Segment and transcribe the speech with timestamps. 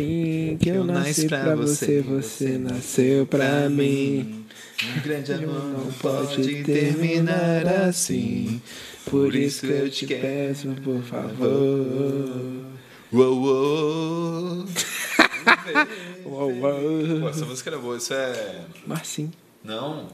[0.00, 4.46] assim, que eu nasci pra você, você nasceu pra mim.
[4.82, 8.60] Um grande amor não pode terminar assim.
[9.04, 11.50] Por isso que eu te peço, por favor.
[13.12, 14.64] Uou, uou.
[16.24, 17.20] Uou, uou.
[17.20, 17.96] Pô, essa música era boa.
[17.96, 18.60] Isso é.
[18.86, 19.32] Marcinho.
[19.64, 20.04] Não.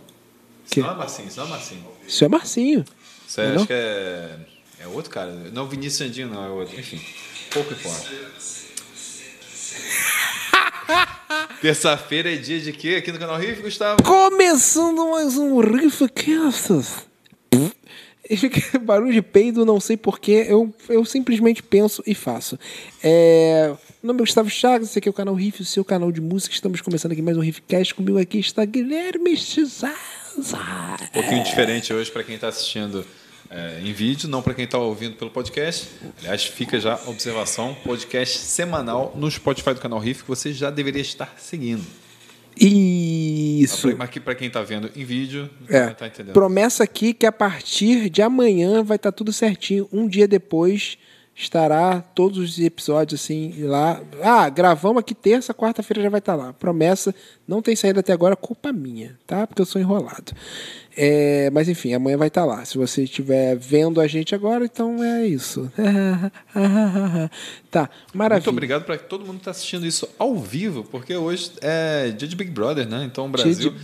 [0.65, 0.81] Isso Que?
[0.81, 1.85] não é Marcinho, isso não é Marcinho.
[2.07, 2.85] Isso é Marcinho.
[3.29, 3.57] Isso é, Não?
[3.57, 4.37] acho que é.
[4.81, 5.33] É outro cara.
[5.53, 6.79] Não, Vinícius Sandinho não, é outro.
[6.79, 7.01] Enfim,
[7.53, 8.09] pouco importa.
[11.61, 12.97] Terça-feira é dia de quê?
[12.97, 14.03] Aqui no canal Riff, Gustavo?
[14.03, 17.07] Começando mais um Riffcast.
[18.83, 22.59] Barulho de peido, não sei porquê, eu, eu simplesmente penso e faço.
[23.03, 23.69] É,
[24.03, 26.21] meu nome é Gustavo Chagas, esse aqui é o canal Riff, o seu canal de
[26.21, 26.53] música.
[26.55, 27.95] Estamos começando aqui mais um Riffcast.
[27.95, 30.59] Comigo aqui está Guilherme Chizaza.
[31.03, 33.07] Um pouquinho diferente hoje para quem está assistindo
[33.51, 35.89] é, em vídeo, não para quem está ouvindo pelo podcast.
[36.21, 40.71] Aliás, fica já a observação: podcast semanal no Spotify do canal Riff que você já
[40.71, 41.85] deveria estar seguindo.
[42.59, 43.89] Isso.
[43.97, 45.89] Mas aqui para quem está vendo em vídeo, É.
[45.89, 46.33] tá entendendo.
[46.33, 49.89] Promessa aqui que a partir de amanhã vai estar tudo certinho.
[49.93, 50.97] Um dia depois
[51.35, 54.01] estará todos os episódios assim lá.
[54.23, 56.55] Ah, gravamos aqui terça, quarta-feira já vai estar lá.
[56.55, 57.15] Promessa,
[57.47, 59.47] não tem saído até agora, culpa minha, tá?
[59.47, 60.33] Porque eu sou enrolado.
[60.97, 62.65] É, mas enfim, amanhã vai estar lá.
[62.65, 65.71] Se você estiver vendo a gente agora, então é isso.
[67.71, 68.47] tá, maravilha.
[68.47, 72.27] Muito obrigado para todo mundo que está assistindo isso ao vivo, porque hoje é dia
[72.27, 73.05] de Big Brother, né?
[73.05, 73.75] Então o Brasil,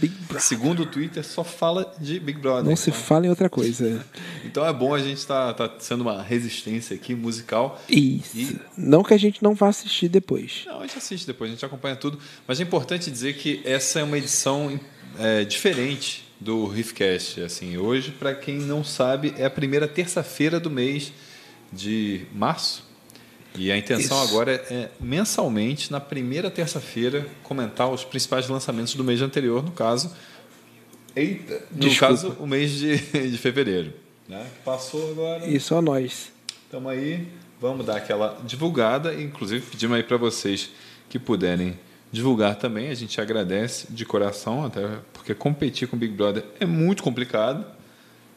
[0.40, 2.64] segundo o Twitter, só fala de Big Brother.
[2.64, 4.02] Não se então, fala em outra coisa.
[4.42, 7.78] então é bom a gente estar tá, sendo uma resistência aqui musical.
[7.90, 8.38] Isso.
[8.38, 10.62] E- Não que a gente não vá assistir depois.
[10.64, 12.18] Não, a gente assiste depois, a gente acompanha tudo.
[12.48, 14.80] Mas é importante dizer que essa é uma edição
[15.18, 17.40] é, diferente do Riffcast.
[17.40, 21.12] Assim, hoje, para quem não sabe, é a primeira terça-feira do mês
[21.72, 22.84] de março.
[23.54, 24.32] E a intenção Isso.
[24.32, 30.10] agora é mensalmente, na primeira terça-feira, comentar os principais lançamentos do mês anterior, no caso.
[31.14, 32.14] Eita, no Desculpa.
[32.14, 32.96] caso, o mês de,
[33.30, 33.92] de fevereiro.
[34.28, 34.46] Né?
[34.64, 35.46] Passou agora.
[35.46, 36.32] E só nós.
[36.66, 37.28] Então aí,
[37.60, 40.70] vamos dar aquela divulgada, inclusive pedimos aí para vocês
[41.10, 41.78] que puderem
[42.12, 46.66] divulgar também, a gente agradece de coração, até porque competir com o Big Brother é
[46.66, 47.64] muito complicado,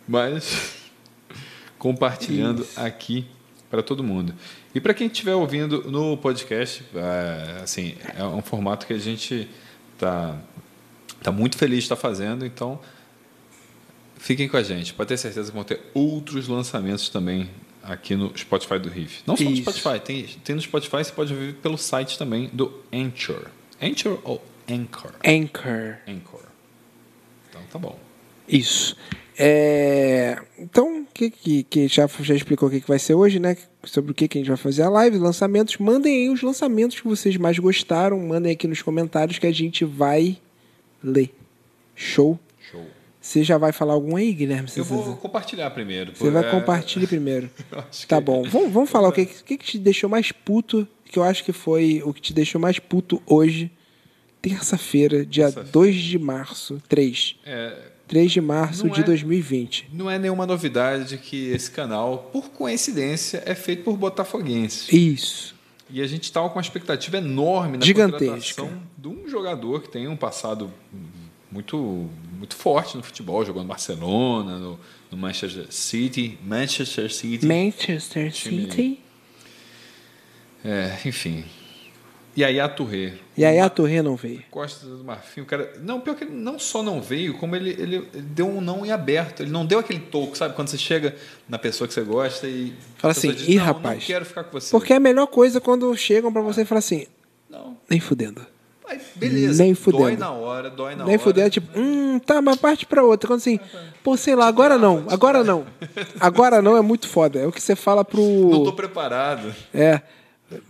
[0.08, 0.88] mas
[1.78, 3.28] compartilhando aqui
[3.70, 4.34] para todo mundo.
[4.74, 9.48] E para quem estiver ouvindo no podcast, é, assim, é um formato que a gente
[9.98, 10.38] tá
[11.22, 12.80] tá muito feliz de estar fazendo, então
[14.26, 14.92] Fiquem com a gente.
[14.92, 17.48] Pode ter certeza que vão ter outros lançamentos também
[17.84, 19.22] aqui no Spotify do Riff.
[19.28, 19.62] Não só no Isso.
[19.62, 23.46] Spotify, tem, tem no Spotify, você pode ouvir pelo site também do Anchor.
[23.82, 25.12] Anchor ou Anchor?
[25.26, 25.98] Anchor.
[26.08, 26.42] Anchor.
[27.50, 27.98] Então tá bom.
[28.48, 28.96] Isso.
[29.38, 33.58] É, Então, que, que, que já, já explicou o que, que vai ser hoje, né?
[33.84, 35.78] Sobre o que, que a gente vai fazer a live, lançamentos.
[35.78, 38.20] Mandem aí os lançamentos que vocês mais gostaram.
[38.20, 40.38] Mandem aqui nos comentários que a gente vai
[41.04, 41.34] ler.
[41.96, 42.40] Show?
[42.72, 42.86] Show.
[43.20, 44.70] Você já vai falar algum aí, Guilherme?
[44.76, 46.16] Eu vou compartilhar primeiro.
[46.16, 47.50] Você vai É, compartilhar primeiro.
[48.08, 48.44] Tá que- bom.
[48.44, 51.44] Vamos, vamos falar o que, o que, que te deixou mais puto, que eu acho
[51.46, 53.72] que foi o que te deixou mais puto hoje,
[54.42, 55.72] terça-feira, dia Terça-feira.
[55.72, 56.82] 2 de março.
[56.90, 57.36] 3.
[57.46, 57.78] É,
[58.08, 59.88] 3 de março Não de é- 2020.
[59.94, 64.92] não é nenhuma novidade que esse canal, por coincidência, é feito por botafoguenses.
[64.92, 65.56] Isso.
[65.90, 68.62] E a gente estava com uma expectativa enorme na Gigantesca.
[68.64, 70.72] contratação de um jogador que tem um passado
[71.52, 74.80] muito, muito forte no futebol, jogou no Barcelona, no,
[75.12, 77.46] no Manchester City, Manchester City.
[77.46, 79.00] Manchester City.
[80.66, 81.46] É, enfim.
[82.36, 83.14] E aí a Touré.
[83.38, 84.44] E aí a Torre não veio.
[84.52, 85.72] Costa do Marfim, o cara.
[85.82, 88.86] Não, pior que ele não só não veio, como ele, ele, ele deu um não
[88.86, 89.42] em aberto.
[89.42, 90.54] Ele não deu aquele toque, sabe?
[90.54, 91.16] Quando você chega
[91.48, 92.74] na pessoa que você gosta e.
[92.98, 94.70] Fala assim, diz, "Ih, rapaz." Não quero ficar com você.
[94.70, 97.08] Porque é a melhor coisa quando chegam pra você e falam assim,
[97.50, 97.78] Não.
[97.90, 98.46] nem fudendo.
[98.86, 99.64] Aí, beleza.
[99.64, 100.04] Nem fudendo.
[100.04, 101.24] Dói na hora, dói na nem hora.
[101.24, 103.30] fudendo, tipo, hum, tá, mas parte pra outra.
[103.30, 103.60] Quando assim,
[104.04, 105.66] pô, sei lá, agora não, agora não.
[106.20, 107.40] Agora não é muito foda.
[107.40, 108.22] É o que você fala pro.
[108.22, 109.56] Não tô preparado.
[109.74, 110.02] É.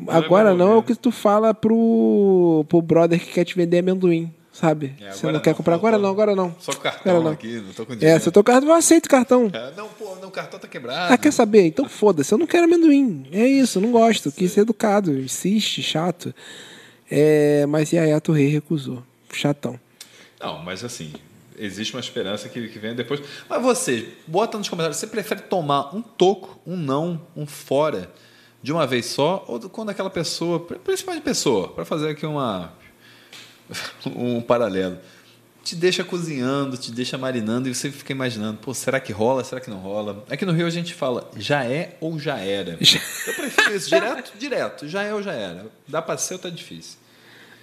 [0.07, 3.79] Agora meu não é o que tu fala pro, pro brother que quer te vender
[3.79, 4.93] amendoim, sabe?
[5.01, 6.55] É, você não quer não, comprar agora não, agora não.
[6.59, 7.31] Só com cartão não.
[7.31, 8.19] aqui, não tô com É, dinheiro.
[8.21, 9.49] se eu tô cartão, eu aceito cartão.
[9.53, 11.13] É, Não, pô, não, o cartão tá quebrado.
[11.13, 11.65] Ah, quer saber?
[11.67, 13.27] Então foda-se, eu não quero amendoim.
[13.31, 14.31] É isso, não gosto.
[14.31, 16.33] Quis ser educado, insiste, chato.
[17.11, 19.03] É, mas e aí a Torre recusou.
[19.33, 19.77] Chatão.
[20.39, 21.11] Não, mas assim,
[21.59, 23.19] existe uma esperança que, que venha depois.
[23.49, 28.09] Mas você, bota nos comentários, você prefere tomar um toco, um não, um fora,
[28.65, 32.73] de uma vez só, ou quando aquela pessoa, principalmente pessoa, para fazer aqui uma
[34.07, 34.97] um paralelo,
[35.63, 39.61] te deixa cozinhando, te deixa marinando e você fica imaginando, pô, será que rola, será
[39.61, 40.25] que não rola?
[40.31, 42.71] Aqui no Rio a gente fala, já é ou já era.
[42.71, 44.87] Eu prefiro isso, direto, direto.
[44.87, 45.67] Já é ou já era.
[45.87, 46.97] Dá pra ser ou tá difícil.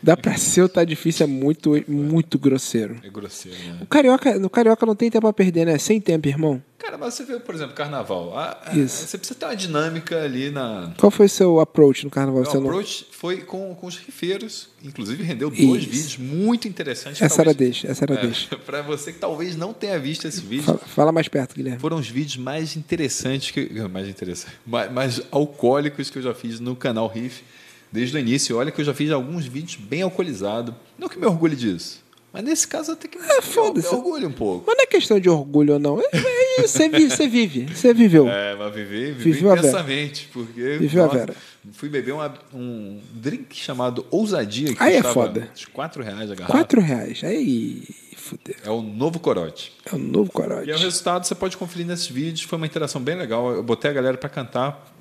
[0.03, 2.97] Dá pra ser ou tá difícil, é muito, muito grosseiro.
[3.05, 3.79] É grosseiro, né?
[3.83, 5.79] O carioca, no carioca não tem tempo a perder, né?
[5.79, 6.61] Sem tempo, irmão.
[6.77, 8.37] Cara, mas você vê, por exemplo, carnaval.
[8.37, 9.07] A- a- Isso.
[9.07, 10.93] Você precisa ter uma dinâmica ali na.
[10.99, 12.43] Qual foi o seu approach no carnaval?
[12.43, 14.71] O Você não- approach foi com, com os rifeiros.
[14.83, 15.91] Inclusive, rendeu dois Isso.
[15.91, 17.23] vídeos muito interessantes.
[17.23, 18.57] Essa era talvez- deixa, essa era deixa.
[18.67, 21.79] Para você que talvez não tenha visto esse vídeo, Fala, fala mais perto, Guilherme.
[21.79, 26.59] foram os vídeos mais interessantes que mais interessantes, mais, mais alcoólicos que eu já fiz
[26.59, 27.45] no canal Riff
[27.93, 28.57] desde o início.
[28.57, 30.75] Olha que eu já fiz alguns vídeos bem alcoolizado.
[30.99, 32.03] Não que me orgulhe disso,
[32.33, 33.89] mas nesse caso até que me, É, foda-se.
[33.91, 34.65] me orgulho um pouco.
[34.67, 36.01] Mas não é questão de orgulho ou não.
[36.01, 38.29] É, é isso, você vive, você vive, você viveu.
[38.29, 41.35] É, mas viver, viver Viveu a intensamente, porque Viveu a nossa, Vera.
[41.73, 45.49] fui beber uma- um drink chamado Ousadia, que Aí é foda.
[45.55, 46.53] uns 4 reais a garrafa.
[46.59, 47.23] Quatro reais.
[47.25, 47.83] Aí,
[48.17, 48.55] fudeu.
[48.65, 49.73] É o novo corote.
[49.91, 50.71] É o novo E é o corote.
[50.73, 52.43] resultado, você pode conferir nesses vídeos.
[52.43, 53.51] Foi uma interação bem legal.
[53.53, 54.93] Eu botei a galera para cantar,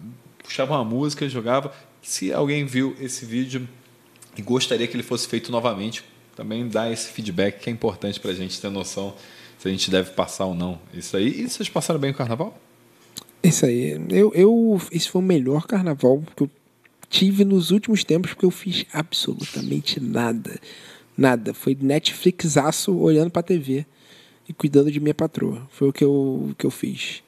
[0.44, 1.72] puxava uma música, jogava.
[2.02, 3.68] Se alguém viu esse vídeo
[4.38, 6.04] e gostaria que ele fosse feito novamente,
[6.36, 9.14] também dá esse feedback que é importante para a gente ter noção
[9.60, 10.80] se a gente deve passar ou não.
[10.94, 11.42] Isso aí.
[11.42, 12.60] E vocês passaram bem o carnaval?
[13.44, 14.00] Isso aí.
[14.10, 16.50] Eu, eu, esse foi o melhor carnaval que eu
[17.10, 20.60] tive nos últimos tempos, porque eu fiz absolutamente nada.
[21.16, 21.54] Nada.
[21.54, 23.86] Foi Netflixaço olhando pra TV
[24.50, 25.68] e cuidando de minha patroa.
[25.72, 27.22] Foi o que eu, que eu fiz.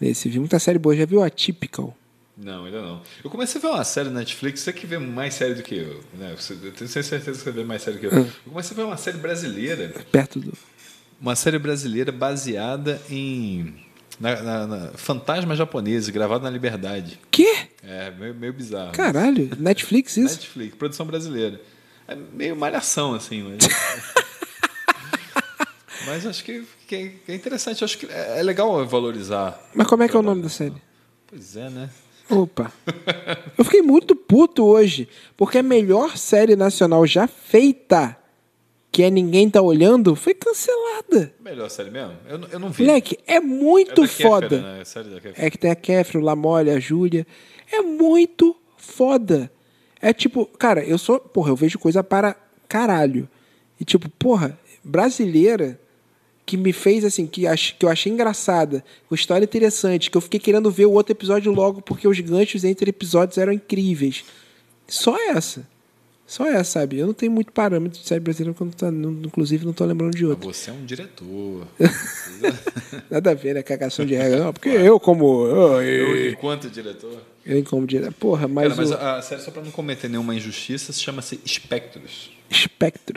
[0.00, 0.28] Nesse.
[0.28, 0.94] Vi muita série boa.
[0.94, 1.96] Já viu a Typical?
[2.36, 3.02] Não, ainda não.
[3.24, 5.74] Eu comecei a ver uma série na Netflix, você que vê mais série do que
[5.74, 6.04] eu.
[6.14, 6.36] Né?
[6.62, 8.18] Eu tenho certeza que você vê mais série do que eu.
[8.20, 9.88] Eu comecei a ver uma série brasileira.
[10.12, 10.52] Perto do.
[11.18, 13.74] Uma série brasileira baseada em.
[14.20, 17.18] Na, na- na- fantasmas japoneses, gravado na Liberdade.
[17.30, 17.68] Quê?
[17.82, 18.92] É, meio, meio bizarro.
[18.92, 19.50] Caralho.
[19.58, 20.34] Netflix isso?
[20.36, 21.58] Netflix, produção brasileira.
[22.08, 23.66] É meio malhação, assim, mas.
[26.06, 27.84] mas acho que, que é- é interessante.
[27.84, 29.58] Acho que é é legal valorizar.
[29.74, 30.74] Mas como é que é o nome da série?
[31.26, 31.90] Pois é, né?
[32.30, 32.72] Opa.
[33.56, 38.16] Eu fiquei muito puto hoje, porque a melhor série nacional já feita,
[38.90, 41.32] que é Ninguém Tá Olhando, foi cancelada.
[41.40, 42.14] Melhor série mesmo?
[42.28, 42.84] Eu, não- eu não vi.
[42.84, 44.60] Moleque, é É muito Kéfera, foda.
[44.60, 44.80] né?
[44.80, 45.46] É série da Kéfera.
[45.46, 47.26] É que tem a Kefro, o Lamole, a Júlia.
[47.70, 49.50] É muito foda.
[50.00, 51.18] É tipo, cara, eu sou.
[51.20, 52.36] Porra, eu vejo coisa para
[52.68, 53.28] caralho.
[53.80, 55.78] E tipo, porra, brasileira
[56.46, 60.20] que me fez assim, que, ach, que eu achei engraçada, com história interessante, que eu
[60.20, 64.24] fiquei querendo ver o outro episódio logo porque os ganchos entre episódios eram incríveis.
[64.86, 65.66] Só essa.
[66.24, 66.98] Só essa, sabe?
[66.98, 69.84] Eu não tenho muito parâmetro de série brasileira, porque eu não tô- inclusive não tô
[69.84, 70.48] lembrando de outra.
[70.52, 71.66] Você é um diretor.
[73.10, 73.62] Nada a ver, né?
[73.62, 74.44] Cagação de regra.
[74.44, 75.46] Não, porque eu, como.
[75.46, 77.20] Eu, Eu, eu, enquanto diretor.
[77.46, 78.12] Eu como direto.
[78.14, 78.68] Porra, mas.
[78.68, 82.30] Cara, mas o a, a série, só pra não cometer nenhuma injustiça, se chama-se Espectros.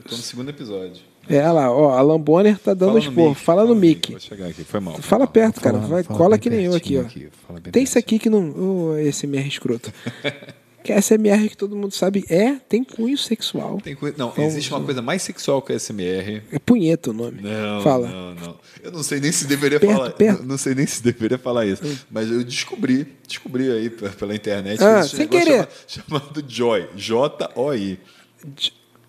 [0.09, 1.01] Tô no segundo episódio.
[1.29, 1.91] É, olha lá, ó.
[1.97, 3.29] Alan Bonner tá dando esporro.
[3.29, 4.11] mic, Fala no mic.
[4.11, 4.93] Vou chegar aqui, foi mal.
[4.95, 5.31] foi Fala mal.
[5.33, 5.75] perto, cara.
[5.77, 7.03] falar- Vai, falar cola que nem eu aqui, ó.
[7.47, 8.49] fala Tem isso aqui que não.
[8.49, 9.91] Ô, SMR escroto.
[10.83, 13.79] que SMR que todo mundo sabe é, tem cunho sexual.
[13.83, 16.41] Tem coisa- Não, existe uma coisa mais sexual que a SMR.
[16.51, 17.41] É punheta o nome.
[17.41, 18.07] Não, Fala.
[18.07, 18.59] não, não.
[18.81, 20.11] Eu não sei nem se deveria Perto, falar.
[20.11, 20.41] perto.
[20.43, 20.45] Hum.
[20.45, 21.81] Não sei nem se deveria falar isso.
[22.09, 24.81] Mas eu descobri, descobri aí pela internet.
[24.83, 25.67] Ah, que sem querer.
[25.87, 26.87] chama- Chamado Joy.
[26.95, 27.99] J-O-I.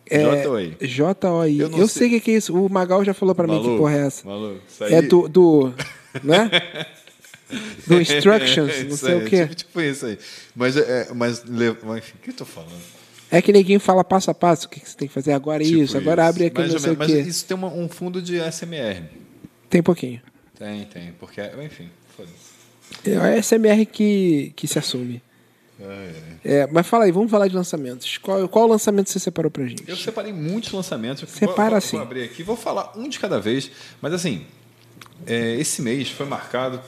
[0.09, 0.77] É, J-O-I.
[0.81, 1.61] J-O-I.
[1.61, 2.53] Eu Eu, sei o que que é isso.
[2.55, 4.27] O Magal já falou pra mim que porra é essa.
[4.27, 5.29] Maluco, É do.
[5.29, 5.73] do
[6.25, 6.51] né?
[7.87, 9.43] Do Instructions, É não sei aí, o quê.
[9.43, 10.19] Tipo, tipo isso aí.
[10.55, 12.81] Mas, é, mas, le- mas enfim, o que eu tô falando?
[13.31, 15.63] É que ninguém fala passo a passo o que que você tem que fazer agora,
[15.63, 17.19] Tipo isso, agora abre aqui, Mais não sei o menos, quê.
[17.19, 19.05] Mas isso tem uma- um fundo de SMR.
[19.69, 20.21] Tem pouquinho.
[20.59, 21.13] Tem, tem.
[21.19, 23.09] Porque, enfim, foda-se.
[23.09, 25.23] É a SMR que, que se assume.
[25.81, 26.11] É,
[26.45, 28.19] É, mas fala aí, vamos falar de lançamentos.
[28.19, 29.85] Qual, qual lançamento você separou pra gente?
[29.87, 31.27] Eu separei muitos lançamentos.
[31.31, 31.97] Separa vou, assim.
[31.97, 33.71] Vou abrir aqui, vou falar um de cada vez.
[34.03, 34.45] Mas assim,
[35.27, 36.83] é, esse mês foi marcado.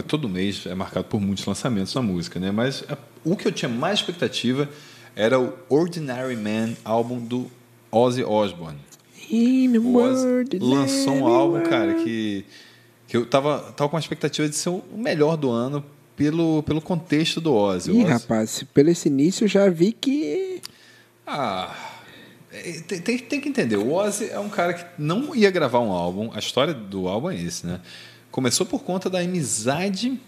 [0.00, 2.50] Todo mês é marcado por muitos lançamentos na música, né?
[2.52, 4.68] Mas a- o que eu tinha mais expectativa
[5.16, 7.50] era o Ordinary Man álbum do
[7.90, 8.78] Ozzy Osbourne.
[9.78, 12.44] O Ozzy lançou um álbum, cara, que,
[13.08, 15.84] que eu tava, tava com a expectativa de ser o melhor do ano
[16.16, 17.90] pelo, pelo contexto do Ozzy.
[17.90, 20.60] Ih, Ozzy- rapaz, pelo esse início eu já vi que.
[21.26, 21.74] Ah,
[22.52, 23.76] é, tem, tem, tem que entender.
[23.76, 26.30] O Ozzy é um cara que não ia gravar um álbum.
[26.34, 27.80] A história do álbum é esse, né?
[28.32, 30.18] Começou por conta da amizade,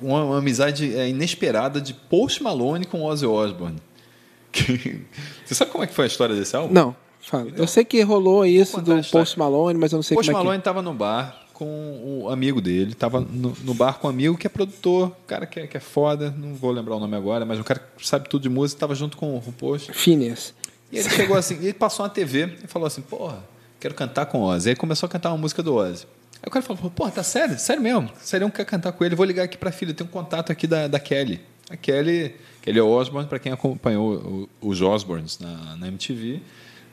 [0.00, 3.76] uma, uma amizade é, inesperada de Post Malone com Ozzy Osbourne.
[4.50, 5.02] Que-
[5.44, 6.72] Você sabe como é que foi a história desse álbum?
[6.72, 7.52] Não, fala.
[7.54, 9.02] eu sei que rolou isso do.
[9.10, 12.30] Post Malone, mas eu não sei Post como é Malone estava no bar com o
[12.30, 15.66] amigo dele, estava no, no bar com um amigo que é produtor, cara que é,
[15.66, 18.42] que é foda, não vou lembrar o nome agora, mas um cara que sabe tudo
[18.42, 19.92] de música, estava junto com o Post.
[19.92, 19.98] que.
[19.98, 20.54] Phineas.
[20.90, 23.44] E ele chegou assim, ele passou na TV e falou assim, porra,
[23.78, 24.70] quero cantar com Ozzy.
[24.70, 26.06] Aí começou a cantar uma música do Ozzy.
[26.42, 27.58] Aí o cara falou, porra, tá sério?
[27.58, 28.10] Sério mesmo?
[28.20, 29.14] Sério, quer cantar com ele?
[29.14, 31.40] Vou ligar aqui pra filha, tem um contato aqui da, da Kelly.
[31.68, 36.40] A Kelly, Kelly Osbourne, para quem acompanhou os Osbournes na, na MTV,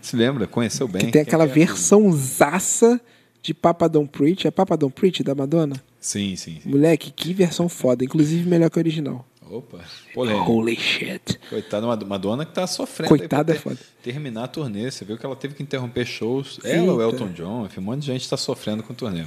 [0.01, 1.05] se lembra, conheceu bem.
[1.05, 1.47] Que tem aquela é?
[1.47, 2.99] versão zaça
[3.41, 4.47] de Papa Don't Preach.
[4.47, 5.75] É Papa Don't Preach da Madonna?
[5.99, 6.69] Sim, sim, sim.
[6.69, 8.03] Moleque, que versão foda.
[8.03, 9.25] Inclusive melhor que a original.
[9.49, 9.79] Opa,
[10.13, 10.49] polêmica.
[10.49, 11.39] Holy shit.
[11.49, 13.09] Coitada, uma Madonna que tá sofrendo.
[13.09, 13.77] Coitada é foda.
[14.01, 14.89] Terminar a turnê.
[14.89, 16.59] Você viu que ela teve que interromper shows.
[16.63, 17.15] Ela, o Eita.
[17.15, 19.25] Elton John, enfim, um monte de gente está sofrendo com o turnê.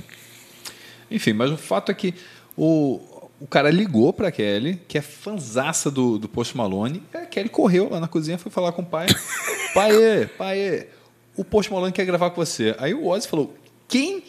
[1.11, 2.15] Enfim, mas o fato é que
[2.57, 3.01] o,
[3.41, 7.49] o cara ligou pra Kelly, que é fanzaça do, do Post Malone, e a Kelly
[7.49, 9.07] correu lá na cozinha, foi falar com o pai.
[9.73, 10.89] pai, pai,
[11.37, 12.75] o Post Malone quer gravar com você.
[12.79, 13.55] Aí o Ozzy falou,
[13.87, 14.23] quem?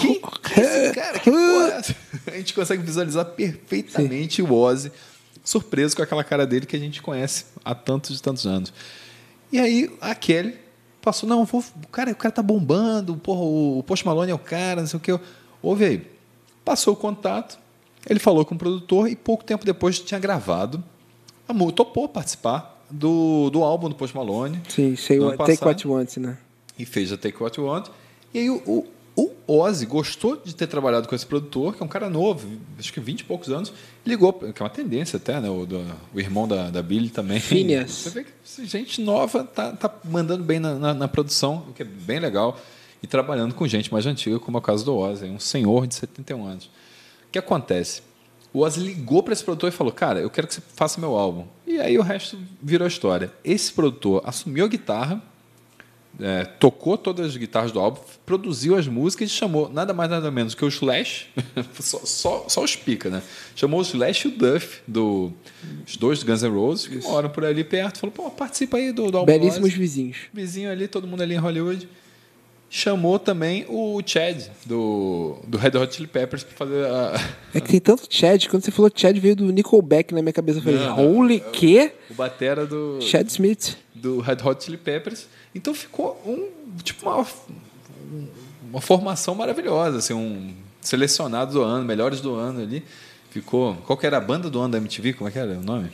[0.00, 0.20] Quem?
[0.42, 1.18] Quem é esse cara?
[1.18, 1.82] Que porra
[2.26, 2.32] é?
[2.32, 4.90] A gente consegue visualizar perfeitamente o Ozzy
[5.48, 8.72] surpreso com aquela cara dele que a gente conhece há tantos e tantos anos.
[9.50, 10.56] E aí a Kelly
[11.00, 14.38] passou, não, vou, o, cara, o cara tá bombando, porra, o, Post Malone é o
[14.38, 15.18] cara, não sei o que.
[15.62, 16.06] Ouve aí.
[16.64, 17.58] Passou o contato,
[18.06, 20.84] ele falou com o produtor e pouco tempo depois tinha gravado,
[21.48, 25.64] a topou participar do, do álbum do Post Malone Sim, sei Take.
[25.64, 26.36] What You Want, né?
[26.78, 27.88] e fez a Take What You Want.
[28.32, 28.86] E aí o
[29.50, 32.46] Ozzy gostou de ter trabalhado com esse produtor, que é um cara novo,
[32.78, 33.72] acho que 20 e poucos anos,
[34.04, 35.48] ligou, que é uma tendência até, né?
[35.48, 37.40] O, do- o irmão da, da Billy também.
[37.40, 37.90] Phineas.
[37.90, 41.82] Você vê que gente nova tá, tá mandando bem na, na, na produção, o que
[41.82, 42.58] é bem legal,
[43.02, 45.94] e trabalhando com gente mais antiga, como é o caso do Ozzy, um senhor de
[45.94, 46.64] 71 anos.
[46.66, 48.02] O que acontece?
[48.52, 51.14] O Ozzy ligou para esse produtor e falou: Cara, eu quero que você faça meu
[51.16, 51.44] álbum.
[51.66, 53.32] E aí o resto virou história.
[53.44, 55.22] Esse produtor assumiu a guitarra,
[56.20, 60.30] é, tocou todas as guitarras do álbum, produziu as músicas e chamou nada mais nada
[60.30, 61.28] menos que o Slash,
[61.80, 63.22] só, só, só os pica, né?
[63.54, 65.32] Chamou o Slash e o Duff, do,
[65.86, 68.00] os dois do Guns N' Roses, que moram por ali perto.
[68.00, 69.32] Falou: Pô, participa aí do, do álbum.
[69.32, 70.16] Belíssimos Ozzy." vizinhos.
[70.32, 71.88] vizinho ali, todo mundo ali em Hollywood.
[72.70, 77.14] Chamou também o Chad, do, do Red Hot Chili Peppers, para fazer a.
[77.54, 78.46] É que tem tanto Chad.
[78.46, 80.58] Quando você falou Chad, veio do Nickelback na minha cabeça.
[80.58, 81.16] Eu falei, Não, não.
[81.16, 81.92] holy, quê?
[82.10, 83.74] o batera do, Chad Smith.
[84.00, 85.26] Do Red Hot Chili Peppers.
[85.54, 86.48] Então ficou um
[86.82, 87.26] tipo uma,
[88.70, 92.82] uma formação maravilhosa, assim, um selecionado do ano, melhores do ano ali.
[93.30, 93.74] Ficou.
[93.86, 95.12] Qual que era a banda do ano da MTV?
[95.14, 95.90] Como é que era o nome?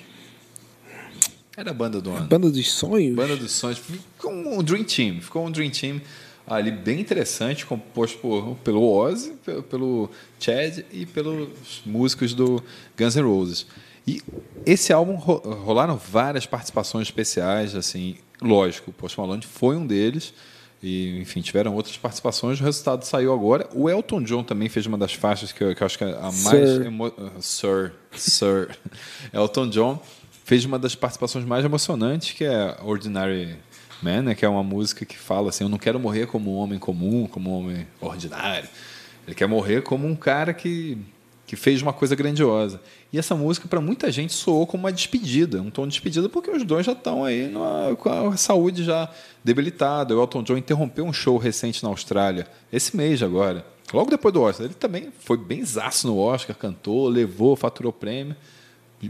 [1.56, 2.26] Era a banda do ano.
[2.26, 3.14] Banda dos Sonhos?
[3.14, 3.78] Banda dos Sonhos.
[3.78, 5.20] Ficou um Dream Team.
[5.20, 6.00] Ficou um Dream Team
[6.46, 12.62] ali bem interessante, composto por, pelo Ozzy, pelo, pelo Chad e pelos músicos do
[12.96, 13.66] Guns N' Roses.
[14.06, 14.22] E
[14.66, 20.34] esse álbum ro- rolaram várias participações especiais, assim, lógico, o Post Malone foi um deles.
[20.82, 22.60] E, enfim, tiveram outras participações.
[22.60, 23.66] O resultado saiu agora.
[23.72, 26.10] O Elton John também fez uma das faixas que eu, que eu acho que é
[26.12, 26.42] a mais.
[26.42, 26.86] Sir.
[26.86, 27.92] emo- uh, Sir.
[28.12, 28.68] Sir.
[29.32, 30.02] Elton John
[30.44, 33.56] fez uma das participações mais emocionantes, que é Ordinary
[34.02, 36.58] Man, né, que é uma música que fala assim: Eu não quero morrer como um
[36.58, 38.68] homem comum, como um homem ordinário.
[39.26, 40.98] Ele quer morrer como um cara que,
[41.54, 42.80] que fez uma coisa grandiosa.
[43.12, 46.50] E essa música, para muita gente, soou como uma despedida, um tom de despedida, porque
[46.50, 49.08] os dois já estão aí numa- com a saúde já
[49.42, 50.16] debilitada.
[50.16, 54.42] O Elton John interrompeu um show recente na Austrália, esse mês agora, logo depois do
[54.42, 54.66] Oscar.
[54.66, 58.34] Ele também foi bem zaço no Oscar, cantou, levou, faturou prêmio,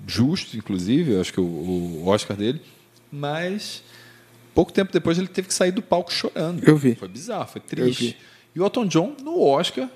[0.06, 2.60] justo, inclusive, acho que o, o Oscar dele,
[3.10, 3.82] mas
[4.54, 6.62] pouco tempo depois ele teve que sair do palco chorando.
[6.64, 6.94] Eu vi.
[6.94, 8.16] Foi bizarro, foi triste.
[8.54, 9.88] E o Elton John, no Oscar,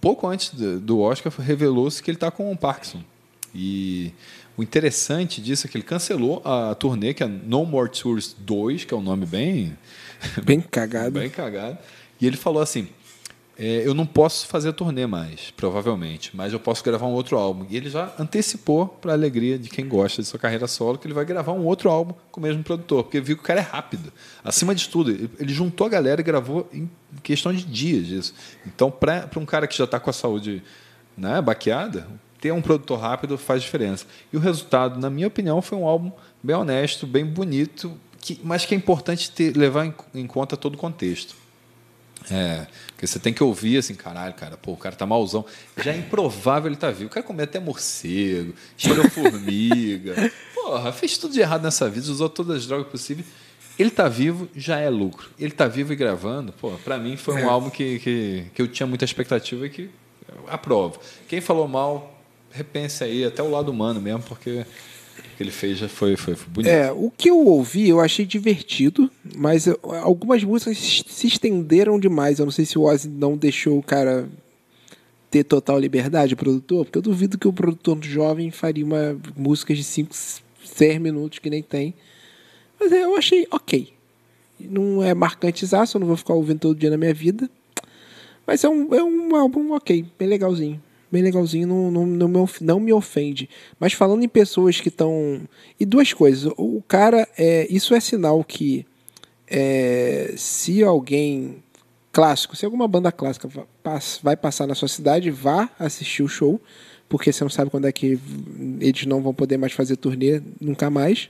[0.00, 0.50] pouco antes
[0.80, 3.02] do Oscar, revelou-se que ele está com o Parkinson.
[3.54, 4.12] E
[4.56, 8.84] o interessante disso é que ele cancelou a turnê, que é No More Tours 2,
[8.84, 9.76] que é um nome bem,
[10.42, 11.12] Bem cagado.
[11.12, 11.78] bem cagado.
[12.20, 12.88] E ele falou assim:
[13.58, 17.64] é, Eu não posso fazer turnê mais, provavelmente, mas eu posso gravar um outro álbum.
[17.70, 21.06] E ele já antecipou, para a alegria de quem gosta de sua carreira solo, que
[21.06, 23.60] ele vai gravar um outro álbum com o mesmo produtor, porque viu que o cara
[23.60, 24.12] é rápido.
[24.42, 26.88] Acima de tudo, ele- ele juntou a galera e gravou em
[27.22, 28.34] questão de dias isso.
[28.66, 30.62] Então, para um cara que já está com a saúde
[31.16, 32.08] né, baqueada,
[32.40, 34.04] ter um produtor rápido faz diferença.
[34.32, 36.10] E o resultado, na minha opinião, foi um álbum
[36.42, 40.74] bem honesto, bem bonito, que, mas que é importante ter, levar em, em conta todo
[40.74, 41.34] o contexto.
[42.30, 45.44] É, porque você tem que ouvir assim, caralho, cara, pô, o cara tá malzão.
[45.82, 47.06] Já é improvável ele tá vivo.
[47.06, 50.32] O cara comeu até morcego, cheirou formiga.
[50.54, 53.26] Porra, fez tudo de errado nessa vida, usou todas as drogas possíveis.
[53.78, 55.28] Ele tá vivo, já é lucro.
[55.38, 57.44] Ele tá vivo e gravando, pô, pra mim foi um É.
[57.44, 59.90] álbum que, que, que eu tinha muita expectativa e que
[60.48, 60.98] aprovo.
[61.28, 62.18] Quem falou mal,
[62.52, 64.64] repense aí, até o lado humano mesmo, porque
[65.36, 66.70] que ele fez já foi, foi, foi bonito.
[66.70, 72.38] É, o que eu ouvi eu achei divertido, mas eu- algumas músicas se estenderam demais.
[72.38, 74.28] Eu não sei se o Ozzy não deixou o cara
[75.30, 79.74] ter total liberdade, o produtor, porque eu duvido que o produtor jovem faria uma música
[79.74, 80.14] de 5,
[80.64, 81.92] 6 minutos que nem tem.
[82.78, 83.92] Mas é, eu achei ok.
[84.60, 87.50] Não é marcantezaço, eu não vou ficar ouvindo todo dia na minha vida.
[88.46, 90.80] Mas é um, é um álbum ok, bem legalzinho.
[91.14, 93.48] Bem legalzinho, não, não, não, me, não me ofende.
[93.80, 95.40] Mas falando em pessoas que estão.
[95.78, 96.52] E duas coisas.
[96.56, 98.84] O cara, é, isso é sinal que
[99.48, 101.62] é, se alguém
[102.12, 103.48] clássico, se alguma banda clássica
[104.22, 106.60] vai passar na sua cidade, vá assistir o show,
[107.08, 108.18] porque você não sabe quando é que
[108.80, 111.28] eles não vão poder mais fazer turnê nunca mais.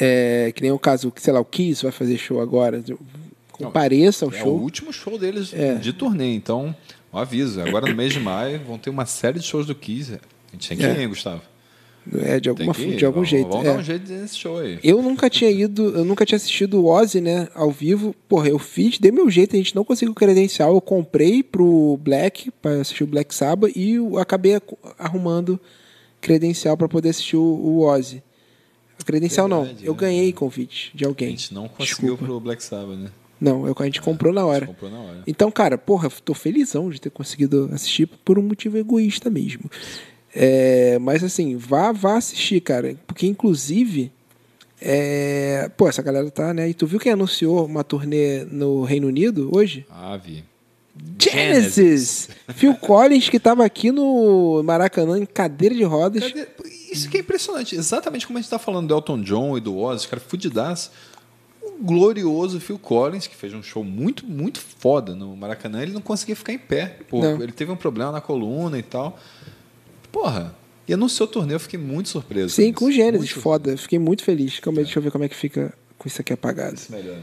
[0.00, 2.82] É, que nem o caso, sei lá, o Kiss vai fazer show agora.
[3.52, 4.58] Compareça ao É o show.
[4.58, 5.74] último show deles É.
[5.74, 6.74] de turnê, então,
[7.12, 7.60] um aviso.
[7.60, 10.14] Agora no mês de maio vão ter uma série de shows do Kiss.
[10.14, 10.18] A
[10.52, 11.02] gente tem que É.
[11.02, 11.42] ir, Gustavo.
[12.22, 12.96] É, de, alguma, ir.
[12.96, 13.48] de algum Vamos- jeito.
[13.50, 13.72] Vamos é.
[13.72, 14.78] dar um jeito nesse show aí.
[14.82, 18.14] Eu nunca tinha ido, eu nunca tinha assistido o Ozzy, né, ao vivo.
[18.26, 20.72] Porra, eu fiz, dei meu jeito, a gente não conseguiu credencial.
[20.74, 25.60] Eu comprei pro Black, para assistir o Black Sabbath, e eu acabei ac- arrumando
[26.22, 28.22] credencial para poder assistir o, o Ozzy.
[29.04, 29.98] Credencial Verdade, não, eu né?
[29.98, 31.30] ganhei convite de A alguém.
[31.30, 32.24] gente não conseguiu Desculpa.
[32.24, 33.10] pro Black Sabbath, né?
[33.40, 34.66] Não, eu- a gente comprou na A gente hora.
[34.66, 35.22] comprou na hora.
[35.26, 39.70] Então, cara, porra, eu tô felizão de ter conseguido assistir por um motivo egoísta mesmo.
[40.34, 42.94] É, mas assim, vá, vá assistir, cara.
[43.06, 44.12] Porque, inclusive,
[44.80, 46.68] é, pô, essa galera tá, né?
[46.68, 49.86] E tu viu quem anunciou uma turnê no Reino Unido hoje?
[49.90, 50.44] Ah, vi.
[51.18, 52.28] Genesis!
[52.54, 56.22] Phil Collins, que tava aqui no Maracanã em cadeira de rodas.
[56.24, 56.46] Cadê?
[56.92, 57.74] Isso que é impressionante.
[57.76, 60.90] Exatamente como a gente tá falando do Elton John e do Ozzy, cara, fudidaço.
[61.80, 66.00] O glorioso Phil Collins, que fez um show muito, muito foda no Maracanã, ele não
[66.02, 66.98] conseguia ficar em pé.
[67.08, 69.18] Pô, ele teve um problema na coluna e tal.
[70.12, 70.54] Porra,
[70.86, 72.54] e anunciou o torneio, eu fiquei muito surpreso.
[72.54, 72.96] Sim, com com isso.
[72.98, 73.76] Gênesis, Muito foda.
[73.76, 74.58] Fiquei muito feliz.
[74.60, 76.74] Calma aí, deixa eu ver como é que fica com isso aqui apagado.
[76.74, 77.22] Isso melhor, né?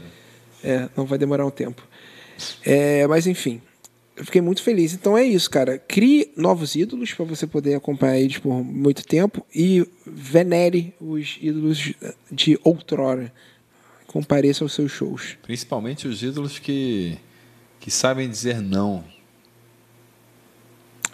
[0.64, 1.82] É, não vai demorar um tempo.
[2.64, 3.60] É, mas enfim,
[4.16, 4.92] eu fiquei muito feliz.
[4.94, 5.78] Então é isso, cara.
[5.78, 11.92] Crie novos ídolos para você poder acompanhar eles por muito tempo e venere os ídolos
[12.32, 13.32] de outrora.
[14.08, 15.36] Compareça aos seus shows.
[15.42, 17.18] Principalmente os ídolos que,
[17.78, 19.04] que sabem dizer não.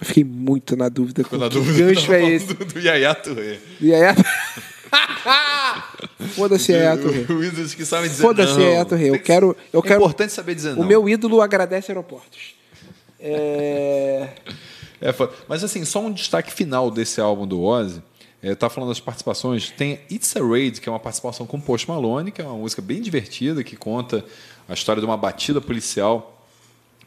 [0.00, 2.54] Eu fiquei muito na dúvida com Ficou na que dúvida gancho é esse.
[2.54, 3.58] Do, do Yaya Touré.
[3.80, 4.14] E aí,
[6.36, 7.26] foda-se Yaya Touré.
[7.34, 8.60] Os ídolos que sabem dizer Foda-se não.
[8.60, 9.08] Yaya Touré.
[9.10, 10.00] Eu quero, eu é quero.
[10.00, 10.86] importante saber dizer O não.
[10.86, 12.54] meu ídolo agradece aeroportos.
[13.18, 14.28] É...
[15.00, 15.33] É foda.
[15.48, 18.00] Mas assim, só um destaque final desse álbum do Ozzy.
[18.44, 19.70] É, tá falando das participações.
[19.70, 22.83] Tem It's a Raid, que é uma participação com Post Malone, que é uma música
[22.83, 24.22] bem divertida, que conta
[24.68, 26.30] a história de uma batida policial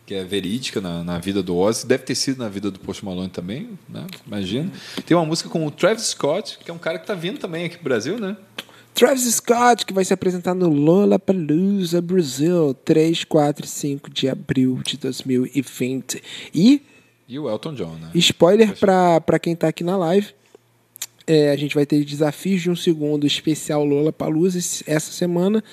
[0.03, 1.85] que é verídica na, na vida do Ozzy.
[1.85, 4.07] Deve ter sido na vida do Post Malone também, né?
[4.25, 4.71] Imagino.
[5.05, 7.65] Tem uma música com o Travis Scott, que é um cara que tá vindo também
[7.65, 8.35] aqui pro Brasil, né?
[8.95, 14.81] Travis Scott, que vai se apresentar no Lollapalooza Brasil, 3, 4 e 5 de abril
[14.83, 16.23] de 2020.
[16.51, 16.81] E,
[17.27, 18.09] E o Elton John, né?
[18.15, 20.33] spoiler pra quem tá aqui na live,
[21.27, 25.63] é, a gente vai ter desafios de um segundo especial Lollapalooza esse- essa semana.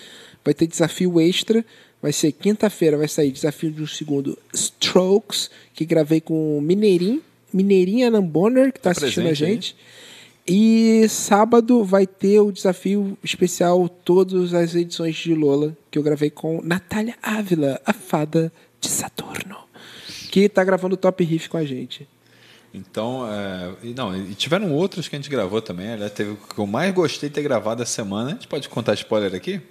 [0.44, 1.64] Vai ter desafio extra.
[2.02, 7.22] Vai ser quinta-feira, vai sair desafio de um segundo Strokes, que gravei com o Mineirinho,
[7.50, 9.54] Mineirinho Anam Bonner, que tá, Tá assistindo a presente aí.
[9.54, 9.76] gente.
[10.46, 16.28] E sábado vai ter o desafio especial todas as edições de Lola que eu gravei
[16.28, 19.56] com Natália Ávila, a fada de Saturno,
[20.30, 22.06] que tá gravando o Top Riff com a gente.
[22.74, 25.92] Então, é, e não, e tiveram outros que a gente gravou também.
[25.92, 28.30] Aliás, teve o que eu mais gostei de ter gravado essa semana.
[28.30, 29.62] A gente pode contar spoiler aqui?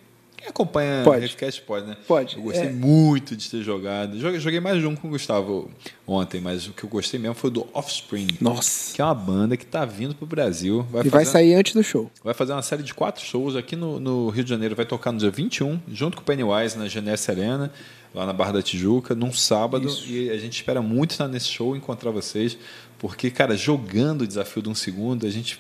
[0.44, 1.20] Quem acompanha Pode.
[1.20, 1.96] o Riffcast pode, né?
[2.06, 2.70] Pode, Eu gostei é.
[2.70, 4.20] muito de ter jogado.
[4.20, 5.72] Joguei, joguei mais de um com o Gustavo
[6.06, 8.28] ontem, mas o que eu gostei mesmo foi do Offspring.
[8.42, 8.94] Nossa.
[8.94, 10.86] Que é uma banda que tá vindo pro Brasil.
[10.92, 12.12] Vai E vai sair antes do show.
[12.22, 14.76] Vai fazer uma série de quatro shows aqui no, no Rio de Janeiro.
[14.76, 17.72] Vai tocar no dia 21, junto com o Pennywise na Genesse Arena,
[18.14, 19.88] lá na Barra da Tijuca, num sábado.
[19.88, 20.08] Isso.
[20.08, 22.58] E a gente espera muito estar nesse show, encontrar vocês.
[23.00, 25.60] Porque, cara, jogando o desafio de um segundo, a gente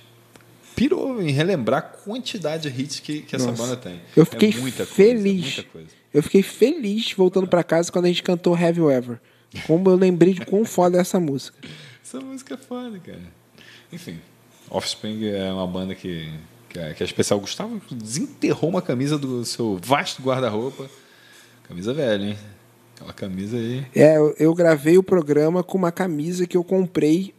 [0.75, 3.99] pirou em relembrar a quantidade de hits que, que essa banda tem.
[4.15, 5.23] Eu fiquei é muita feliz.
[5.23, 5.87] Coisa, muita coisa.
[6.13, 9.19] Eu fiquei feliz voltando pra casa quando a gente cantou Have You Ever.
[9.67, 11.57] Como eu lembrei de quão foda é essa música.
[12.03, 13.21] Essa música é foda, cara.
[13.91, 14.19] Enfim,
[14.69, 16.31] Offspring é uma banda que,
[16.69, 17.39] que, é, que é especial.
[17.39, 20.89] O Gustavo desenterrou uma camisa do seu vasto guarda-roupa.
[21.63, 22.37] Camisa velha, hein?
[22.95, 23.85] Aquela camisa aí.
[23.95, 27.33] É, eu, gravei o programa com uma camisa que eu comprei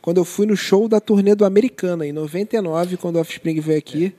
[0.00, 3.78] quando eu fui no show da turnê do Americana, em 99, quando o Offspring veio
[3.78, 4.14] aqui.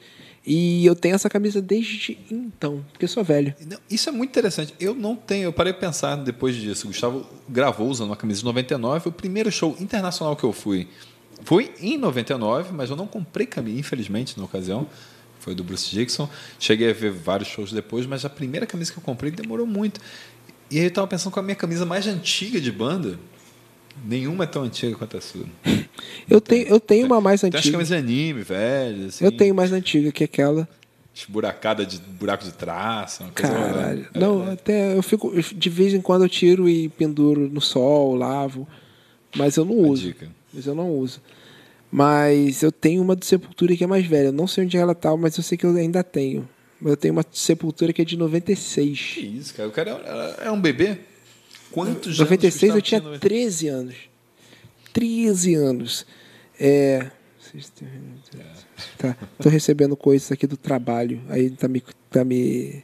[0.45, 3.53] E eu tenho essa camisa desde então, porque eu sou velho.
[3.89, 4.75] Isso é muito interessante.
[4.79, 5.45] Eu não tenho.
[5.45, 6.85] Eu parei de pensar depois disso.
[6.85, 9.09] O Gustavo gravou usando uma camisa de 99.
[9.09, 10.87] O primeiro show internacional que eu fui
[11.43, 14.87] foi em 99, mas eu não comprei camisa, infelizmente, na ocasião.
[15.45, 16.27] Foi do Bruce Dixon.
[16.59, 20.01] Cheguei a ver vários shows depois, mas a primeira camisa que eu comprei demorou muito.
[20.71, 23.19] E aí eu estava pensando com a minha camisa mais antiga de banda.
[24.03, 25.45] Nenhuma é tão antiga quanto a sua.
[26.27, 27.73] Eu tenho, eu tenho uma mais Tem as antiga.
[27.77, 29.05] camisas de anime, velho.
[29.07, 30.67] Assim, Eu tenho mais antiga que aquela.
[31.13, 33.23] Esburacada de buraco de traço.
[33.23, 34.07] Uma coisa Caralho.
[34.13, 35.31] É, Não, até eu fico.
[35.39, 38.67] De vez em quando eu tiro e penduro no sol, lavo.
[39.37, 40.01] mas eu não Uma uso.
[40.07, 40.27] dica.
[40.51, 41.21] Mas eu não uso.
[41.95, 44.25] Mas eu tenho uma do Sepultura que é mais velha.
[44.25, 46.45] Eu não sei onde ela tá, mas eu sei que eu ainda tenho.
[46.83, 48.99] Eu tenho uma Sepultura que é de 96.
[48.99, 49.69] Que isso, cara?
[49.69, 50.97] O cara era, era um bebê?
[51.71, 53.95] Quantos 96 eu anos tinha Gustavo 13 anos.
[54.91, 56.05] 13 anos.
[56.59, 57.11] É.
[58.97, 61.21] Tá, tô recebendo coisas aqui do trabalho.
[61.29, 62.83] Aí tá me, tá me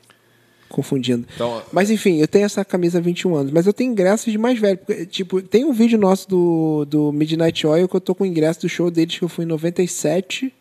[0.72, 1.28] confundindo.
[1.36, 3.52] Então, Mas enfim, eu tenho essa camisa há 21 anos.
[3.52, 4.78] Mas eu tenho ingressos de mais velho.
[4.78, 8.28] Porque, tipo, tem um vídeo nosso do, do Midnight Oil que eu tô com o
[8.28, 10.54] ingresso do show deles que eu fui em 97.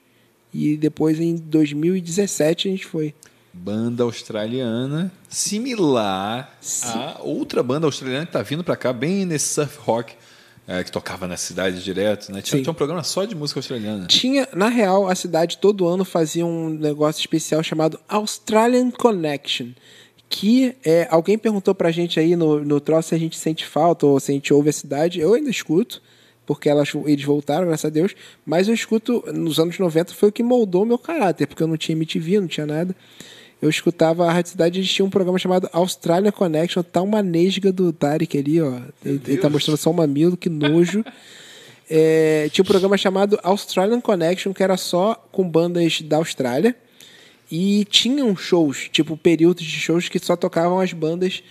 [0.53, 3.15] E depois em 2017 a gente foi.
[3.53, 9.79] banda australiana similar a outra banda australiana que tá vindo pra cá, bem nesse surf
[9.81, 10.15] rock,
[10.67, 12.43] é, que tocava na cidade direto, né?
[12.43, 12.63] Tinha, Sim.
[12.63, 14.07] tinha um programa só de música australiana.
[14.07, 19.71] Tinha, na real, a cidade todo ano fazia um negócio especial chamado Australian Connection.
[20.31, 24.07] Que é, alguém perguntou pra gente aí no, no troço se a gente sente falta
[24.07, 25.21] ou se a gente ouve a cidade.
[25.21, 26.01] Eu ainda escuto,
[26.47, 28.15] porque elas, eles voltaram, graças a Deus.
[28.47, 31.67] Mas eu escuto, nos anos 90 foi o que moldou o meu caráter, porque eu
[31.67, 32.95] não tinha MTV, não tinha nada.
[33.61, 37.71] Eu escutava a Rádio Cidade, eles tinham um programa chamado Australia Connection, tá uma nesga
[37.71, 38.81] do Tarek ali, ó.
[39.05, 41.05] Ele, ele tá mostrando só um mamilo, que nojo.
[41.91, 46.77] É, tinha um programa chamado Australian Connection, que era só com bandas da Austrália.
[47.51, 51.43] E tinham shows, tipo, períodos de shows que só tocavam as bandas.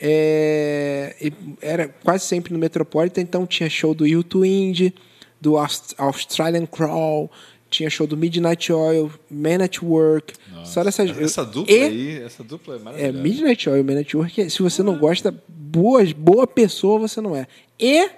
[0.00, 4.94] é, era quase sempre no Metropolitan, então tinha show do U2 Indie,
[5.40, 7.28] do Aust- Australian Crawl,
[7.68, 10.34] tinha show do Midnight Oil, Man at Work.
[10.64, 13.18] só dessas, Essa dupla e, aí, essa dupla é é, maravilhosa.
[13.22, 17.46] Midnight Oil, Man at Work, se você não gosta, boa, boa pessoa você não é.
[17.78, 18.08] E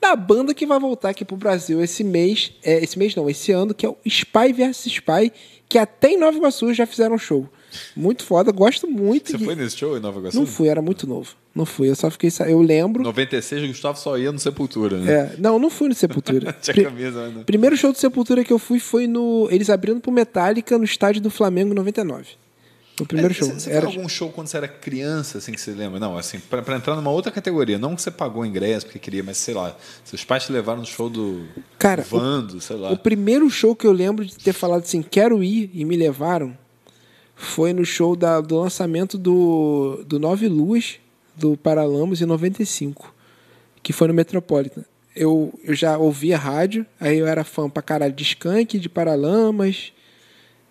[0.00, 3.50] da banda que vai voltar aqui pro Brasil esse mês, é, esse mês não, esse
[3.50, 5.32] ano, que é o Spy vs Spy,
[5.68, 7.48] que até em Nova Iguaçu já fizeram show.
[7.96, 9.30] Muito foda, gosto muito.
[9.30, 10.38] Você de- foi nesse show em Nova Iguaçu?
[10.38, 11.34] Não fui, era muito novo.
[11.54, 12.30] Não fui, eu só fiquei.
[12.46, 13.02] Eu lembro.
[13.02, 15.12] 96, o Gustavo só ia no Sepultura, né?
[15.12, 16.52] É, não, não fui no Sepultura.
[16.62, 17.44] Tinha camisa, não.
[17.44, 19.48] Primeiro show do Sepultura que eu fui foi no.
[19.50, 22.26] Eles abrindo pro Metallica no estádio do Flamengo em 99.
[23.00, 23.48] O primeiro É, show.
[23.48, 26.00] Você, você Era- algum show quando você era criança, assim, que você lembra?
[26.00, 27.78] Não, assim, pra entrar numa outra categoria.
[27.78, 29.76] Não que você pagou ingresso porque queria, mas sei lá.
[30.04, 31.46] Seus pais te levaram no show do
[31.78, 32.90] Cara, o- Vando, sei lá.
[32.90, 36.56] O primeiro show que eu lembro de ter falado assim, quero ir, e me levaram,
[37.34, 40.98] foi no show da- do lançamento do, do Nove Luz,
[41.36, 43.14] do Paralamas, em 95,
[43.82, 44.84] que foi no Metropolitan.
[45.14, 49.92] Eu, eu já ouvia rádio, aí eu era fã pra caralho de Skank, de Paralamas,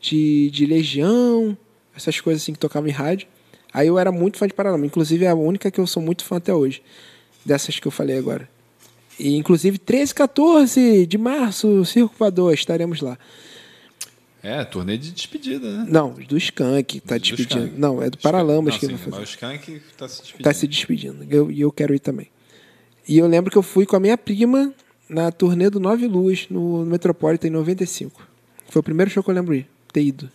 [0.01, 1.55] de, de Legião,
[1.95, 3.27] essas coisas assim que tocavam em rádio.
[3.73, 6.23] Aí eu era muito fã de Paralamas, inclusive é a única que eu sou muito
[6.23, 6.81] fã até hoje,
[7.45, 8.47] dessas que eu falei agora.
[9.19, 13.17] E, inclusive, 13 e 14 de março, Circo Voador, estaremos lá.
[14.43, 15.85] É, turnê de despedida, né?
[15.89, 17.63] Não, do Skank, tá Do despedindo.
[17.65, 17.79] Skank.
[17.79, 19.11] Não, é do Paralamas que sim, vai fazer.
[19.11, 20.43] Mas o Skank tá se despedindo.
[20.43, 21.25] Tá se despedindo.
[21.29, 22.27] Eu- E eu, quero ir também.
[23.07, 24.71] E eu lembro que eu fui com a minha prima
[25.09, 28.21] na turnê do Nove Luz, no, no Metropolitan, em 95.
[28.69, 30.29] Foi o primeiro show que eu lembro ir, ter ido.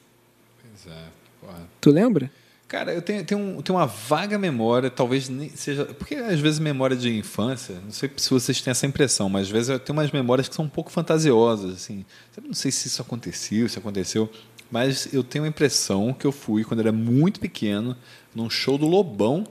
[1.80, 2.30] Tu lembra?
[2.68, 5.86] Cara, eu tenho, tenho, um- tenho uma vaga memória, talvez nem seja.
[5.86, 9.50] Porque às vezes memória de infância, não sei se vocês têm essa impressão, mas às
[9.50, 12.04] vezes eu tenho umas memórias que são um pouco fantasiosas, assim.
[12.44, 14.30] Não sei se isso aconteceu, se aconteceu,
[14.70, 17.96] mas eu tenho a impressão que eu fui, quando era muito pequeno,
[18.32, 19.44] num show do Lobão,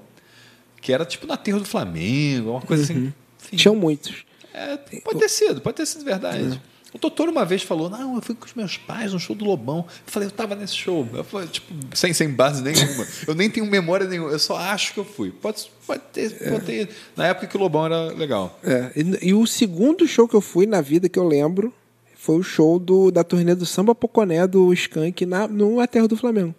[0.82, 3.12] que era tipo na Terra do Flamengo, uma coisa assim.
[3.42, 4.24] Enfim, Tinham muitos.
[4.54, 6.62] é, pode ter sido, pode ter sido verdade.
[6.94, 9.46] O Totoro uma vez falou, não, eu fui com os meus pais no show do
[9.46, 9.80] Lobão.
[9.88, 11.08] Eu falei, eu tava nesse show.
[11.14, 13.06] Eu falei, tipo, sem, sem base nenhuma.
[13.28, 15.30] eu nem tenho memória nenhuma, eu só acho que eu fui.
[15.32, 16.90] Pode, pode, ter, pode ter.
[17.16, 18.60] Na época que o Lobão era legal.
[18.64, 21.72] É, e, e o segundo show que eu fui na vida que eu lembro
[22.16, 26.18] foi o show do, da turnê do Samba Poconé do Skank na, no Aterro do
[26.18, 26.56] Flamengo.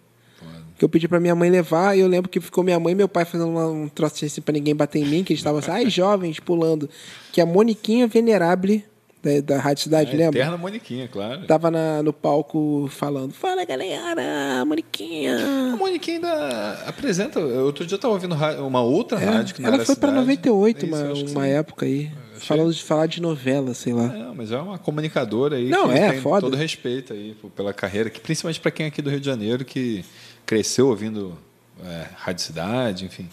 [0.77, 2.95] Que eu pedi pra minha mãe levar, e eu lembro que ficou minha mãe e
[2.95, 5.59] meu pai fazendo uma- um troço assim pra ninguém bater em mim, que eles estavam
[5.59, 6.89] assim, ai, jovens, pulando.
[7.31, 8.83] Que a Moniquinha Venerable,
[9.23, 10.39] da, da Rádio Cidade, É, lembra?
[10.39, 11.45] Eterna Moniquinha, claro.
[11.45, 15.37] Tava na- no palco falando, fala galera, A Moniquinha.
[15.77, 17.39] Moniquinha ainda apresenta.
[17.39, 20.13] Outro dia eu tava ouvindo uma outra rádio que não É, Ela foi cidade.
[20.13, 22.11] 98, É isso, uma, uma época aí.
[22.39, 24.07] Falando de falar de novela, sei lá.
[24.07, 26.41] Não, mas é uma comunicadora aí Não, que é, tem foda.
[26.41, 29.63] todo respeito aí pela carreira, que principalmente para quem é aqui do Rio de Janeiro
[29.63, 30.03] que
[30.43, 31.37] cresceu ouvindo
[31.85, 33.29] é, Rádio Cidade, enfim.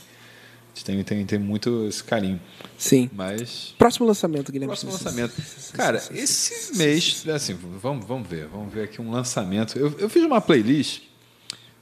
[0.85, 2.41] Tem, tem, tem muito esse carinho.
[2.77, 3.11] Sim.
[3.13, 3.75] Mas.
[3.79, 4.69] Próximo lançamento, Guilherme.
[4.69, 5.35] Próximo lançamento.
[5.73, 9.79] Cara, esse mês, assim, vamos, vamos ver, vamos ver aqui um lançamento.
[9.79, 11.03] Eu, eu fiz uma playlist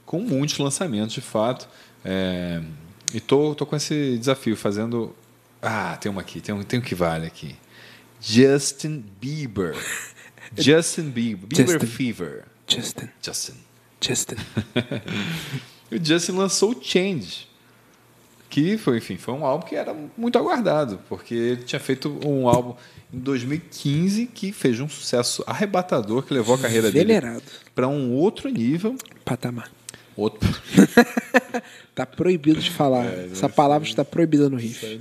[0.05, 1.67] com muitos lançamentos, de fato.
[2.03, 2.61] é,
[3.13, 5.15] e tô, tô com esse desafio, fazendo.
[5.61, 7.55] Ah, tem uma aqui, tem um, tem um que vale aqui.
[8.19, 9.75] Justin Bieber.
[10.57, 11.47] Justin Bieber.
[11.47, 11.87] Bieber Justin.
[11.87, 12.43] Fever.
[12.67, 13.53] Justin, Justin.
[14.01, 14.35] Justin.
[15.89, 17.46] O Justin lançou o Change.
[18.49, 22.47] Que foi, enfim, foi um álbum que era muito aguardado, porque ele tinha feito um
[22.47, 22.75] álbum
[23.13, 27.13] em 2015 que fez um sucesso arrebatador que levou a carreira dele
[27.75, 29.69] para um outro nível, Patamar.
[30.15, 30.49] outro
[31.97, 33.05] Tá proibido de falar.
[33.05, 34.99] Essa palavra está proibida no riff.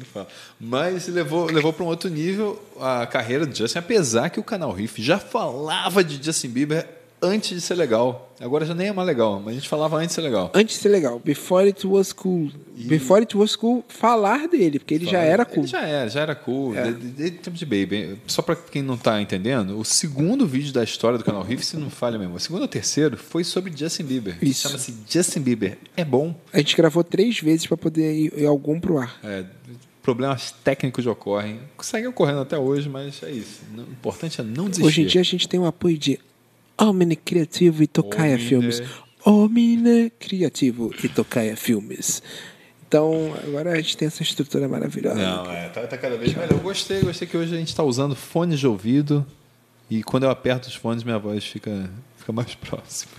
[0.59, 4.73] Mas levou, levou para um outro nível a carreira do Justin, apesar que o canal
[4.73, 6.89] Riff já falava de Justin Bieber
[7.27, 8.35] antes de ser legal.
[8.41, 10.51] Agora já nem é mais legal, mas a gente falava antes de ser legal.
[10.55, 12.51] Antes de ser legal, Before It Was Cool.
[12.77, 15.63] Before It Was Cool, falar dele, porque ele já era cool.
[15.65, 16.77] Ele já era, já era cool.
[16.77, 16.93] É.
[16.93, 18.19] De, de, de tempo de Baby.
[18.27, 21.77] Só para quem não tá entendendo, o segundo vídeo da história do canal Riff, se
[21.77, 24.37] não falha mesmo, o segundo ou terceiro foi sobre Justin Bieber.
[24.43, 24.69] Isso.
[24.69, 25.79] Chama-se Justin Bieber.
[25.97, 26.35] É bom.
[26.53, 29.19] A gente gravou três vezes para poder ir, ir algum pro ar.
[29.25, 29.45] É,
[30.03, 31.59] problemas técnicos ocorrem.
[31.81, 33.63] Seguem ocorrendo até hoje, mas é isso.
[33.77, 34.87] O importante é não desistir.
[34.87, 36.21] Hoje em dia a gente tem o apoio de
[36.79, 38.45] Omni Criativo e Tocaia Omni.
[38.49, 38.83] Filmes.
[39.25, 42.23] Omni Criativo e Tocaia Filmes.
[42.89, 45.17] Então, agora a gente tem essa estrutura maravilhosa.
[45.17, 46.51] Não, é, tá, tá cada vez melhor.
[46.53, 49.27] Eu gostei, gostei que hoje a gente está usando fones de ouvido
[49.91, 53.13] e quando eu aperto os fones, minha voz fica, fica mais próxima.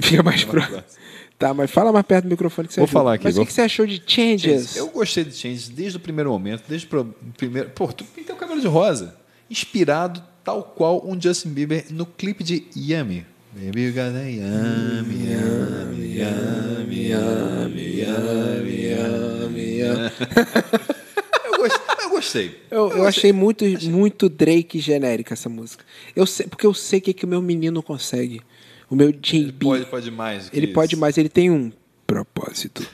[0.00, 0.98] Fica mais Fica mais próximo.
[1.38, 3.46] Tá, mas fala mais perto do microfone que você Vou falar aqui, Mas o vou-
[3.46, 4.74] que você achou de Changes?
[4.74, 7.04] Eu gostei de Changes desde o primeiro momento, desde o
[7.36, 7.70] primeiro.
[7.70, 9.16] Pô, tu pintei o cabelo de rosa.
[9.48, 13.26] Inspirado tal qual um Justin Bieber no clipe de Yummy.
[13.52, 20.10] Baby you got a yummy, yummy, yummy, yummy, yummy, yummy, yummy.
[21.44, 22.60] eu, gostei, eu gostei.
[22.70, 25.84] Eu, eu achei muito, muito Drake genérica essa música.
[26.16, 28.40] Eu sei, porque eu sei o que, que o meu menino consegue.
[28.88, 29.52] O meu JB.
[29.60, 30.50] Pode, pode mais.
[30.50, 30.74] ele isso.
[30.74, 31.70] pode mais, ele tem um
[32.06, 32.88] propósito.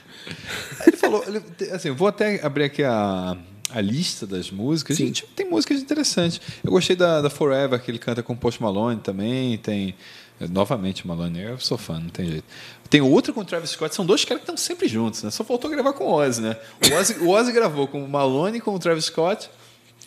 [0.85, 3.37] Ele falou, ele- assim, vou até abrir aqui a,
[3.71, 4.97] a lista das músicas.
[4.97, 5.07] Sim.
[5.07, 6.39] Gente, tem músicas interessantes.
[6.63, 9.57] Eu gostei da, da Forever, que ele canta com Post Malone também.
[9.57, 9.95] Tem,
[10.39, 12.45] eh, novamente, Malone, eu sou fã, não tem jeito.
[12.89, 15.31] Tem outra com o Travis Scott, são dois caras que estão sempre juntos, né?
[15.31, 16.55] Só faltou gravar com o Ozzy, né?
[16.89, 19.49] O Ozzy, o Ozzy gravou com o Malone e com o Travis Scott.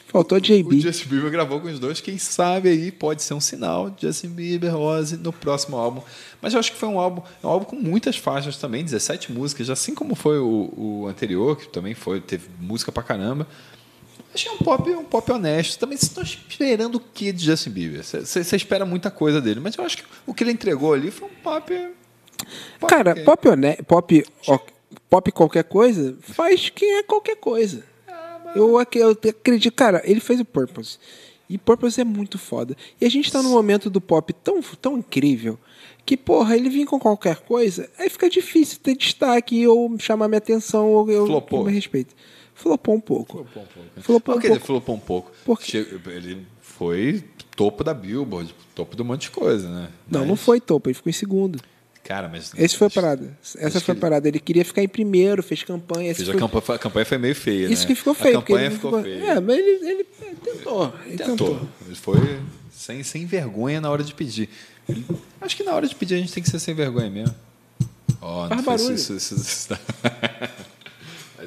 [0.08, 0.80] Faltou O JB.
[0.80, 2.00] Justin Bieber gravou com os dois.
[2.00, 6.00] Quem sabe aí pode ser um sinal de Justin Bieber, Ozzy no próximo álbum.
[6.40, 9.30] Mas eu acho que foi um álbum, é um álbum com muitas faixas também, 17
[9.32, 13.46] músicas, assim como foi o, o anterior, que também foi, teve música pra caramba.
[14.34, 15.78] Achei um pop, um pop honesto.
[15.78, 18.02] Também vocês estão esperando o que de Justin Bieber?
[18.02, 21.28] Você- espera muita coisa dele, mas eu acho que o que ele entregou ali foi
[21.28, 21.88] um pop.
[22.80, 23.46] pop Cara, pop,
[23.86, 24.24] pop,
[25.10, 27.84] pop qualquer coisa faz quem é qualquer coisa.
[28.54, 30.98] Eu, eu acredito, cara, ele fez o Purpose.
[31.48, 32.76] E Purpose é muito foda.
[33.00, 35.58] E a gente tá num momento do pop tão, tão incrível
[36.04, 40.38] que, porra, ele vir com qualquer coisa, aí fica difícil ter destaque ou chamar minha
[40.38, 41.64] atenção ou eu Flopou.
[41.64, 42.14] me respeito.
[42.54, 43.44] Flopou um pouco.
[43.44, 43.80] Flopou um pouco.
[43.96, 44.02] né?
[44.02, 44.66] Flopou um Por que ele pouco.
[44.66, 45.32] flopou um pouco?
[45.44, 45.84] Por quê?
[45.84, 47.24] Che- Ele foi
[47.56, 49.88] topo da Billboard, topo de um monte de coisa, né?
[50.10, 51.60] Não, Mas- não foi topo, ele ficou em segundo.
[52.08, 52.52] Cara, mas.
[52.56, 53.38] Esse foi a parada.
[53.58, 54.26] Essa foi a parada.
[54.26, 56.14] Ele queria ficar em primeiro, fez campanha.
[56.14, 57.88] Fez a, foi- campanha, a campanha foi meio feia, Isso né?
[57.88, 58.38] que ficou feio.
[58.38, 59.32] A campanha ficou ficou- feia.
[59.32, 60.04] É, mas ele, ele
[60.42, 60.94] tentou.
[61.04, 61.36] Ele tentou.
[61.36, 61.68] Tentou.
[61.86, 62.40] Ele foi
[62.72, 64.48] sem, sem vergonha na hora de pedir.
[65.38, 67.34] Acho que na hora de pedir a gente tem que ser sem vergonha mesmo.
[68.22, 68.94] Ó, Faz não foi barulho.
[68.94, 69.68] isso, isso, isso,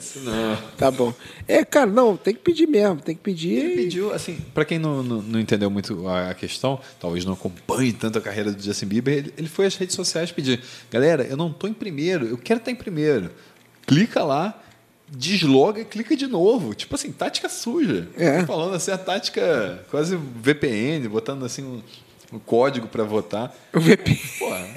[0.02, 0.20] isso.
[0.20, 0.58] Não.
[0.78, 1.14] Tá bom.
[1.48, 2.98] É, cara, não, tem que pedir mesmo.
[3.02, 3.54] Tem que pedir.
[3.54, 7.34] Ele e- pediu, assim, pra quem não, não, não entendeu muito a, questão, talvez não
[7.34, 11.24] acompanhe tanto a carreira do Justin Bieber, ele, ele foi às redes sociais pedir: galera,
[11.24, 13.32] eu não tô em primeiro, eu quero estar em primeiro.
[13.86, 14.62] Clica lá,
[15.10, 16.74] desloga e clica de novo.
[16.74, 18.08] Tipo assim, tática suja.
[18.18, 18.40] É.
[18.42, 21.82] Tô falando assim, a tática quase VPN, botando assim um,
[22.34, 23.54] um código pra votar.
[23.74, 24.20] O VP.
[24.40, 24.74] Pô, é,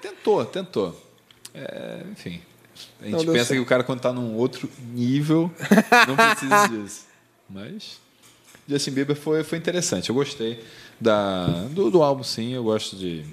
[0.00, 1.00] tentou, tentou.
[1.54, 2.40] É, enfim.
[3.04, 3.52] A gente pensa certo.
[3.52, 5.50] que o cara, quando tá num outro nível,
[6.08, 7.04] não precisa disso.
[7.48, 7.98] Mas
[8.68, 10.08] Justin Bieber foi, foi interessante.
[10.08, 10.62] Eu gostei
[11.00, 12.52] da, do, do álbum, sim.
[12.54, 13.24] Eu gosto de,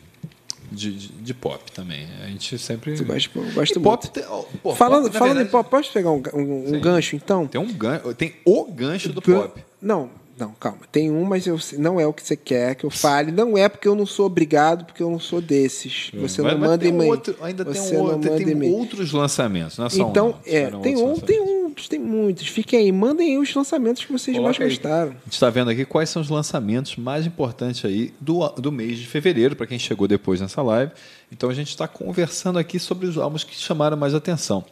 [0.71, 2.07] de, de- de pop também.
[2.23, 2.91] A gente sempre.
[2.97, 3.05] Eu
[3.53, 4.23] gosto E pop, tem-
[4.61, 7.47] pô, falando pop, falando verdade, em pop, posso pegar um, um- um gancho, então?
[7.47, 9.63] Tem, um gan, tem o gancho do Gan- pop.
[9.81, 10.09] Não,
[10.41, 10.79] não, calma.
[10.91, 13.31] Tem um, mas eu, não é o que você quer que eu fale.
[13.31, 16.09] Não é porque eu não sou obrigado, porque eu não sou desses.
[16.15, 17.11] Você Mas- não manda um e-mail.
[17.11, 19.77] outro- ainda Você tem, um outro, tem outros lançamentos.
[19.77, 20.35] Não é só um, Então, não.
[20.45, 22.47] é, tem um, tem uns, tem muitos.
[22.47, 24.69] Fiquem aí, mandem aí os lançamentos que vocês mais Coloca aí.
[24.69, 25.11] gostaram.
[25.11, 28.97] A gente está vendo aqui quais são os lançamentos mais importantes aí do, do mês
[28.97, 30.91] de fevereiro, para quem chegou depois nessa live.
[31.31, 34.65] Então a gente está conversando aqui sobre os álbuns que chamaram mais atenção.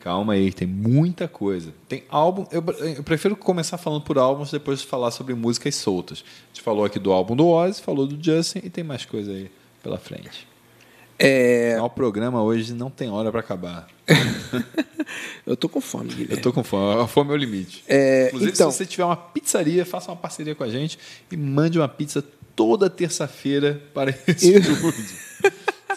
[0.00, 1.74] Calma aí, tem muita coisa.
[1.86, 2.64] Tem álbum, eu,
[2.96, 6.24] eu prefiro começar falando por álbuns, depois de falar sobre músicas soltas.
[6.26, 9.30] A gente falou aqui do álbum do Ozzy, falou do Justin e tem mais coisa
[9.30, 9.50] aí
[9.82, 10.48] pela frente.
[11.18, 13.86] É, O programa hoje não tem hora para acabar.
[15.46, 16.34] eu tô com fome, Guilherme.
[16.34, 17.84] Eu tô com fome, a fome é o limite.
[17.86, 20.98] É, Inclusive, então- se você tiver uma pizzaria, faça uma parceria com a gente
[21.30, 22.24] e mande uma pizza
[22.56, 24.72] toda terça-feira para esse Isso.
[24.72, 25.04] estúdio.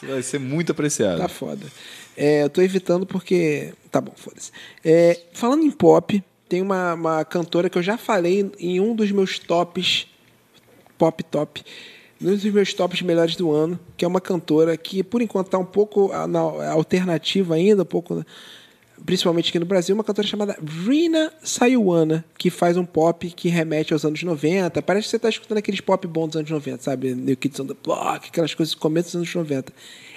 [0.10, 1.20] vai ser muito apreciado.
[1.20, 1.66] Tá foda.
[2.16, 3.74] É, eu tô evitando porque.
[3.92, 4.52] Tá bom, foda-se.
[4.84, 9.12] É, falando em pop, tem uma, uma cantora que eu já falei em um dos
[9.12, 10.08] meus tops.
[10.98, 11.64] Pop top.
[12.22, 15.58] Um dos meus tops melhores do ano, que é uma cantora que, por enquanto, tá
[15.58, 18.24] um pouco ah, na alternativa ainda, um pouco.
[19.06, 23.92] Principalmente aqui no Brasil, uma cantora chamada Rina Sayuana, que faz um pop que remete
[23.92, 24.82] aos anos 90.
[24.82, 27.14] Parece que você está escutando aqueles pop bons dos anos 90, sabe?
[27.14, 29.74] New Kids on the Block, aquelas coisas do começo dos anos 90.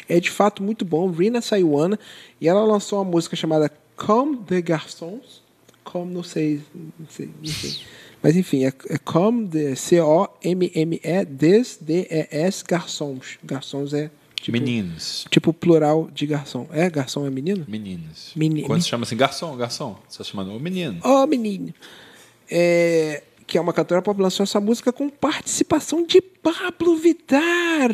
[0.08, 1.98] É de fato muito bom, Rina Sayuana,
[2.40, 5.42] e ela lançou uma música chamada Comme des Garçons.
[5.84, 7.76] Como, não sei, não sei, não sei.
[8.22, 13.38] Mas enfim, é, é Comme de C-O-M-M-E des D-E-S Garçons.
[13.44, 15.26] Garçons é tipo, Meninos.
[15.30, 16.66] tipo plural de garçom.
[16.72, 16.88] É?
[16.90, 17.64] Garçom é menino?
[17.68, 18.32] Meninos.
[18.34, 20.98] Meni- Quando se chama assim, garçom, garçom, você está chamando o menino.
[21.04, 21.72] Ó, menino.
[22.50, 27.90] É, que é uma cantora pop, lançou essa música com participação de Pablo Vittar.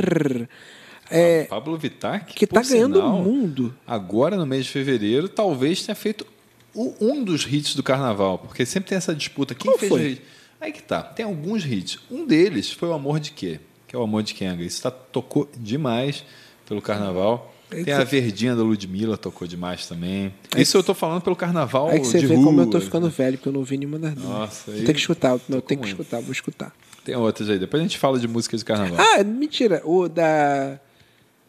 [1.13, 3.75] É, Pablo Vittar, que, que tá por ganhando o mundo.
[3.87, 6.27] Agora, no mês de fevereiro, talvez tenha feito
[6.75, 9.55] o- um dos hits do carnaval, porque sempre tem essa disputa.
[9.55, 10.01] Quem Qual fez foi?
[10.01, 10.23] o hit?
[10.61, 11.99] Aí que tá, tem alguns hits.
[12.11, 13.59] Um deles foi o Amor de Quê?
[13.87, 14.63] Que é o Amor de Kenga.
[14.63, 16.25] Isso tá, tocou demais
[16.67, 17.53] pelo carnaval.
[17.71, 20.33] Aí Tem a Verdinha da Ludmilla, tocou demais também.
[20.55, 22.45] Aí Isso eu tô falando pelo carnaval Aí que você vê rua.
[22.45, 24.29] como eu tô ficando velho, porque eu não ouvi nenhuma das duas.
[24.29, 26.73] Nossa, aí tenho que escutar, tô tenho que escutar, vou escutar.
[27.05, 27.59] Tem outras aí.
[27.59, 28.97] Depois a gente fala de músicas de carnaval.
[28.99, 29.81] Ah, mentira.
[29.85, 30.79] O da.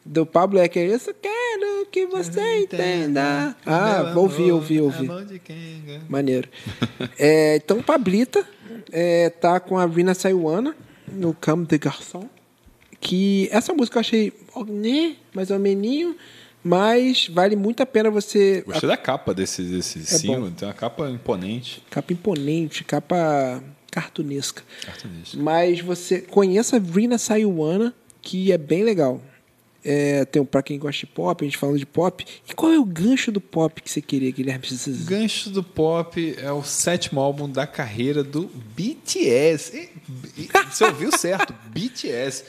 [0.05, 0.93] Do Pablo é aquele.
[0.93, 3.55] Eu só quero que você entenda.
[3.65, 5.39] Ah, Meu ouvi, amor, ouvi, ouvi.
[5.39, 6.01] Kenga.
[6.09, 6.49] Maneiro.
[7.17, 8.45] É, então, Pablita
[8.91, 10.75] é, tá com a Rina Sayuana
[11.11, 12.29] no Camp de Garçon.
[12.99, 14.33] Que essa música eu achei,
[14.67, 16.15] né, mais ou meninho,
[16.63, 18.63] mas vale muito a pena você.
[18.65, 20.51] Gostei da capa desse, desse É single.
[20.51, 21.83] Tem uma capa imponente.
[21.89, 23.61] Capa imponente, capa
[23.91, 24.63] cartunesca.
[24.85, 25.37] Cartunista.
[25.37, 29.21] Mas você conheça a Rina Sayuana, que é bem legal.
[29.85, 32.25] É, tem um pra quem gosta de pop, a gente falando de pop.
[32.49, 34.63] E qual é o gancho do pop que você queria, Guilherme?
[35.03, 39.75] O Gancho do Pop é o sétimo álbum da carreira do BTS.
[39.75, 39.89] E-
[40.43, 41.53] e- Você ouviu certo?
[41.67, 42.45] BTS.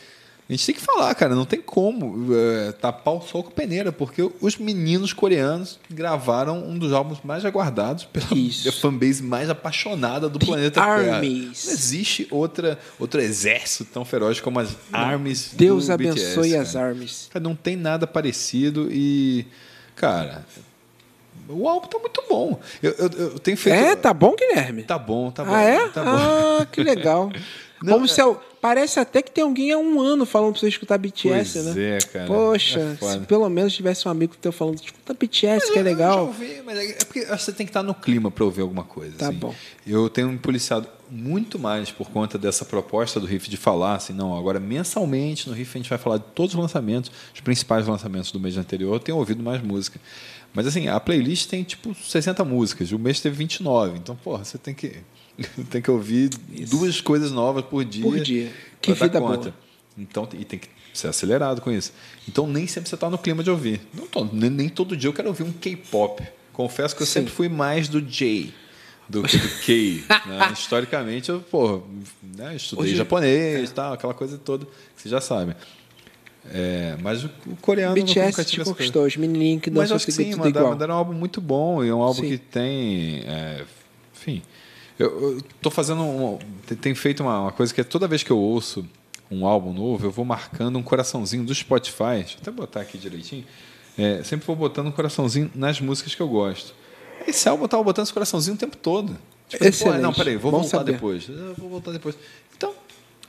[0.46, 3.90] A gente tem que falar, cara, não tem como é, tapar o sol com peneira,
[3.90, 8.70] porque os meninos coreanos gravaram um dos álbuns mais aguardados pela Isso.
[8.78, 11.14] fanbase mais apaixonada do The planeta Terra.
[11.16, 11.64] Armies.
[11.64, 16.72] Não existe outra, outro exército tão feroz como as Armies Deus do abençoe BTS, as
[16.74, 16.86] cara.
[16.88, 17.28] armas.
[17.32, 19.46] Cara, não tem nada parecido e,
[19.96, 20.44] cara,
[21.48, 22.60] o álbum tá muito bom.
[22.82, 23.76] Eu, eu, eu tenho feito.
[23.76, 24.82] É, tá bom, Guilherme?
[24.82, 25.54] Tá bom, tá bom.
[25.54, 25.88] ah, é?
[25.88, 26.10] Tá bom.
[26.10, 27.30] Ah, que legal.
[27.82, 30.60] Não, Como é- se eu- Parece até que tem alguém há um ano falando pra
[30.60, 31.96] você escutar BTS, Pois né?
[31.96, 32.26] é, cara.
[32.26, 35.84] Poxa, É se pelo menos tivesse um amigo teu falando, escuta BTS, que é Eu
[35.84, 36.26] já legal.
[36.28, 39.18] ouvi, mas é é porque você tem que estar no clima para ouvir alguma coisa.
[39.18, 39.36] Tá assim.
[39.36, 39.54] bom.
[39.86, 44.14] Eu tenho me policiado muito mais por conta dessa proposta do Riff de falar assim,
[44.14, 47.86] não, agora mensalmente no Riff a gente vai falar de todos os lançamentos, os principais
[47.86, 48.94] lançamentos do mês anterior.
[48.94, 50.00] Eu tenho ouvido mais música.
[50.54, 53.98] Mas assim, a playlist tem tipo 60 músicas, o mês teve 29.
[53.98, 54.98] Então, porra, você tem que
[55.68, 56.30] tem que ouvir
[56.70, 58.02] duas coisas novas por dia.
[58.04, 58.52] Por dia.
[58.80, 59.36] Que vida conta.
[59.50, 59.54] boa.
[59.98, 61.92] Então, e tem que ser acelerado com isso.
[62.28, 63.80] Então, nem sempre você está no clima de ouvir.
[63.92, 66.22] Não tô, nem, nem todo dia eu quero ouvir um K-pop.
[66.52, 67.12] Confesso que eu Sim.
[67.14, 68.52] sempre fui mais do J
[69.08, 70.04] do que do K.
[70.26, 70.50] né?
[70.52, 71.82] Historicamente, eu porra,
[72.22, 75.54] né, estudei Hoje- japonês, tal, aquela coisa toda que você já sabe.
[76.52, 79.96] É, mas o, o coreano eu nunca BTS te conquistou, os menininhos que Mas dançam
[79.96, 80.72] acho que seguir sim, tudo mandaram, igual.
[80.74, 82.28] mandaram um álbum muito bom e é um álbum Sim.
[82.28, 83.22] que tem.
[83.26, 83.64] é,
[84.14, 84.42] enfim.
[84.98, 86.02] Eu, estou fazendo.
[86.02, 88.84] Um, tem- tem feito uma, uma coisa que é toda vez que eu ouço
[89.30, 92.16] um álbum novo, eu vou marcando um coraçãozinho do Spotify.
[92.18, 93.44] Deixa eu até botar aqui direitinho.
[93.98, 96.74] É, sempre vou botando um coraçãozinho nas músicas que eu gosto.
[97.26, 99.16] Esse álbum eu tava botando esse coraçãozinho o tempo todo.
[99.48, 99.96] Tipo, Excelente.
[99.96, 100.92] pô, não, peraí, vou Bom voltar saber.
[100.92, 101.28] depois.
[101.28, 102.16] Eu vou voltar depois.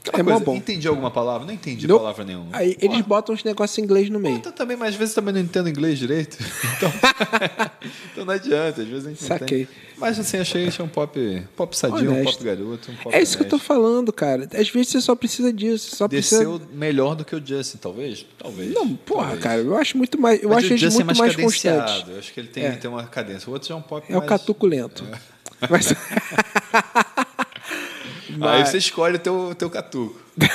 [0.08, 0.56] Então, É aquela mó coisa, bom.
[0.56, 1.48] entendi alguma palavra?
[1.48, 2.00] Não entendi Nope.
[2.02, 2.48] palavra nenhuma.
[2.54, 4.40] Aí eles botam uns negócios em inglês no meio.
[4.46, 6.38] eu também, mas às vezes também não entendo inglês direito.
[6.78, 6.92] Então,
[8.12, 9.62] então não adianta, às vezes a gente não Saquei.
[9.64, 9.78] entende.
[9.98, 12.34] Mas assim, achei, achei um pop, pop sadio, um Honesto.
[12.34, 13.66] pop garoto, um pop É isso que eu tô honesto.
[13.68, 14.48] falando, cara.
[14.54, 15.90] Às vezes você só precisa disso.
[15.90, 16.78] Você só Desceu precisa.
[16.78, 18.26] melhor do que o Justin, talvez?
[18.38, 18.74] Talvez.
[18.74, 19.44] Não, porra, talvez.
[19.44, 20.44] cara, eu acho muito mais.
[20.44, 21.82] Eu Mas acho o eles Justin muito é mais, cadenciado.
[21.82, 22.10] constantes.
[22.12, 22.72] Eu acho que ele tem, É.
[22.72, 23.50] tem uma cadência.
[23.50, 24.30] O outro já é um pop É o mais...
[24.30, 25.04] catuco lento.
[25.70, 25.94] Mas...
[28.36, 30.20] Aí Mas- você escolhe o teu, teu catuco.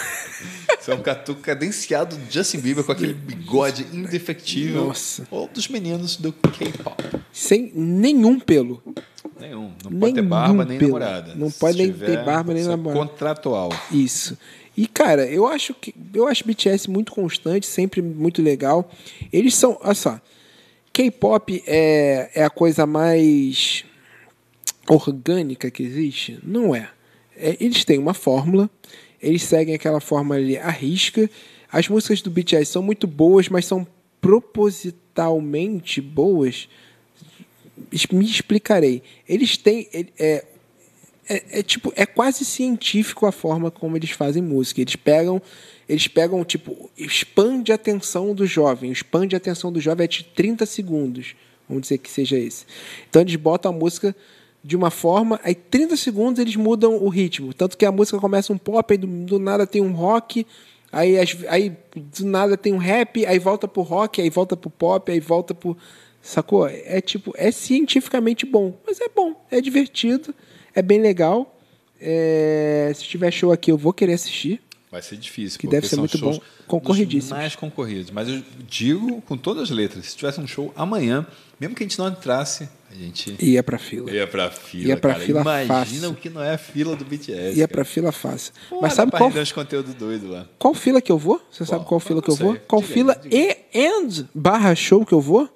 [0.80, 4.86] Você é um catuco cadenciado do Justin Bieber com aquele bigode indefectível.
[4.86, 5.26] Nossa.
[5.30, 7.02] Ou dos meninos do K-pop.
[7.30, 8.82] Sem nenhum pelo.
[9.38, 9.72] Nenhum.
[9.84, 10.92] Não pode ter Nenhum barba nem pelo.
[10.98, 11.34] namorada.
[11.34, 12.98] Não pode nem ter barba nem namorada.
[12.98, 13.68] Contratual.
[13.92, 14.38] Isso.
[14.74, 15.94] E, cara, eu acho que.
[16.14, 18.90] Eu acho BTS muito constante, sempre muito legal.
[19.30, 19.78] Eles são.
[19.82, 20.18] Olha só.
[20.94, 23.84] K-pop é, é a coisa mais
[24.88, 26.38] orgânica que existe?
[26.42, 26.88] Não é.
[27.40, 28.70] É, Eles têm uma fórmula,
[29.20, 31.28] eles seguem aquela fórmula ali à risca.
[31.72, 33.86] As músicas do BTS são muito boas, mas são
[34.20, 36.68] propositalmente boas,
[38.12, 39.02] me explicarei.
[39.28, 39.88] Eles têm.
[39.92, 40.44] É,
[41.28, 44.80] é, é tipo, é quase científico a forma como eles fazem música.
[44.80, 45.40] Eles pegam,
[45.88, 48.90] eles pegam, tipo, expande a atenção do jovem.
[48.90, 51.36] O span de atenção do jovem é de 30 segundos.
[51.68, 52.66] Vamos dizer que seja esse.
[53.08, 54.14] Então eles botam a música
[54.62, 57.52] de uma forma, aí 30 segundos eles mudam o ritmo.
[57.54, 60.46] Tanto que a música começa um pop, aí do, do nada tem um rock,
[60.92, 61.16] aí,
[61.48, 65.20] aí do nada tem um rap, aí volta pro rock, aí volta pro pop, aí
[65.20, 65.76] volta pro.
[66.22, 66.68] Sacou?
[66.68, 68.78] É tipo, é cientificamente bom.
[68.86, 70.34] Mas é bom, é divertido,
[70.74, 71.56] é bem legal.
[71.98, 74.60] É, se tiver show aqui, eu vou querer assistir.
[74.90, 76.38] Vai ser difícil, Que deve ser muito bom.
[76.66, 77.30] Concorridíssimos.
[77.30, 78.10] dos mais concorridos.
[78.10, 81.24] Mas eu digo com todas as letras, se tivesse um show amanhã,
[81.60, 84.10] mesmo que a gente não entrasse, a gente Ia pra fila.
[84.10, 85.24] ia pra fila, Ia pra cara.
[85.24, 85.66] fila Imagina
[86.00, 86.10] fácil.
[86.10, 87.56] o que não é a fila do BTS.
[87.58, 87.68] Ia cara.
[87.68, 88.52] pra fila fácil.
[88.68, 90.46] Pô, Mas sabe qual, uns conteúdos doidos lá.
[90.58, 91.40] qual fila que eu vou?
[91.50, 91.88] Você sabe Qual?
[91.88, 92.56] qual fila que eu vou?
[92.66, 93.56] Qual Diga fila diga e
[93.88, 95.48] and barra show que eu vou?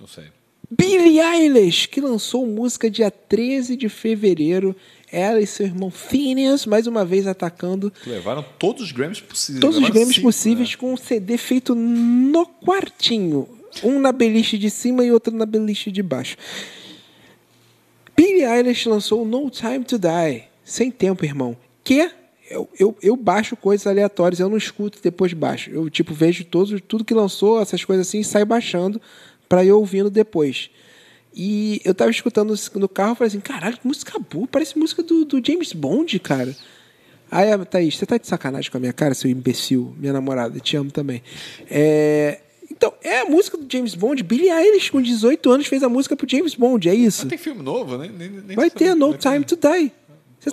[0.00, 0.24] Não sei.
[0.72, 4.74] Billie Eilish, que lançou música dia 13 de fevereiro.
[5.12, 9.60] Ela e seu irmão Phineas, mais uma vez atacando Levaram todos os Grammys possíveis.
[9.60, 10.76] todos os Grammys cinco, possíveis né?
[10.76, 13.48] com um CD feito no quartinho.
[13.82, 16.36] Um na beliche de cima e outro na beliche de baixo.
[18.16, 20.44] Billie Eilish lançou No Time to Die.
[20.64, 21.56] Sem tempo, irmão.
[21.82, 22.10] Que
[22.50, 25.70] eu, eu, eu baixo coisas aleatórias, eu não escuto e depois baixo.
[25.70, 29.00] Eu, tipo, vejo todos, tudo que lançou, essas coisas assim, e saio baixando
[29.48, 30.70] pra ir ouvindo depois.
[31.34, 35.24] E eu tava escutando no carro falei assim, caralho, que música boa, parece música do,
[35.24, 36.54] do James Bond, cara.
[37.30, 40.76] Aí Thaís, você tá de sacanagem com a minha cara, seu imbecil, minha namorada, te
[40.76, 41.22] amo também.
[41.70, 42.40] É,
[42.80, 44.22] Então, é a música do James Bond.
[44.22, 47.20] Billie Eilish, com 18 anos, fez a música pro James Bond, é isso.
[47.24, 48.10] Mas tem filme novo, né?
[48.10, 49.92] Nem, nem Vai ter No Time to Die.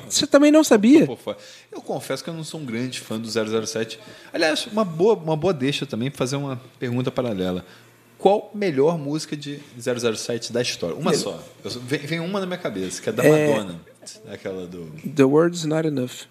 [0.10, 1.08] Você- também não sabia?
[1.72, 3.98] Eu confesso que eu não sou um grande fã do 007.
[4.34, 7.66] Aliás, uma boa, uma boa deixa também para fazer uma pergunta paralela.
[8.18, 10.98] Qual melhor música de 007 da história?
[10.98, 11.42] Uma só.
[11.64, 13.80] Eu vem, vem uma na minha cabeça, que é da Madonna.
[14.30, 14.92] Aquela do.
[15.16, 16.28] The Word's Not Enough.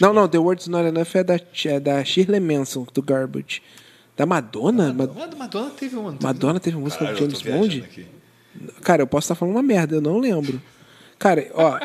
[0.00, 3.60] Não, não, The Word's Not Enough é da, é da Shirley Manson, do Garbage.
[4.16, 4.92] Da Madonna?
[4.92, 6.16] Ma- Mas do Madonna teve uma.
[6.22, 7.80] Madonna teve uma música Caralho, do eu James Bond?
[7.82, 8.06] aqui.
[8.82, 10.62] Cara, eu posso estar falando uma merda, eu não lembro.
[11.18, 11.80] Cara, ó,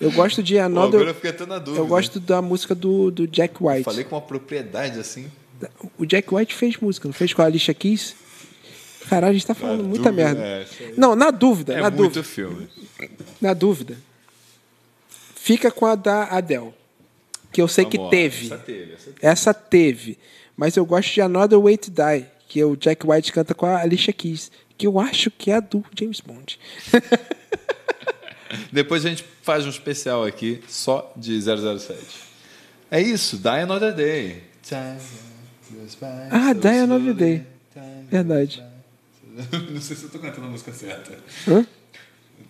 [0.00, 1.14] eu gosto de Pô, agora eu Another.
[1.14, 1.80] fiquei até na dúvida.
[1.82, 3.84] Eu gosto da música do, do Jack White.
[3.84, 5.30] Falei com uma propriedade assim.
[5.98, 8.16] O Jack White fez música, não fez com a Alicia Keys?
[9.08, 10.40] Caralho, a gente tá falando Na muita dúvida, merda.
[10.42, 10.66] é,
[10.96, 12.22] não, na dúvida, É na muito dúvida.
[12.24, 12.68] filme.
[13.40, 13.96] Na dúvida.
[15.34, 16.72] Fica com a da Adele.
[17.52, 18.18] Que eu sei que Vamos lá.
[18.18, 18.46] teve.
[18.46, 19.18] Essa teve, essa teve.
[19.22, 20.18] Essa teve.
[20.60, 23.80] Mas eu gosto de Another Way to Die, que o Jack White canta com a
[23.80, 26.60] Alicia Keys, que eu acho que é a do James Bond.
[28.70, 31.98] Depois a gente faz um especial aqui só de 007.
[32.90, 34.42] É isso, Die Another Day.
[36.30, 37.46] Ah, Die Another Day.
[38.10, 38.62] Verdade.
[39.72, 41.18] Não sei se eu tô cantando a música certa.
[41.48, 41.64] Hã?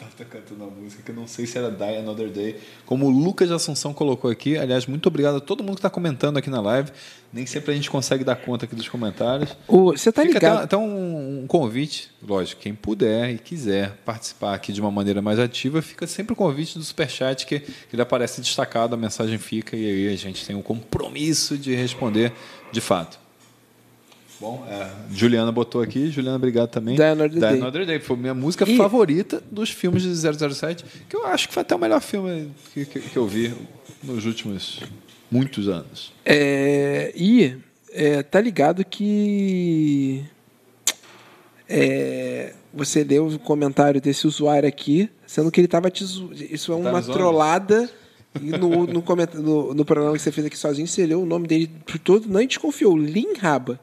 [0.01, 2.57] Tava cantando a música que eu não sei se era Die Another Day.
[2.87, 5.91] Como o Lucas de Assunção colocou aqui, aliás, muito obrigado a todo mundo que está
[5.91, 6.91] comentando aqui na live.
[7.33, 9.55] Nem sempre a gente consegue dar conta aqui dos comentários.
[9.69, 10.65] O- Você tá Fica até, ligado?
[10.65, 15.39] até um, um convite, lógico, quem puder e quiser participar aqui de uma maneira mais
[15.39, 19.85] ativa, fica sempre o convite do Superchat, que ele aparece destacado, a mensagem fica e
[20.09, 22.33] aí a gente tem o compromisso de responder
[22.73, 23.19] de fato.
[24.41, 26.95] Bom, é, Juliana botou aqui, Juliana, obrigado também.
[26.97, 27.59] Die Another Day.
[27.61, 30.15] Another Day, foi minha música E- favorita dos filmes de
[30.55, 33.53] 007, que eu acho que foi até o melhor filme que, que, que eu vi
[34.03, 34.81] nos últimos
[35.31, 36.13] muitos anos.
[36.25, 37.55] É, e
[37.93, 40.25] é, tá ligado que
[41.69, 46.73] é, você leu o comentário desse usuário aqui, sendo que ele tava te zo- Isso
[46.73, 47.19] é Tá uma zoando?
[47.19, 47.91] trollada.
[48.41, 49.03] E no, no,
[49.43, 52.29] no, no programa que você fez aqui sozinho, você leu o nome dele por todo,
[52.29, 52.97] não desconfiou.
[52.97, 53.79] Lin Raba.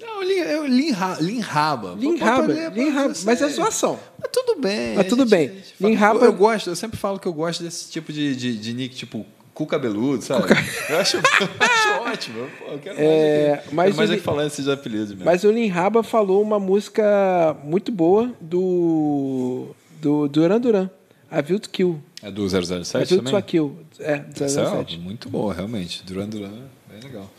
[0.00, 1.94] Não, Lin, eu, Lin, Ra- Lin Raba.
[1.98, 3.08] Lin Pô, pô, Raba, pô, Lin pô, Raba.
[3.10, 3.24] eu sei.
[3.26, 3.98] Mas é zoação.
[4.18, 4.96] Mas tudo bem.
[4.96, 5.48] Mas a tudo gente- bem.
[5.48, 7.90] a gente Lin fala- Raba- Eu, eu gosto, eu sempre falo que eu gosto desse
[7.90, 10.46] tipo de, de, de nick, tipo cu cabeludo, sabe?
[10.88, 11.22] Eu acho, eu
[11.60, 12.48] acho ótimo.
[12.68, 15.24] Eu quero mais, É, aqui, mas quero mais o aqui Lin- falar esses apelidos mesmo.
[15.26, 19.68] Mas o Lin Raba falou uma música muito boa do,
[20.00, 20.90] do Duran Duran.
[21.30, 22.02] A View to Kill.
[22.22, 23.42] É do A 007 View to também?
[23.42, 23.78] Kill.
[24.00, 24.98] É, do Essa é 007.
[24.98, 26.02] muito boa, realmente.
[26.04, 26.50] Duran Duran,
[26.90, 27.30] bem legal.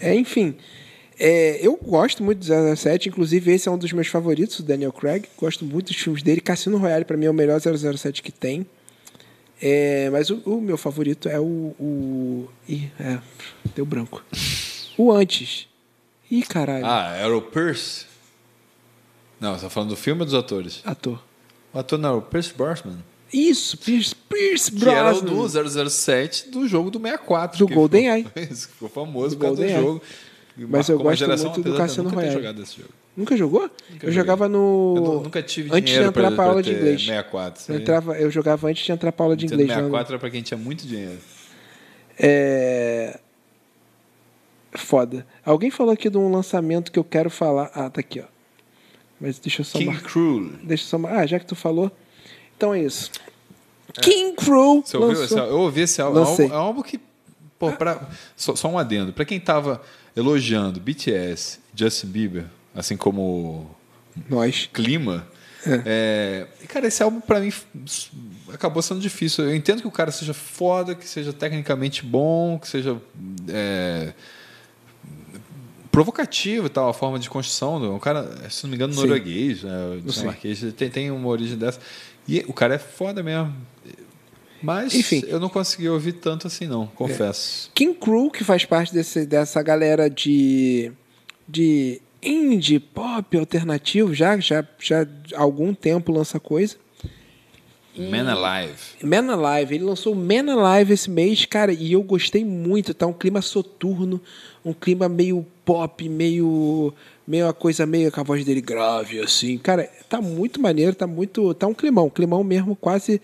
[0.00, 0.54] É, enfim,
[1.18, 4.92] é, eu gosto muito do 007, inclusive esse é um dos meus favoritos, o Daniel
[4.92, 5.26] Craig.
[5.38, 6.40] Gosto muito dos filmes dele.
[6.40, 8.66] Cassino Royale, pra mim, é o melhor 007 que tem.
[9.62, 11.74] É, mas o, o meu favorito é o.
[11.78, 13.18] o ih, é,
[13.74, 14.22] deu branco.
[14.96, 15.66] O antes.
[16.30, 16.86] Ih, caralho.
[16.86, 18.06] Ah, Arrow Pierce?
[19.40, 20.80] Não, você tá falando do filme ou dos atores?
[20.84, 21.20] Ator.
[21.72, 22.98] O ator não, era o Pierce Brosnan.
[23.32, 25.60] Isso, Pierce, Pierce Que era o Brosnan.
[25.72, 27.58] do 007 do jogo do 64.
[27.58, 28.22] Do GoldenEye.
[28.22, 30.02] ficou- Isso, ficou famoso Do por causa do jogo.
[30.56, 32.34] Mas eu gosto geração, muito do de nunca ter Royale.
[33.16, 33.62] Nunca jogou?
[33.62, 34.12] eu joguei.
[34.12, 34.94] jogava no.
[34.96, 37.00] Eu nu- nunca tive antes de dinheiro entrar pra, pra aula de inglês.
[37.00, 37.60] 64.
[37.62, 39.76] isso Eu, entrava, eu jogava antes de entrar pra aula de Nintendo inglês.
[39.78, 41.18] lá no- 64 era pra quem tinha muito dinheiro.
[42.18, 43.18] É.
[44.76, 45.24] Foda.
[45.44, 47.70] Alguém falou aqui de um lançamento que eu quero falar.
[47.74, 48.24] Ah, tá aqui, ó.
[49.20, 50.10] Mas deixa eu só King marcar.
[50.10, 50.50] Cruel.
[50.64, 51.90] Deixa eu só mar- Ah, já que tu falou.
[52.56, 53.10] Então é isso.
[54.02, 55.38] King Crew Você ouviu lançou...
[55.38, 56.18] Eu ouvi esse álbum.
[56.18, 57.00] É um álbum- É um álbum que.
[57.58, 59.12] Pô, pra, só, só um adendo.
[59.12, 59.80] Pra quem tava
[60.16, 62.44] elogiando BTS, Justin Bieber,
[62.74, 63.70] assim como
[64.28, 64.68] Nós.
[64.72, 65.26] clima.
[65.86, 67.50] É, e, cara, esse álbum pra mim
[68.52, 69.44] acabou sendo difícil.
[69.46, 73.00] Eu entendo que o cara seja foda, que seja tecnicamente bom, que seja
[73.48, 74.12] é,
[75.90, 77.80] provocativo e tal, a forma de construção.
[77.80, 81.80] do- Um cara, se não me engano, norueguês, né, dinamarquês, tem, tem uma origem dessa.
[82.28, 83.54] E o cara é foda mesmo.
[84.64, 85.22] Mas Enfim.
[85.26, 87.70] eu não consegui ouvir tanto assim, não, confesso.
[87.74, 90.90] King Crew, que faz parte desse, dessa galera de,
[91.46, 96.76] de indie, pop, alternativo, já, já, já há algum tempo lança coisa.
[97.96, 98.78] Man Alive.
[99.04, 102.92] Man Alive, ele lançou Man Alive esse mês, cara, e eu gostei muito.
[102.92, 104.20] Tá um clima soturno,
[104.64, 106.92] um clima meio pop, meio.
[107.26, 109.58] meio uma coisa meio com a voz dele grave, assim.
[109.58, 111.54] Cara, tá muito maneiro, tá muito.
[111.54, 113.20] Tá um climão, climão mesmo, quase.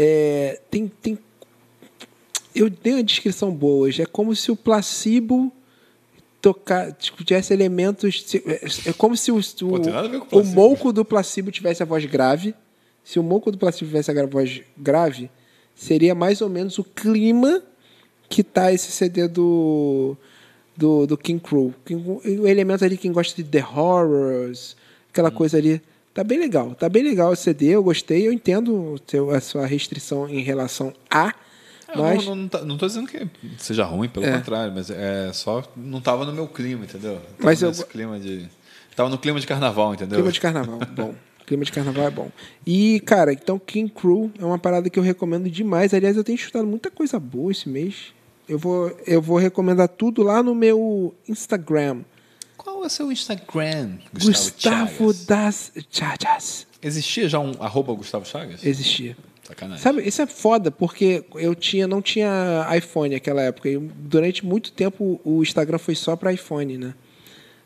[0.00, 1.18] É, tem, tem.
[2.54, 4.02] Eu dei uma descrição boa hoje.
[4.02, 5.52] É como se o placebo
[6.40, 8.24] tocar, tipo, tivesse elementos.
[8.46, 9.76] É é como se o, Pô,
[10.36, 12.54] o, o moco do placebo tivesse a voz grave.
[13.04, 15.30] Se o moco do placebo tivesse a voz grave,
[15.74, 17.62] seria mais ou menos o clima
[18.28, 20.16] que tá esse CD do,
[20.76, 21.40] do, do King.
[21.84, 24.76] King- O elemento ali, quem gosta de The Horrors,
[25.10, 25.80] aquela coisa ali.
[26.18, 29.64] Tá bem legal, tá bem legal o CD, eu gostei, eu entendo seu- a sua
[29.66, 31.32] restrição em relação a.
[31.94, 33.24] Eu Mas não, não, tá- não tô dizendo que
[33.56, 34.32] seja ruim, pelo É.
[34.32, 37.14] contrário, mas é só não tava no meu clima, entendeu?
[37.14, 38.48] Tava Mas eu- clima de
[38.96, 40.16] tava no clima de carnaval, entendeu?
[40.18, 41.14] Clima de carnaval, bom.
[41.46, 42.30] Clima de carnaval é bom.
[42.66, 45.94] E, cara, então King Crew é uma parada que eu recomendo demais.
[45.94, 48.12] Aliás, eu tenho escutado muita coisa boa esse mês.
[48.48, 51.98] Eu vou, eu vou recomendar tudo lá no meu Instagram.
[52.68, 55.24] Qual é o seu Instagram, Gustavo, Chagas?
[55.24, 56.66] das Chagas.
[56.82, 58.62] Existia já um arroba Gustavo Chagas?
[58.62, 59.16] Existia.
[59.42, 59.82] Sacanagem.
[59.82, 63.70] Sabe, isso é foda, porque eu tinha, não tinha iPhone naquela época.
[63.70, 66.94] E durante muito tempo o Instagram foi só para iPhone, né?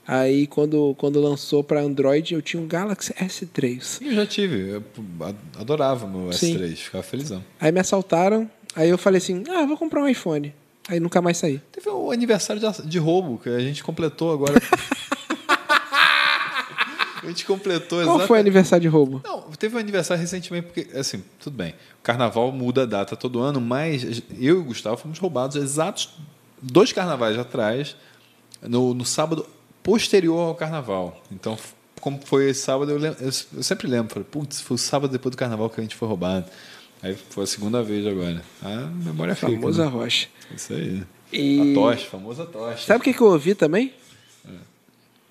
[0.06, 3.98] Aí quando, quando lançou para Android, eu tinha um Galaxy S3.
[4.06, 4.84] Eu já tive, eu
[5.58, 6.56] adorava meu Sim.
[6.56, 7.44] S3, ficava felizão.
[7.60, 10.54] Aí me assaltaram, aí eu falei assim: ah, vou comprar um iPhone.
[10.88, 11.60] Aí nunca mais saí.
[11.70, 14.54] Teve o aniversário de, de roubo, que a gente completou agora.
[17.22, 19.20] a gente completou Qual exata- foi o aniversário de roubo?
[19.24, 21.70] Não, teve um aniversário recentemente, porque, assim, tudo bem.
[22.00, 26.10] O carnaval muda a data todo ano, mas eu e o Gustavo fomos roubados exatos
[26.60, 27.96] dois carnavais atrás,
[28.60, 29.46] no, no sábado
[29.82, 31.20] posterior ao carnaval.
[31.30, 31.58] Então,
[32.00, 34.12] como foi esse sábado, eu, lem- eu sempre lembro.
[34.14, 36.46] Falei, putz, foi o sábado depois do carnaval que a gente foi roubado.
[37.02, 38.42] Aí foi a segunda vez agora.
[38.62, 39.50] A memória fica.
[39.50, 39.90] Famosa né?
[39.90, 40.28] rocha.
[40.54, 41.02] Isso aí.
[41.32, 42.86] E- A tocha, famosa tocha.
[42.86, 43.92] Sabe o que, que eu ouvi também?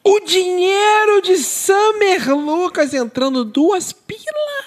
[0.03, 4.65] O dinheiro de Summer Lucas entrando duas pila.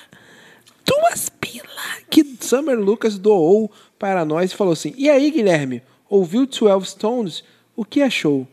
[0.84, 1.64] Duas pila.
[2.08, 5.82] Que Summer Lucas doou para nós e falou assim: E aí, Guilherme?
[6.08, 7.44] Ouviu 12 Stones?
[7.74, 8.46] O que achou?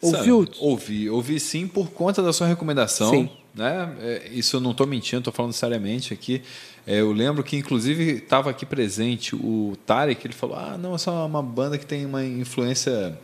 [0.00, 0.46] Ouviu?
[0.46, 3.10] Sabe, ouvi, ouvi sim por conta da sua recomendação.
[3.10, 3.30] Sim.
[3.54, 3.96] Né?
[4.00, 6.42] É, Isso eu não estou mentindo, estou falando seriamente aqui.
[6.86, 11.10] É, eu lembro que, inclusive, estava aqui presente o Tarek, ele falou: Ah, não, essa
[11.10, 13.18] é uma banda que tem uma influência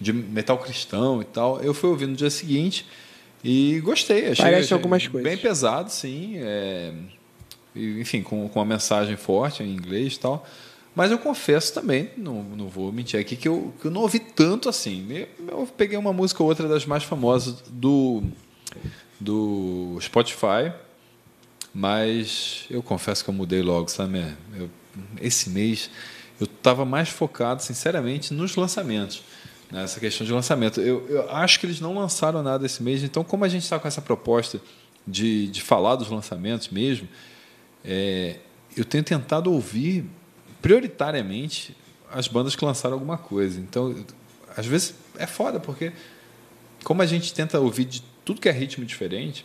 [0.00, 1.60] de metal cristão e tal.
[1.62, 2.86] Eu fui ouvir no dia seguinte
[3.42, 4.30] e gostei.
[4.30, 5.30] Achei, Parece achei algumas coisas.
[5.30, 6.34] Bem pesado, sim.
[6.36, 6.92] é,
[7.74, 10.46] enfim, com, com uma mensagem forte em inglês e tal.
[10.94, 14.18] Mas eu confesso também, não, não vou mentir aqui, que eu, que eu não ouvi
[14.18, 15.06] tanto assim.
[15.10, 15.28] Eu,
[15.58, 18.22] eu peguei uma música ou outra das mais famosas do,
[19.20, 20.72] do Spotify,
[21.74, 24.24] mas eu confesso que eu mudei logo, sabe?
[24.58, 24.70] Eu,
[25.20, 25.90] esse mês
[26.40, 29.22] eu estava mais focado, sinceramente, nos lançamentos.
[29.70, 30.80] Nessa questão de lançamento.
[30.80, 33.78] Eu, eu acho que eles não lançaram nada esse mês, então, como a gente está
[33.78, 34.60] com essa proposta
[35.06, 37.08] de, de falar dos lançamentos mesmo,
[37.84, 38.36] é,
[38.76, 40.04] eu tenho tentado ouvir
[40.60, 41.76] prioritariamente
[42.10, 43.60] as bandas que lançaram alguma coisa.
[43.60, 43.94] Então,
[44.56, 45.92] às vezes é foda, porque
[46.84, 49.44] como a gente tenta ouvir de tudo que é ritmo diferente,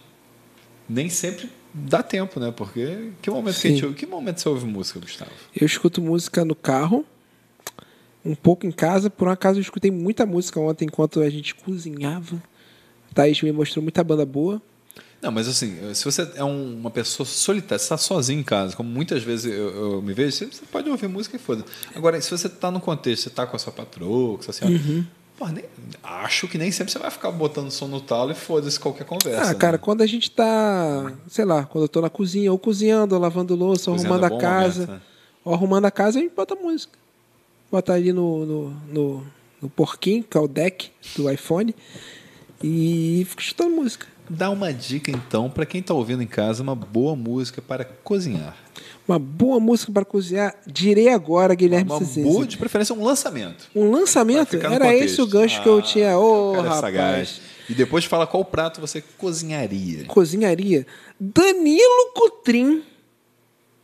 [0.87, 2.51] nem sempre dá tempo, né?
[2.51, 5.31] Porque que momento que, gente, que momento você ouve música, Gustavo?
[5.55, 7.05] Eu escuto música no carro,
[8.25, 9.09] um pouco em casa.
[9.09, 12.41] Por um acaso eu escutei muita música ontem enquanto a gente cozinhava.
[13.13, 14.61] Thaís me mostrou muita banda boa.
[15.21, 18.75] Não, mas assim, se você é um- uma pessoa solitária, você está sozinho em casa,
[18.75, 21.63] como muitas vezes eu, eu me vejo, você você pode ouvir música e foda.
[21.95, 24.53] Agora, se você está no contexto, você está com a sua patroa, com a sua
[24.53, 24.79] senhora,
[25.37, 25.65] Pô, nem-
[26.03, 29.41] acho que nem sempre você vai ficar botando som no talo e foda-se qualquer conversa.
[29.43, 29.55] Ah, né?
[29.55, 33.21] cara, quando a gente tá, sei lá, quando eu tô na cozinha, ou cozinhando, ou
[33.21, 35.01] lavando louça, ou arrumando é a casa, momento, né?
[35.43, 36.97] ou arrumando a casa, a gente bota música.
[37.71, 39.27] Bota ali no, no, no,
[39.61, 41.73] no porquinho, que é o deck do iPhone,
[42.63, 44.07] e fica escutando música.
[44.29, 48.55] Dá uma dica então para quem tá ouvindo em casa, uma boa música para cozinhar.
[49.07, 53.69] Uma boa música para cozinhar, direi agora, Guilherme Uma boa, de preferência, um lançamento.
[53.75, 54.55] Um lançamento?
[54.55, 55.03] Era contexto.
[55.03, 56.17] esse o gancho que eu Ah, tinha.
[56.17, 56.79] Ô, é rapaz.
[56.79, 57.41] sagaz.
[57.69, 60.05] E depois fala qual prato você cozinharia.
[60.05, 60.85] Cozinharia.
[61.19, 62.83] Danilo Cutrim,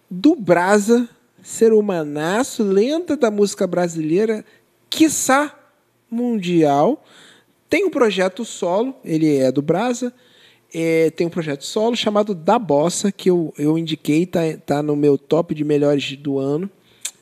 [0.09, 1.09] do Brasa,
[1.47, 4.43] ser humanaço, lenda da música brasileira,
[4.89, 5.57] quiçá
[6.11, 7.01] mundial.
[7.69, 10.13] Tem um projeto solo, ele é do Brasa.
[10.73, 14.93] é, tem um projeto solo chamado Da Bossa, que eu, eu indiquei, tá, tá no
[14.93, 16.69] meu top de melhores do ano,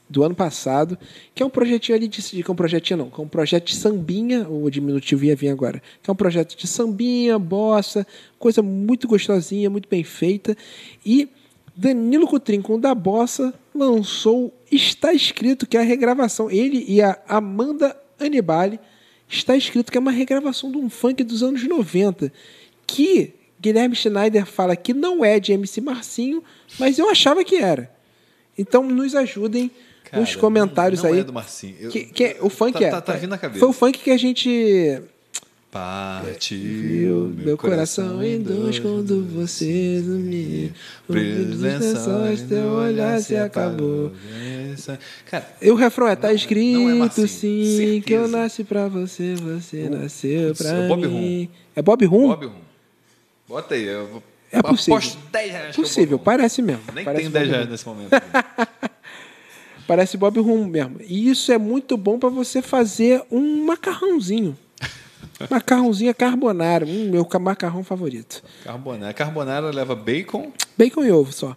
[0.09, 0.97] do ano passado,
[1.35, 3.67] que é um projetinho ali de, que é um projetinho não, que é um projeto
[3.67, 8.07] de sambinha, o diminutivo ia vir agora, que é um projeto de sambinha, bossa,
[8.39, 10.57] coisa muito gostosinha, muito bem feita.
[11.05, 11.29] E
[11.75, 16.49] Danilo Cutrim com o da Bossa lançou Está Escrito, que é a regravação.
[16.49, 18.79] Ele e a Amanda Anibali
[19.29, 22.31] está escrito que é uma regravação de um funk dos anos 90,
[22.87, 26.43] que Guilherme Schneider fala que não é de MC Marcinho,
[26.79, 27.91] mas eu achava que era.
[28.57, 29.69] Então nos ajudem
[30.03, 31.19] Cara, nos comentários não aí.
[31.19, 31.75] é do Marcinho.
[31.79, 32.89] Eu- Que, que o funk tá, é.
[32.89, 33.59] Tá, tá vindo na cabeça.
[33.59, 35.01] Foi o funk que a gente
[35.79, 40.01] Partiu viu meu coração em dois quando você.
[41.09, 44.13] O brilho dos lençóis, teu olhar se acabou.
[45.29, 48.37] Cara, E o refrão é, tá Não é escrito Marcinho, sim, que eu certeza.
[48.37, 51.49] nasci pra você, você nasceu putz, pra é o Bob mim.
[51.75, 52.27] É Bob Rum?
[52.29, 52.61] Bob Rum.
[53.47, 53.83] Bota aí.
[53.85, 54.23] Eu vou-
[54.53, 54.95] É possível.
[54.95, 56.23] Aposto 10 reais é o Possível, Rum.
[56.23, 56.83] parece mesmo.
[56.93, 58.09] Nem parece tenho Bob 10 reais nesse momento.
[59.87, 60.95] Parece Bob Rum mesmo.
[61.07, 64.57] E isso é muito bom pra você fazer um macarrãozinho.
[65.49, 68.41] Macarrãozinho é carbonara, um meu ca- macarrão favorito.
[68.63, 69.13] Carbonara.
[69.13, 70.51] Carbonara leva bacon.
[70.77, 71.55] Bacon e ovo só.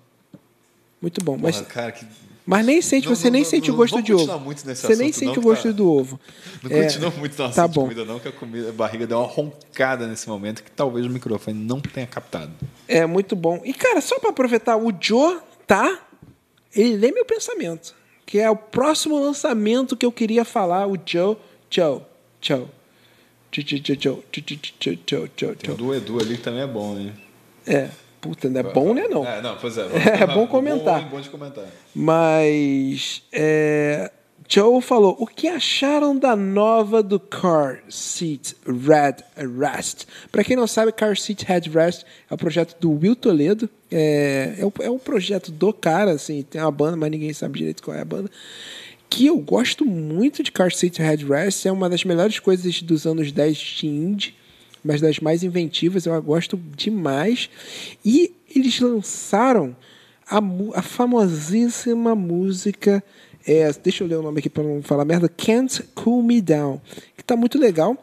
[1.00, 1.36] Muito bom.
[1.40, 2.04] Mas, Porra, cara, que...
[2.44, 4.40] mas nem sente, Não, você não, nem não, sente o gosto de ovo.
[4.40, 6.18] muito nesse Você nem sente o gosto tá- do ovo.
[6.62, 7.82] Não É, continua muito assunto tá bom.
[7.82, 11.10] comida, não, que a, comida, a barriga deu uma roncada nesse momento que talvez o
[11.10, 12.50] microfone não tenha captado.
[12.88, 13.60] É muito bom.
[13.64, 16.00] E, cara, só pra aproveitar, o Joe tá.
[16.74, 17.94] Ele lê meu pensamento.
[18.26, 20.86] Que é o próximo lançamento que eu queria falar.
[20.86, 21.36] O Joe.
[21.70, 22.02] Joe.
[22.42, 22.66] Joe.
[25.56, 27.12] Tem o do Edu ali que também é bom, né?
[27.66, 27.88] É.
[28.20, 29.06] Puta, não é bom, né?
[29.08, 29.24] Não.
[29.24, 29.86] É, não, pois é.
[30.20, 31.02] É bom comentar.
[31.04, 31.64] Bom, bom de comentar.
[31.94, 33.22] Mas.
[33.32, 34.10] É,
[34.48, 40.06] Joe falou: o que acharam da nova do Car Seat Red Rest?
[40.32, 43.68] Para quem não sabe, Car Seat Headrest é o projeto do Will Toledo.
[43.90, 47.58] É, é, o, é o projeto do cara, assim, tem uma banda, mas ninguém sabe
[47.58, 48.30] direito qual é a banda.
[49.10, 53.32] Que eu gosto muito de Car Seat Headrest, é uma das melhores coisas dos anos
[53.32, 54.34] 10 de indie,
[54.84, 57.48] mas das mais inventivas, eu gosto demais.
[58.04, 59.76] E eles lançaram
[60.28, 60.38] a,
[60.74, 63.02] a famosíssima música.
[63.46, 65.28] é, deixa eu ler o nome aqui para não falar merda.
[65.28, 66.80] Can't Cool Me Down.
[67.16, 67.96] Que tá muito legal.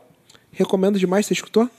[0.52, 1.26] Recomendo demais.
[1.26, 1.70] Você escutou?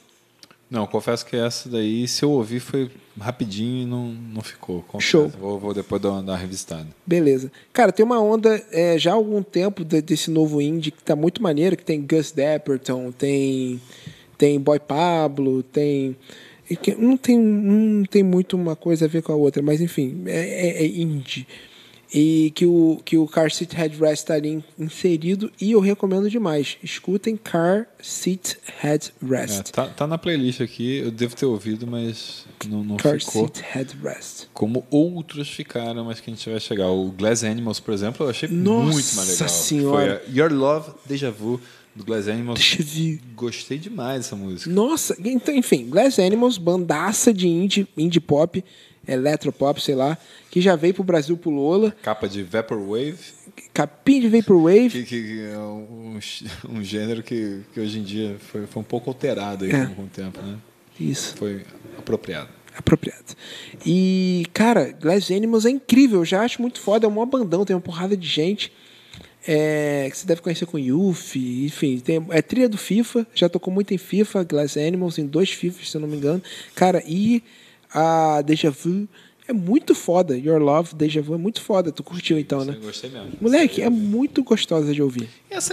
[0.69, 2.91] Não, confesso que essa daí, se eu ouvir, foi
[3.21, 4.83] rapidinho e não, não ficou.
[4.83, 5.11] confesso.
[5.11, 5.29] Show.
[5.29, 6.89] Vou, vou depois dar uma, dar uma revistada.
[7.07, 7.53] Beleza.
[7.73, 11.15] Cara, tem uma onda é, já há algum tempo de- desse novo indie que tá
[11.15, 13.81] muito maneiro, que tem Gus Dapperton, tem,
[14.37, 16.17] tem Boy Pablo, tem.
[16.83, 20.25] que Não tem, não tem muito uma coisa a ver com a outra, mas enfim,
[20.27, 21.47] é, é- é indie.
[22.19, 26.79] E que o, que o Car Seat Headrest está ali inserido e eu recomendo demais.
[26.83, 29.71] Escutem Car Seat É, Headrest.
[29.71, 33.43] tá, tá na playlist aqui, eu devo ter ouvido, mas não, não Car ficou.
[33.53, 34.47] Seat Headrest.
[34.55, 36.89] Como outros ficaram, mas que a gente vai chegar.
[36.89, 39.49] O Glass Animals, por exemplo, eu achei Nossa muito mais legal.
[39.51, 40.23] Senhora.
[40.25, 41.61] Foi a Your Love, Deja Vu,
[41.95, 42.59] do Glass Animals.
[42.59, 43.21] Deixa eu ver.
[43.35, 44.71] Gostei demais dessa música.
[44.71, 48.65] Nossa, então, enfim, Glass Animals, bandaça de indie, indie pop,
[49.07, 50.17] eletropop, sei lá,
[50.51, 53.19] que já veio pro Brasil pro Lola, Capa de Vaporwave,
[53.73, 54.91] capim de Vaporwave.
[54.91, 56.19] que, que- que é um,
[56.71, 59.87] um gênero que, que hoje em dia foi, foi um pouco alterado aí É.
[59.87, 60.57] com, o tempo, né?
[60.99, 61.63] Isso, Foi
[61.99, 62.49] apropriado.
[62.77, 63.35] apropriado.
[63.85, 67.65] E, cara, Glass Animals é incrível, eu já acho muito foda, é um maior bandão,
[67.65, 68.73] tem uma porrada de gente.
[69.49, 73.73] é, que você deve conhecer com Yuffie, enfim, tem, é trilha do FIFA, já tocou
[73.73, 76.43] muito em FIFA, Glass Animals, em dois FIFAs, se eu não me engano.
[76.75, 77.45] Cara, e
[77.97, 79.09] a Deja Vu
[79.49, 82.75] é muito foda, Your Love, Deja Vu é muito foda, tu curtiu então, né?
[82.77, 83.31] Eu gostei mesmo.
[83.41, 85.29] Moleque, é muito gostosa de ouvir.
[85.49, 85.73] Essa,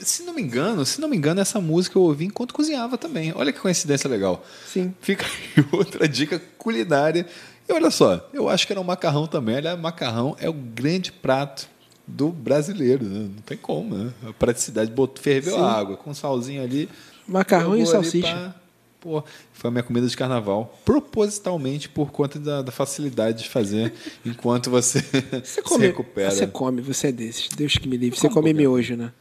[0.00, 3.32] se não me engano, se não me engano, essa música eu ouvi enquanto cozinhava também.
[3.34, 4.44] Olha que coincidência legal.
[4.66, 4.94] Sim.
[5.00, 7.26] Fica aí outra dica culinária.
[7.66, 9.56] E olha só, eu acho que era um macarrão também.
[9.56, 11.66] Olha, macarrão é o grande prato
[12.06, 13.20] do brasileiro, né?
[13.34, 14.12] Não tem como, né?
[14.28, 15.60] A praticidade, ferveu Sim.
[15.62, 16.90] a água com salzinho ali.
[17.26, 18.28] Macarrão e salsicha.
[18.28, 18.54] pra-
[19.04, 23.92] Pô, foi a minha comida de carnaval, propositalmente por conta da, da facilidade de fazer
[24.24, 26.30] enquanto você Você se come, recupera.
[26.30, 27.48] você come, você é desses.
[27.54, 28.18] Deus que me livre.
[28.18, 29.12] Você como come miojo, né?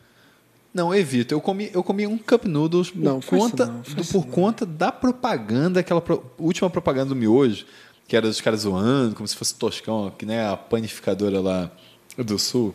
[0.73, 1.34] Não, evito.
[1.36, 4.31] Eu comi, eu comi um cup noodles por Não, conta não, do- por não.
[4.31, 7.65] conta da propaganda, aquela pro- última propaganda do miojo,
[8.07, 11.69] que era dos caras zoando, como se fosse toscão, que nem a panificadora lá
[12.17, 12.73] do sul.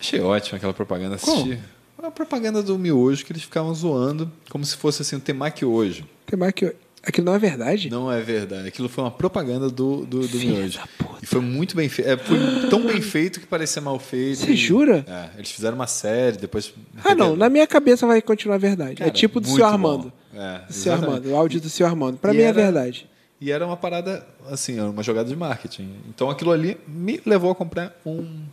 [0.00, 1.14] Achei ótima aquela propaganda.
[1.14, 1.58] Assisti.
[2.02, 6.04] A propaganda do miojo que eles ficavam zoando, como se fosse assim, o temaki hoje.
[6.26, 6.74] Tem mais que.
[7.04, 7.90] Aquilo não é verdade?
[7.90, 8.68] Não é verdade.
[8.68, 10.78] Aquilo foi uma propaganda do, do, do miojo.
[11.20, 12.08] E foi muito bem feito.
[12.08, 12.36] É, foi
[12.70, 14.38] tão bem feito que parecia mal feito.
[14.40, 15.04] Você E- jura?
[15.08, 16.72] É, eles fizeram uma série, depois.
[17.04, 17.34] Ah, não.
[17.36, 18.96] Na minha cabeça vai continuar verdade.
[18.96, 19.64] Cara, é tipo do seu.
[19.64, 20.12] Armando.
[20.34, 20.92] É, Do seu.
[20.92, 21.28] Armando.
[21.30, 22.18] O áudio do seu Armando.
[22.18, 23.08] Pra E mim é era- verdade.
[23.40, 25.90] E era uma parada, assim, uma jogada de marketing.
[26.08, 28.44] Então aquilo ali me levou a comprar um.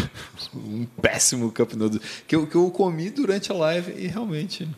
[0.54, 2.02] um péssimo Noodles.
[2.26, 4.68] Que eu, que eu comi durante a live e realmente.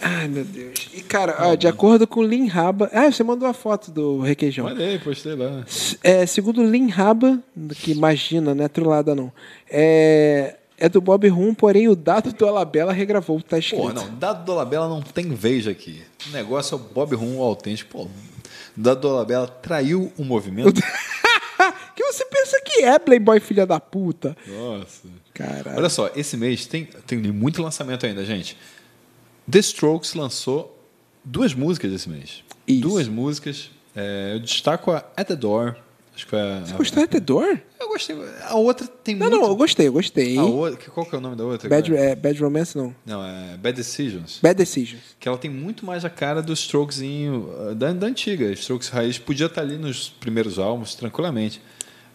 [0.00, 0.88] Ai, meu Deus.
[0.92, 2.90] E, cara, ó, de acordo com o Lin Raba.
[2.92, 4.64] Ah, você mandou a foto do requeijão.
[4.64, 5.64] Mandei, postei lá.
[6.02, 7.40] É, segundo o Lin Raba,
[7.76, 9.32] que imagina, não é trollada não.
[9.70, 13.82] É, é do Bob Rum, porém o dado do Alabella regravou, tá escrito.
[13.82, 16.02] Pô, não, Dado Dolabella não tem vez aqui.
[16.28, 17.90] O negócio é o Bob Rum o autêntico.
[17.90, 18.08] Pô,
[18.76, 20.80] Dado Dolabella traiu o movimento.
[21.96, 24.36] que você pensa que é, Playboy filha da puta?
[24.46, 25.08] Nossa.
[25.34, 25.76] Caralho.
[25.76, 28.56] Olha só, esse mês tem, tem muito lançamento ainda, gente.
[29.50, 30.82] The Strokes lançou
[31.24, 32.42] duas músicas esse mês.
[32.66, 32.80] Isso.
[32.80, 33.70] Duas músicas.
[33.94, 35.76] É, eu destaco a At the Door.
[36.16, 36.60] Acho que foi a.
[36.60, 37.60] Você gostou até dor?
[37.78, 38.16] Eu gostei.
[38.44, 39.42] A outra tem Não, muito.
[39.42, 40.38] não, eu gostei, eu gostei.
[40.38, 41.68] A outra, qual que é o nome da outra?
[41.68, 42.96] Bad, é, Bad Romance não.
[43.04, 44.38] Não, é Bad Decisions.
[44.42, 45.02] Bad Decisions.
[45.20, 48.50] Que ela tem muito mais a cara do Strokesinho uh, da, da antiga.
[48.52, 51.60] Strokes Raiz podia estar ali nos primeiros álbuns tranquilamente.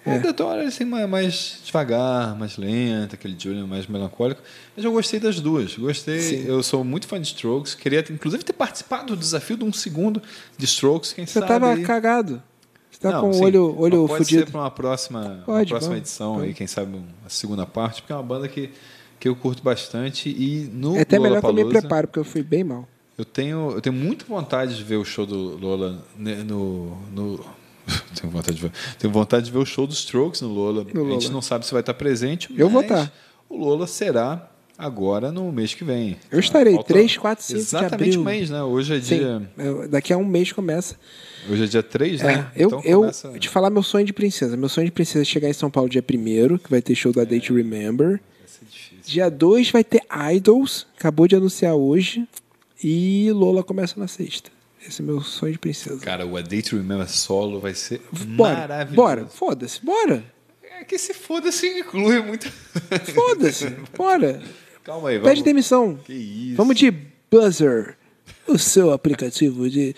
[0.06, 0.18] É.
[0.18, 4.41] O é assim, mais, mais devagar, mais lento, aquele Julian mais melancólico.
[4.76, 5.76] Mas eu gostei das duas.
[5.78, 6.20] Gostei.
[6.20, 6.45] Sim.
[6.47, 7.76] Eu sou muito fã de Strokes.
[7.76, 10.22] Queria, inclusive, ter participado do desafio de um segundo
[10.58, 11.14] de Strokes.
[11.14, 11.47] Quem Você sabe?
[11.47, 12.41] tava aí- cagado.
[12.89, 14.45] Você tá Não, com o olho, olho pode fudido.
[14.45, 18.02] ser para uma próxima, uma Pode, próxima vamos, edição aí, quem sabe a segunda parte,
[18.02, 18.70] porque é uma banda que,
[19.20, 22.26] que eu curto bastante e no É até melhor que eu me preparo, porque eu
[22.26, 22.86] fui bem mal.
[23.18, 27.45] Eu tenho, eu tenho muita vontade de ver o show do Lola no, no
[28.20, 30.86] tenho vontade de ver, tenho vontade de ver o show dos Strokes no Lola.
[30.94, 31.34] No A gente Lola.
[31.34, 33.12] não sabe se vai estar presente, Eu vou estar.
[33.50, 36.18] O Lola será agora no mês que vem.
[36.32, 38.22] Eu estarei, Falta 3, 4, 5 de Exatamente abril.
[38.22, 38.64] um mês, né?
[38.64, 40.96] Hoje é Sim, dia, eu- daqui a um mês começa.
[41.50, 42.52] hoje é dia 3, É, né?
[42.56, 44.58] eu, Então eu começa- te falar meu sonho de princesa.
[44.58, 47.12] Meu sonho de princesa é chegar em São Paulo dia 1 que vai ter show
[47.14, 48.20] da Date Remember.
[49.06, 50.02] Dia 2 vai ter
[50.36, 52.28] Idols, acabou de anunciar hoje.
[52.84, 54.50] E Lola começa na sexta.
[54.88, 56.00] Esse é meu sonho de princesa.
[56.00, 58.96] Cara, o A Day to Remember solo vai ser Bora, maravilhoso.
[58.96, 60.24] bora, foda-se, bora,
[60.80, 62.50] É que se foda se inclui muito.
[63.14, 64.42] foda-se, bora.
[64.84, 65.30] Calma aí, vamos.
[65.30, 65.96] Pede demissão.
[66.04, 66.56] Que isso.
[66.58, 66.92] Vamos de
[67.30, 67.96] Buzzer,
[68.48, 69.96] o seu aplicativo de.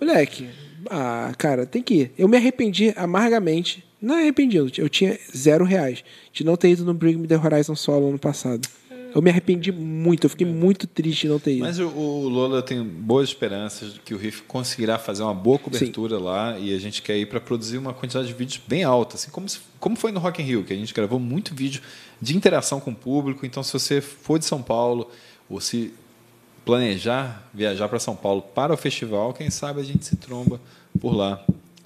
[0.00, 0.48] Moleque,
[0.90, 2.12] ah, cara, tem que ir.
[2.16, 3.84] Eu me arrependi amargamente.
[4.00, 6.02] Não arrependi, eu tinha zero reais
[6.32, 8.66] de não ter ido no Bring Me The Horizon solo ano passado.
[9.14, 11.60] Eu me arrependi muito, eu fiquei muito triste não ter ido.
[11.60, 15.58] Mas o, o Lola tem boas esperanças de que o Riff conseguirá fazer uma boa
[15.58, 19.16] cobertura lá e a gente quer ir para produzir uma quantidade de vídeos bem alta,
[19.16, 19.46] assim como,
[19.78, 21.82] como foi no Rock in Rio, que a gente gravou muito vídeo
[22.20, 23.44] de interação com o público.
[23.44, 25.10] Então, se você for de São Paulo
[25.48, 25.92] ou se
[26.64, 30.60] planejar viajar para São Paulo para o festival, quem sabe a gente se tromba
[31.00, 31.44] por lá.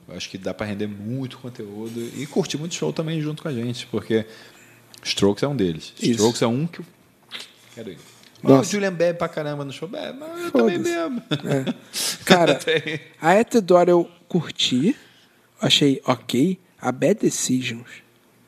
[0.08, 3.48] Eu acho que dá para render muito conteúdo e curtir muito show também junto com
[3.48, 4.24] a gente, porque
[5.02, 5.92] Strokes é um deles.
[5.98, 6.12] Isso.
[6.12, 6.80] Strokes é um que
[7.76, 7.98] quero ir.
[8.42, 8.56] Nossa.
[8.58, 9.88] Mas o Julian bebe pra caramba no show.
[9.88, 11.22] Bebe, mas eu também bebo.
[11.30, 11.74] É.
[12.24, 12.58] Cara,
[13.20, 14.96] a Door eu curti,
[15.60, 16.58] achei ok.
[16.80, 17.86] A Bad Decisions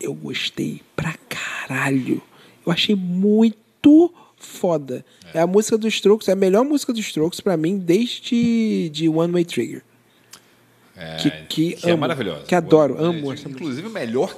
[0.00, 2.20] eu gostei pra caralho.
[2.66, 5.04] Eu achei muito foda.
[5.34, 9.08] É, a música dos Strokes, é a melhor música dos Strokes pra mim desde de
[9.08, 9.82] One Way Trigger.
[10.96, 11.30] É, Que-
[11.74, 12.42] que é amo, maravilhosa.
[12.44, 14.36] que adoro, amo É, essa Inclusive, o melhor.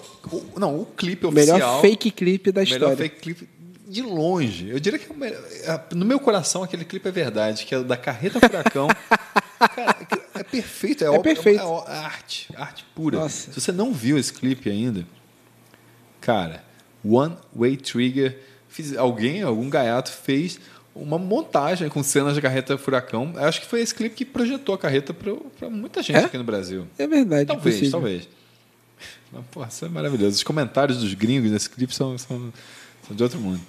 [0.57, 1.80] não, o clipe O melhor oficial.
[1.80, 2.97] fake clipe da o melhor história.
[2.97, 3.49] fake clipe
[3.91, 4.68] de longe.
[4.68, 5.26] Eu diria que é
[5.72, 8.88] é, no meu coração aquele clipe é verdade, que é da Carreta Furacão.
[9.59, 9.97] Cara,
[10.34, 11.05] é perfeito.
[11.05, 11.61] É, obra- perfeito.
[11.61, 12.49] É, é arte.
[12.57, 13.18] Arte pura.
[13.18, 13.53] Nossa.
[13.53, 15.05] Se você não viu esse clipe ainda,
[16.20, 16.64] cara,
[17.05, 18.38] One Way Trigger.
[18.68, 20.59] fiz- alguém, algum gaiato fez
[20.95, 23.32] uma montagem com cenas da Carreta Furacão.
[23.34, 26.24] Eu acho que foi esse clipe que projetou a carreta para muita gente É?
[26.24, 26.86] aqui no Brasil.
[26.99, 27.91] É verdade, Talvez, possível.
[27.93, 28.28] talvez.
[29.32, 30.36] Mas, pô, isso é maravilhoso.
[30.36, 32.53] Os comentários dos gringos nesse clipe são, são,
[33.07, 33.61] são de outro mundo.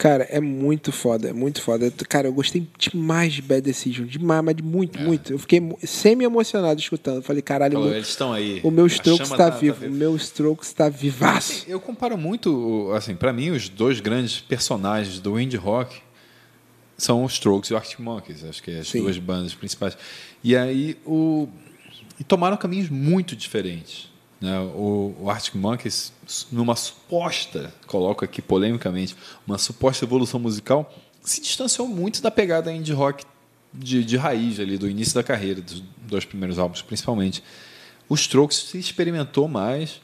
[0.00, 1.92] Cara, é muito foda, é muito foda.
[2.08, 5.02] Cara, eu gostei demais de Bad Decision, demais, mas de muito, É.
[5.04, 5.30] muito.
[5.30, 7.20] Eu fiquei mo- semi-emocionado escutando.
[7.22, 8.60] Falei, caralho, Falou, meu- eles estão aí.
[8.64, 9.80] o meu Strokes chama tá, tá- vivo.
[9.82, 11.66] tá O meu Strokes tá vivaço.
[11.68, 15.98] Eu comparo muito, assim, para mim, os dois grandes personagens do indie rock
[16.96, 19.02] são os Strokes e o Arctic Monkeys, acho que é as Sim.
[19.02, 19.98] duas bandas principais.
[20.42, 21.46] E aí o
[22.18, 24.09] e tomaram caminhos muito diferentes.
[24.40, 24.58] Né?
[24.58, 26.12] O, Arctic Monkeys,
[26.50, 29.16] numa suposta, coloco aqui polemicamente,
[29.46, 33.24] uma suposta evolução musical, se distanciou muito da pegada indie rock
[33.72, 37.42] de, de raiz ali do início da carreira, dos dois primeiros álbuns principalmente.
[38.08, 40.00] O Strokes se experimentou mais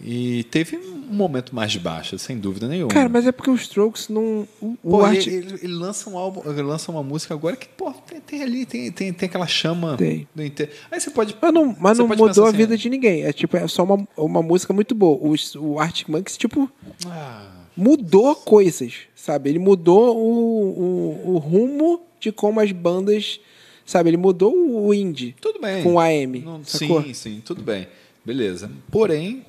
[0.00, 2.88] e teve um momento mais de baixa, sem dúvida nenhuma.
[2.92, 4.46] Cara, mas é porque os Strokes não.
[4.60, 7.56] O, o Pô, Art- ele, ele- ele lança um álbum, ele lança uma música agora
[7.56, 10.28] que, pô, tem, tem ali, tem, tem, tem aquela chama Tem.
[10.34, 11.34] do inte- Aí você pode.
[11.40, 13.22] Mas não, mas não mudou a assim, vida de ninguém.
[13.24, 15.16] É tipo, é só uma, uma música muito boa.
[15.18, 16.70] O, o Arctic Monkeys, tipo,
[17.06, 19.48] Ah, mudou coisas, sabe?
[19.50, 23.40] Ele mudou o, o, o rumo de como as bandas.
[23.88, 24.10] Sabe?
[24.10, 25.36] Ele mudou o indie.
[25.40, 25.84] tudo bem.
[25.84, 26.40] Com o AM.
[26.40, 27.86] Não- sim, sim, tudo bem.
[28.24, 28.68] Beleza.
[28.90, 29.44] Porém,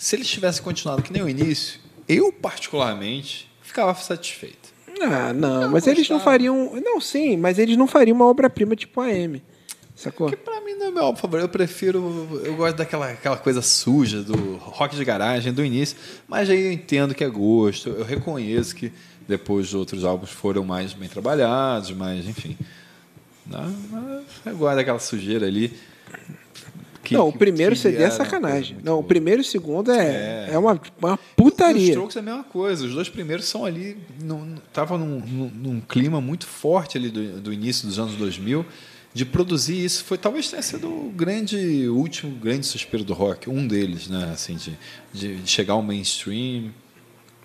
[0.00, 1.78] se eles tivessem continuado que nem o início,
[2.08, 4.70] eu, particularmente, ficava satisfeito.
[5.02, 6.24] Ah, não, Eu mas eles não gostava.
[6.24, 6.80] fariam.
[6.82, 9.42] Não, sim, mas eles não fariam uma obra-prima tipo AM.
[9.94, 10.28] Sacou?
[10.30, 11.44] Porque pra mim não é meu álbum favorito.
[11.44, 12.40] Eu prefiro.
[12.42, 15.98] Eu gosto daquela aquela coisa suja do rock de garagem do início.
[16.26, 17.90] Mas aí eu entendo que é gosto.
[17.90, 18.90] Eu reconheço que
[19.28, 22.56] depois os outros álbuns foram mais bem trabalhados, mas enfim.
[23.46, 25.76] Não, mas eu gosto daquela sujeira ali.
[27.02, 28.76] Que- não, o primeiro que CD é coisa sacanagem.
[28.82, 29.08] Não, o boa.
[29.08, 30.54] primeiro e o segundo é, É.
[30.54, 30.58] é.
[30.58, 31.88] uma, uma E os putaria.
[31.88, 32.84] Strokes é a mesma coisa.
[32.86, 33.96] Os dois primeiros são ali.
[34.66, 38.64] Estavam num, num, num clima muito forte ali do, do início dos anos 2000
[39.12, 40.04] de produzir isso.
[40.04, 43.48] Foi talvez tenha sido o grande, o último grande suspiro do rock.
[43.50, 44.30] Um deles, né?
[44.32, 44.78] Assim, de,
[45.12, 46.70] de, chegar ao mainstream.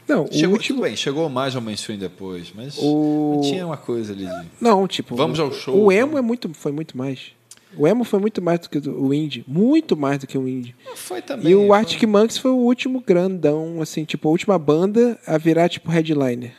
[0.08, 0.82] Não, o Chegou, último.
[0.84, 4.46] bem, chegou mais ao mainstream depois, mas O- tinha uma coisa ali de.
[4.62, 5.16] Não, tipo.
[5.16, 7.32] Vamos ao o- show, O emo é muito, foi muito mais.
[7.78, 9.44] O emo foi muito mais do que o indie.
[9.48, 10.76] Muito mais do que o indie.
[10.96, 11.52] Foi também.
[11.52, 15.38] E o foi- Arctic Monkeys foi o último grandão, assim, tipo, a última banda a
[15.38, 16.54] virar, tipo, headliner.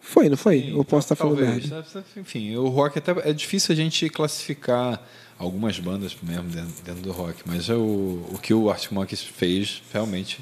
[0.00, 0.60] Foi, não foi?
[0.62, 1.68] Sim, Ou posso estar falando talvez.
[1.68, 2.04] merda?
[2.16, 5.02] Enfim, o rock até é difícil a gente classificar
[5.38, 9.22] algumas bandas mesmo dentro, dentro do rock, mas é o, o que o Arctic Monkeys
[9.22, 10.38] fez realmente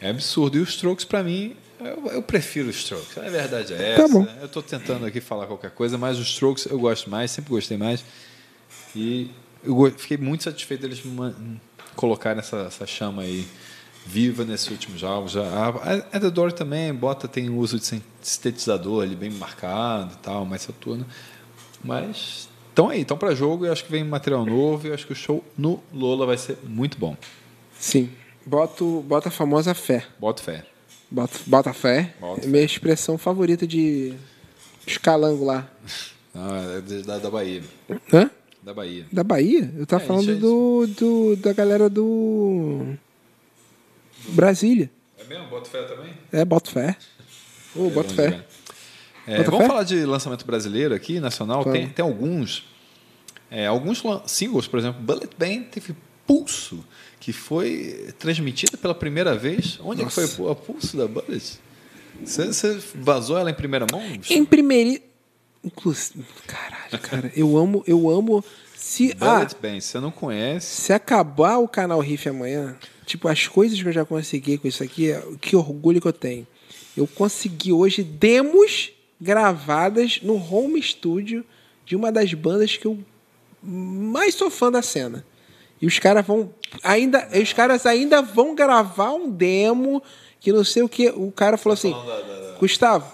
[0.00, 0.58] é absurdo.
[0.58, 3.16] E os Strokes, para mim, eu, eu prefiro os Strokes.
[3.16, 4.02] A verdade é essa.
[4.02, 4.26] Tá bom.
[4.38, 7.78] Eu estou tentando aqui falar qualquer coisa, mas os Strokes eu gosto mais, sempre gostei
[7.78, 8.04] mais.
[8.96, 9.30] E
[9.62, 11.02] eu fiquei muito satisfeito deles
[11.94, 13.46] colocarem essa, essa chama aí
[14.06, 15.32] viva nesses últimos álbuns.
[15.32, 15.42] Já-
[16.12, 20.44] A, Door também bota, tem o uso de sin- sintetizador ali bem marcado e tal,
[20.46, 21.04] mais Saturno.
[21.84, 25.12] Mas estão aí, estão para jogo e acho que vem material novo e acho que
[25.12, 27.16] o show no Lola vai ser muito bom.
[27.78, 28.10] Sim.
[28.44, 30.06] Boto, bota a famosa fé.
[30.20, 30.64] Boto fé.
[31.10, 32.14] Bota, bota fé.
[32.20, 32.48] Bota é fé.
[32.48, 34.14] minha expressão favorita de
[34.86, 35.68] escalango lá.
[36.38, 37.62] Ah, é da, da Bahia.
[38.12, 38.30] Hã?
[38.66, 39.06] Da Bahia.
[39.12, 39.72] Da Bahia?
[39.78, 42.94] Eu tava É, falando é do, do, da galera do.
[44.30, 44.90] Brasília.
[45.16, 45.46] É mesmo?
[45.46, 46.12] Boto fé também?
[46.32, 46.96] É, boto fé.
[47.76, 48.26] Ô, boto bom fé.
[48.30, 48.44] demais.
[49.24, 49.66] É, vamos fé?
[49.68, 51.62] falar de lançamento brasileiro aqui, nacional.
[51.64, 52.64] Tem, tem alguns.
[53.52, 55.94] é, alguns singles, por exemplo, Bullet Band teve
[56.26, 56.84] Pulso,
[57.20, 59.78] que foi transmitida pela primeira vez.
[59.80, 61.60] Onde é que foi a Pulso da Bullet?
[62.24, 64.02] Você, você vazou ela em primeira mão?
[64.28, 65.00] Em primeiro.
[65.66, 66.24] Inclusive.
[66.46, 67.32] Caralho, cara.
[67.36, 67.82] Eu amo.
[67.86, 68.44] Eu amo.
[68.76, 69.14] Se.
[69.20, 70.82] Ah, Band, você não conhece.
[70.82, 74.82] se acabar o canal Riff amanhã, tipo, as coisas que eu já consegui com isso
[74.82, 76.46] aqui, é- que orgulho que eu tenho.
[76.96, 81.44] Eu consegui hoje demos gravadas no home studio
[81.84, 82.98] de uma das bandas que eu
[83.62, 85.24] mais sou fã da cena.
[85.82, 86.50] E os caras vão
[86.82, 90.02] ainda, os caras ainda vão gravar um demo
[90.40, 91.08] que não sei o que.
[91.10, 91.94] O cara falou assim:
[92.58, 93.06] "Gustavo,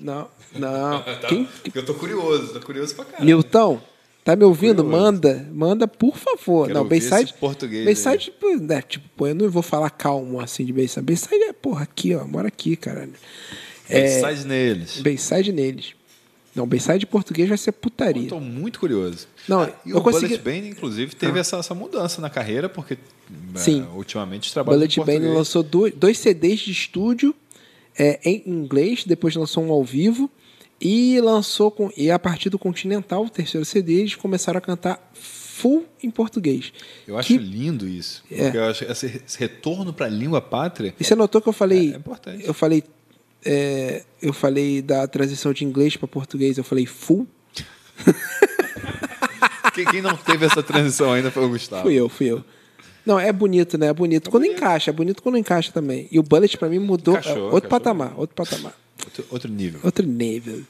[0.00, 1.02] não, não.
[1.28, 3.24] Quem, Eu tô curioso, tô curioso pra caralho.
[3.26, 3.80] Milton,
[4.24, 4.82] tá me ouvindo?
[4.84, 5.02] Curioso.
[5.04, 6.66] Manda, manda, por favor.
[6.68, 7.34] Quero não, Bayside.
[7.34, 11.02] português Bayside, tipo, né, tipo, pô, eu não vou falar calmo assim de Bayside.
[11.02, 13.12] Bayside é, porra, aqui, ó, mora aqui, caralho.
[13.88, 15.00] É, Sai neles.
[15.00, 15.94] Bayside neles.
[16.54, 18.24] Não, Bayside em português vai ser putaria.
[18.24, 19.28] Estou muito curioso.
[19.46, 22.68] Não, Ah, e eu o consegui- Bullet Band, inclusive, teve essa, essa mudança na carreira,
[22.68, 22.98] porque
[23.54, 23.86] Sim.
[23.94, 25.34] ultimamente trabalha em Bullet português.
[25.34, 27.32] lançou dois, dois CDs de estúdio
[27.98, 30.30] é, em inglês, depois lançou um ao vivo
[30.80, 35.10] e lançou com e a partir do Continental, o terceiro CD, eles começaram a cantar
[35.12, 36.72] full em português.
[37.06, 38.22] Eu acho Que- lindo isso.
[38.30, 38.44] É.
[38.44, 41.90] Porque eu acho esse, retorno para a língua pátria E você notou que eu falei.
[41.90, 42.46] É, é importante.
[42.46, 42.84] Eu falei.
[43.44, 47.26] é, eu falei da transição de inglês para português, eu falei full.
[49.74, 51.82] Quem, quem não teve essa transição ainda foi o Gustavo.
[51.82, 52.44] Fui eu, fui eu.
[53.08, 53.86] Não, é bonito, né?
[53.86, 54.30] É bonito.
[54.30, 56.06] quando encaixa, é bonito quando encaixa também.
[56.12, 57.68] E o Bullet pra mim mudou Encaixou, é, outro encaixou.
[57.70, 58.72] patamar, outro patamar.
[58.72, 59.80] Outro Outro, outro nível.
[59.82, 60.62] Outro nível.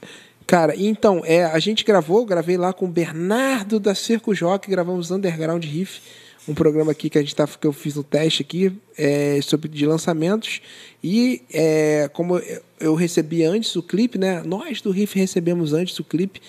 [0.47, 5.11] Cara, então, é, a gente gravou, gravei lá com o Bernardo da Circo Jockey, gravamos
[5.11, 6.01] Underground Riff,
[6.47, 9.68] um programa aqui que a gente tá, que eu fiz um teste aqui é, sobre
[9.68, 10.61] de lançamentos.
[11.03, 12.41] E é, como
[12.80, 14.43] eu recebi antes o clipe, né?
[14.47, 16.41] Nós do Riff recebemos antes o clipe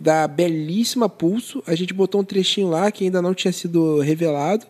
[0.00, 1.62] da belíssima Pulso.
[1.66, 4.66] A gente botou um trechinho lá que ainda não tinha sido revelado.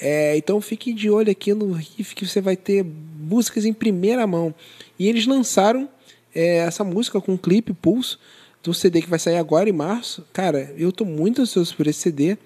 [0.00, 4.26] É, então fique de olho aqui no Riff que você vai ter músicas em primeira
[4.26, 4.54] mão.
[4.98, 5.88] E eles lançaram
[6.34, 8.18] é, essa música com um clipe Pulso
[8.62, 10.26] do CD que vai sair agora em março.
[10.32, 12.38] Cara, eu tô muito ansioso por esse CD,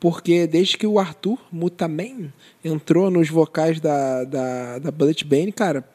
[0.00, 2.32] porque desde que o Arthur Mutaman
[2.64, 5.88] entrou nos vocais da, da, da Bullet Bane, cara,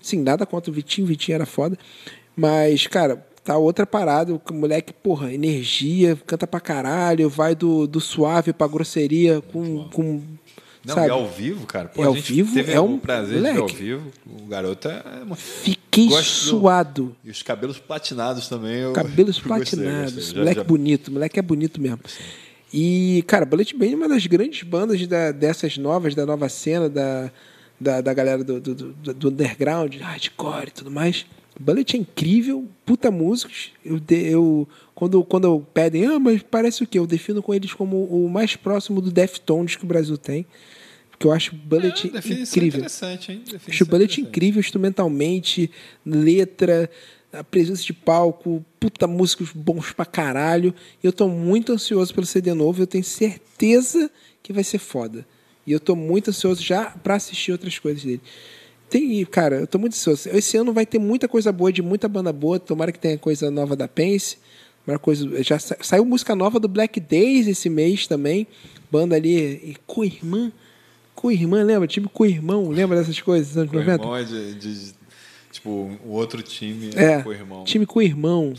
[0.00, 1.78] sim, nada contra o Vitinho, Vitinho era foda,
[2.36, 8.00] mas, cara, tá outra parada, o moleque, porra, energia, canta pra caralho, vai do, do
[8.00, 10.22] suave pra grosseria com, com
[10.84, 11.06] Não, sabe?
[11.08, 11.88] e ao vivo, cara.
[11.88, 13.76] Pô, a ao vivo teve é um prazer de ver ao moleque.
[13.76, 14.12] vivo.
[14.26, 15.02] O garoto é.
[15.30, 17.16] é Fiquei Gosto do- suado.
[17.24, 18.76] E os cabelos platinados também.
[18.80, 20.14] Eu, Cabelos eu platinados.
[20.14, 20.38] gostei.
[20.38, 21.98] Moleque já- bonito, moleque é bonito mesmo.
[22.72, 26.88] E, cara, Bullet Bane é uma das grandes bandas da- dessas novas, da nova cena,
[26.88, 27.30] da,
[27.78, 31.26] da, da galera do, do, do- do underground, hardcore e tudo mais.
[31.62, 33.72] Bullet é incrível, puta músicos.
[33.84, 36.98] Eu, eu, quando, quando pedem, ah, mas parece o quê?
[36.98, 40.44] Eu defino com eles como o mais próximo do Deftones que o Brasil tem.
[41.10, 42.78] Porque eu acho Bullet É, incrível.
[42.80, 43.38] interessante, hein?
[43.44, 45.70] Definição Acho o Bullet incrível instrumentalmente,
[46.04, 46.90] letra,
[47.32, 50.74] a presença de palco, puta músicos bons pra caralho.
[51.02, 54.10] E eu tô muito ansioso pelo CD novo, eu tenho certeza
[54.42, 55.24] que vai ser foda.
[55.66, 58.20] E eu tô muito ansioso já pra assistir outras coisas dele.
[58.92, 60.28] Tem, cara, eu tô muito ansioso.
[60.28, 62.60] Esse ano vai ter muita coisa boa, de muita banda boa.
[62.60, 64.36] Tomara que tenha coisa nova da Pense.
[64.84, 68.46] Tomara coisa, já sa- saiu música nova do Black Days esse mês também.
[68.90, 70.52] Banda ali, e co-irmã.
[71.14, 71.88] Co-irmã, lembra?
[71.88, 74.02] Time co-irmão, lembra dessas coisas dos anos O 90?
[74.02, 75.02] irmão é de, de-
[75.50, 75.70] Tipo,
[76.04, 77.64] o outro time É, o irmão.
[77.64, 78.52] time com irmão.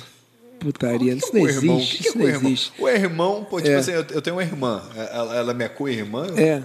[0.60, 1.78] Putaria, isso não irmão?
[1.78, 1.94] existe.
[1.96, 2.52] O que, que é co-irmão?
[2.52, 2.72] existe.
[2.80, 3.76] O irmão, pô, tipo É.
[3.78, 4.82] assim, eu, eu tenho uma irmã.
[4.96, 6.26] Ela, ela é minha co-irmã.
[6.38, 6.62] É.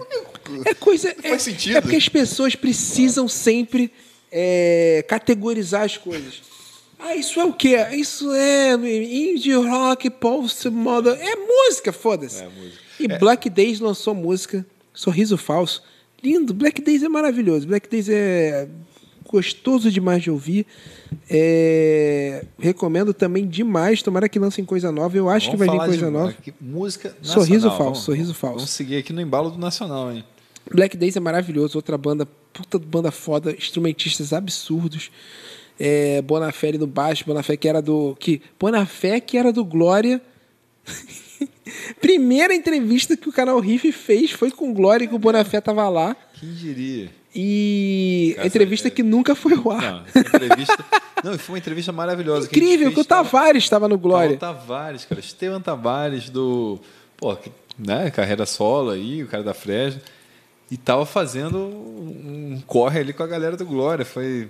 [0.65, 1.09] É coisa.
[1.17, 1.77] Não faz é, sentido.
[1.77, 3.93] É porque as pessoas precisam sempre
[4.33, 6.43] é, categorizar as coisas.
[6.99, 7.77] Ah, isso é o quê?
[7.93, 11.17] Isso é indie rock, post modern.
[11.21, 12.43] É música, foda-se.
[12.43, 12.79] É música.
[12.99, 15.83] E Black Days lançou música, Sorriso Falso.
[16.23, 16.53] Lindo.
[16.53, 17.69] Black Days é maravilhoso.
[17.69, 18.67] Black Days é
[19.31, 20.67] gostoso demais de ouvir.
[21.31, 24.03] É, Recomendo também demais.
[24.03, 25.17] Tomara que lancem coisa nova.
[25.17, 26.31] Eu acho Vamos que vai vir coisa de- nova.
[26.31, 27.71] aqui, música Sorriso nacional.
[27.71, 28.57] falso, Vamos- sorriso falso.
[28.57, 30.25] Vamos seguir aqui no embalo do nacional, hein?
[30.73, 35.11] Black Days é maravilhoso, outra banda, puta banda foda, instrumentistas absurdos.
[35.81, 38.17] É, Bonafé ali no baixo, Bonafé que era do.
[38.19, 40.21] Que, Bonafé que era do Glória.
[42.01, 45.89] Primeira entrevista que o canal Riff fez foi com Glória e que o Bonafé tava
[45.89, 46.17] lá.
[46.35, 47.11] Quem diria?
[47.35, 50.05] E Cara, a entrevista é- que nunca foi ao ar.
[50.15, 50.85] Não, entrevista.
[51.23, 52.49] não, foi uma entrevista maravilhosa.
[52.49, 54.37] que Incrível, fez, que o tava- Tavares estava no Glória.
[54.37, 55.21] Tava o Tavares, cara.
[55.21, 56.81] Estevam Tavares do.
[57.17, 58.11] Pô, que- né?
[58.11, 60.01] Carreira solo aí, o cara da Fresno.
[60.71, 64.05] E tava fazendo um corre ali com a galera do Glória.
[64.05, 64.49] Foi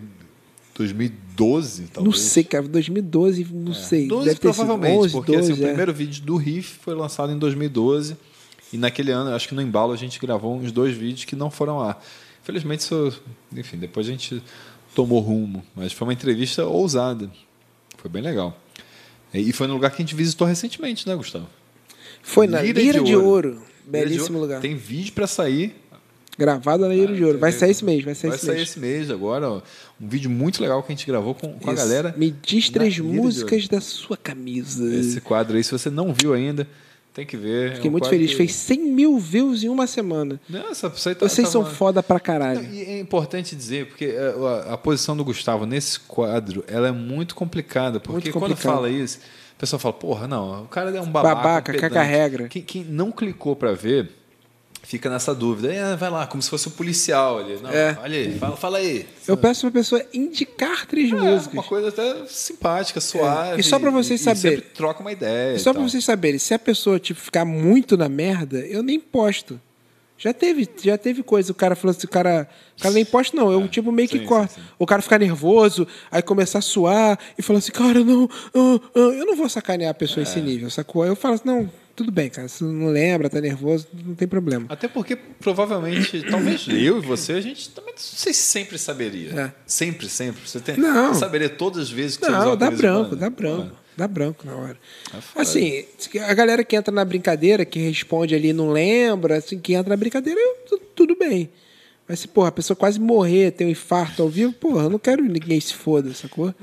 [0.75, 2.05] 2012, talvez.
[2.05, 4.07] Não sei, cara, 2012, não sei.
[4.07, 5.69] 12 Deve provavelmente, 11, porque 12, assim, o é.
[5.69, 8.17] primeiro vídeo do Riff foi lançado em 2012
[8.73, 11.51] e naquele ano, acho que no embalo a gente gravou uns dois vídeos que não
[11.51, 11.99] foram lá.
[12.43, 13.21] Infelizmente, isso,
[13.55, 14.43] enfim, depois a gente
[14.95, 17.31] tomou rumo, mas foi uma entrevista ousada.
[17.97, 18.57] Foi bem legal.
[19.35, 21.47] E foi no lugar que a gente visitou recentemente, né, Gustavo?
[22.23, 23.51] Foi na Lira, de, Ouro.
[23.51, 24.41] Lira de Belíssimo Ouro.
[24.41, 24.61] lugar.
[24.61, 25.77] Tem vídeo para sair.
[26.39, 27.39] Gravado na Lira de Ouro.
[27.39, 28.69] Vai sair esse mês, vai sair Vai esse sair mês.
[28.69, 29.51] esse mês agora.
[29.51, 29.61] ó.
[30.01, 32.15] Um vídeo muito legal que a gente gravou com, com a galera.
[32.17, 34.85] Me diz três músicas da sua camisa.
[34.95, 36.67] Esse quadro aí, se você não viu ainda,
[37.13, 37.73] tem que ver.
[37.75, 38.31] Fiquei É um muito feliz.
[38.31, 40.41] que- Fez 100 mil views em uma semana.
[40.49, 42.63] Nossa, aí tá- Vocês tá são uma- foda pra caralho.
[42.73, 44.35] E é importante dizer, porque é,
[44.69, 47.99] a, a posição do Gustavo nesse quadro ela é muito complicada.
[47.99, 49.19] Porque Muito quando fala isso,
[49.57, 51.35] a pessoa fala, porra, não, o cara é um babaca.
[51.35, 52.47] Babaca, um caca regra.
[52.49, 54.11] Quem, quem não clicou para ver,
[54.89, 55.73] fica nessa dúvida.
[55.73, 57.59] É, vai lá, como se fosse o policial ali.
[57.63, 57.97] Não, É.
[58.03, 59.07] Olha aí, fala, fala aí.
[59.27, 61.53] Eu peço pra pessoa indicar três É, músicas.
[61.53, 63.61] uma coisa até simpática, suave.
[63.61, 64.59] E só pra vocês saberem.
[64.59, 65.57] sempre troca uma ideia.
[65.57, 65.83] E só tal.
[65.83, 69.61] vocês saberem, se a pessoa tipo, ficar muito na merda, eu nem posto.
[70.19, 73.37] Já teve, já teve coisa, o cara falou assim, o cara, o cara nem posta
[73.37, 74.53] não, eu tipo meio que É, sim, corto.
[74.55, 74.67] sim, sim.
[74.79, 78.99] O cara ficar nervoso, aí começar a suar e falar assim, cara, não, ah, ah,
[78.99, 80.27] eu não vou sacanear a pessoa É.
[80.27, 81.07] nesse nível, sacou?
[81.07, 84.67] Eu falo assim, não, tudo bem, cara, se não lembra, tá nervoso, não tem problema.
[84.69, 89.31] Até porque, provavelmente, talvez eu e você, a gente também não sei se sempre saberia.
[89.41, 89.53] É.
[89.67, 90.41] Sempre, sempre.
[90.45, 91.15] Você tem, Não.
[91.15, 93.73] saberia todas as vezes que você Não, usar o dá branco, dá branco.
[93.99, 94.77] Dá branco na hora.
[95.13, 95.41] É.
[95.43, 95.85] Assim,
[96.21, 99.97] a galera que entra na brincadeira, que responde ali não lembra, assim, que entra na
[99.97, 101.51] brincadeira, eu- tu- tudo bem.
[102.09, 105.01] Mas se, porra, a pessoa quase morrer, ter um infarto ao vivo, porra, eu não
[105.01, 106.55] quero que ninguém se foda, sacou?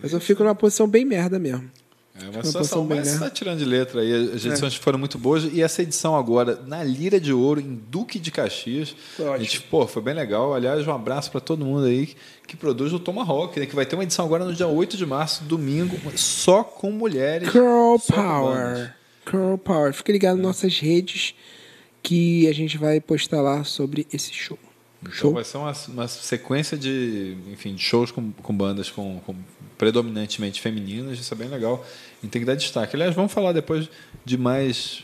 [0.00, 1.68] Mas eu fico numa posição bem merda mesmo.
[2.14, 3.14] É uma Uma situação, posição bem, mas né?
[3.14, 4.34] está tirando de letra aí.
[4.34, 5.44] As edições foram muito boas.
[5.44, 8.94] E essa edição agora, na Lira de Ouro, em Duque de Caxias.
[9.16, 10.52] Foi a gente, pô, foi bem legal.
[10.52, 12.14] Aliás, um abraço para todo mundo aí
[12.46, 13.64] que, produz o Tomahawk, né?
[13.64, 17.50] Que vai ter uma edição agora no dia 8 de março, domingo, só com mulheres.
[17.50, 18.14] Girl só.
[18.14, 18.94] Power.
[19.26, 19.94] Girl Power.
[19.94, 21.34] Fique ligado nas nossas redes
[22.02, 24.58] que a gente vai postar lá sobre esse show.
[25.00, 25.32] Então Show?
[25.32, 29.34] vai ser uma, uma sequência de, enfim, de shows com, com bandas com, com
[29.82, 31.84] predominantemente femininas, isso é bem legal.
[32.22, 32.94] E tem que dar destaque.
[32.94, 33.90] Aliás, vamos falar depois
[34.24, 35.02] de mais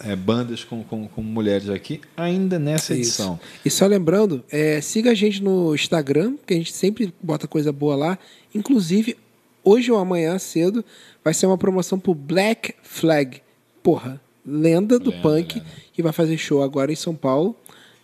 [0.00, 3.02] é, bandas com, com, com mulheres aqui, ainda nessa Isso.
[3.02, 3.40] edição.
[3.62, 7.70] E só lembrando, é, siga a gente no Instagram, que a gente sempre bota coisa
[7.70, 8.18] boa lá.
[8.54, 9.18] Inclusive,
[9.62, 10.82] hoje ou amanhã cedo,
[11.22, 13.42] vai ser uma promoção pro Black Flag.
[13.82, 15.70] Porra, lenda do Lenda, punk, lenda.
[15.92, 17.54] que vai fazer show agora em São Paulo,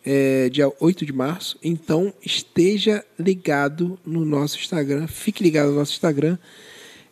[0.05, 1.57] é, dia 8 de março.
[1.63, 6.37] Então, esteja ligado no nosso Instagram, fique ligado no nosso Instagram,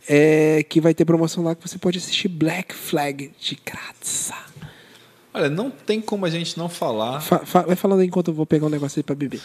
[0.08, 4.34] é, que vai ter promoção lá que você pode assistir Black Flag de graça.
[5.32, 8.34] Olha, não tem como a gente não falar, Fa- fa- vai falando aí enquanto eu
[8.34, 9.40] vou pegar um negócio aí pra beber.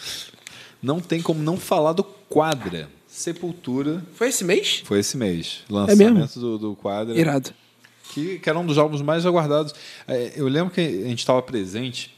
[0.82, 2.88] não tem como não falar do Quadra.
[3.06, 4.82] Sepultura Foi esse mês?
[4.84, 5.62] foi esse mês.
[5.70, 5.72] É?
[5.72, 7.16] Lançamento do, do Quadra.
[7.18, 7.50] Irado.
[8.12, 9.72] que, que era um dos álbuns mais aguardados.
[10.08, 12.15] É, Eu lembro que a gente estava presente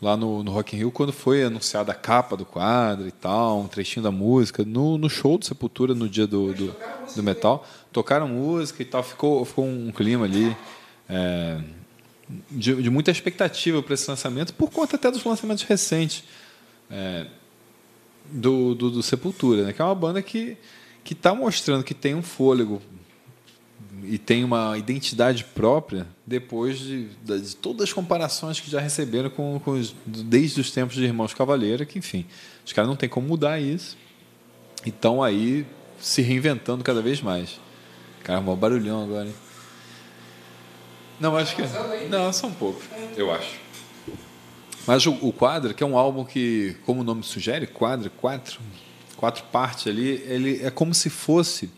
[0.00, 3.60] lá no, no Rock in Rio quando foi anunciada a capa do quadro e tal,
[3.60, 6.76] um trechinho da música, no, no show do Sepultura, no dia do, do,
[7.14, 7.66] do metal.
[7.92, 10.56] Tocaram música e tal, ficou, ficou um clima ali
[11.08, 11.60] é,
[12.50, 16.24] de, de muita expectativa para esse lançamento, por conta até dos lançamentos recentes
[16.90, 17.26] é,
[18.26, 19.72] do, do, do Sepultura, né?
[19.72, 20.56] que é uma banda que
[21.06, 22.82] que está mostrando que tem um fôlego
[24.08, 29.60] e tem uma identidade própria depois de, de todas as comparações que já receberam com,
[29.60, 32.26] com os, desde os tempos de Irmãos Cavaleira, que enfim,
[32.64, 33.96] os caras não tem como mudar isso.
[34.84, 35.66] E estão aí
[35.98, 37.60] se reinventando cada vez mais.
[38.22, 39.34] Cara, mó barulhão agora, hein?
[41.18, 41.62] Não, acho que.
[42.08, 42.82] Não, só um pouco,
[43.16, 43.58] eu acho.
[44.86, 48.60] Mas o, o Quadra, que é um álbum que, como o nome sugere, Quadra, quatro,
[49.16, 51.70] quatro partes ali, ele é como se fosse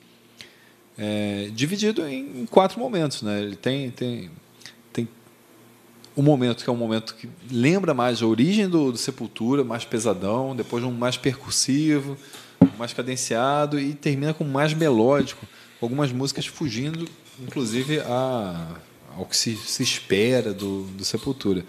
[0.99, 3.41] é, dividido em, em quatro momentos, né?
[3.41, 4.31] Ele tem tem
[4.93, 5.09] tem
[6.17, 9.85] um momento que é um momento que lembra mais a origem do, do Sepultura, mais
[9.85, 12.19] pesadão, depois um mais percussivo,
[12.77, 15.47] mais cadenciado e termina com mais melódico,
[15.79, 17.09] com algumas músicas fugindo,
[17.41, 18.77] inclusive a,
[19.17, 21.65] ao que se, se espera do, do Sepultura.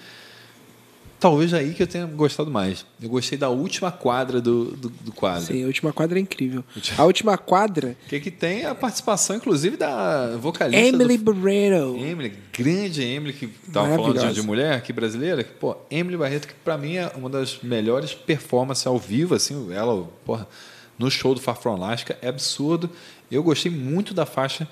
[1.20, 2.86] Talvez aí que eu tenha gostado mais.
[3.02, 5.46] Eu gostei da última quadra do, do, do quadro.
[5.46, 6.64] Sim, a última quadra é incrível.
[6.98, 10.86] A última quadra, Que, que tem a participação, inclusive, da vocalista.
[10.86, 11.34] Emily do...
[11.34, 11.98] Barreto.
[11.98, 15.44] Emily, grande Emily, que estava falando de, de mulher aqui brasileira.
[15.44, 19.74] Que, pô, Emily Barreto, que para mim é uma das melhores performances ao vivo, assim,
[19.74, 20.48] ela, porra,
[20.98, 22.90] no show do Far From Alaska, é absurdo.
[23.32, 24.68] Eu gostei muito da faixa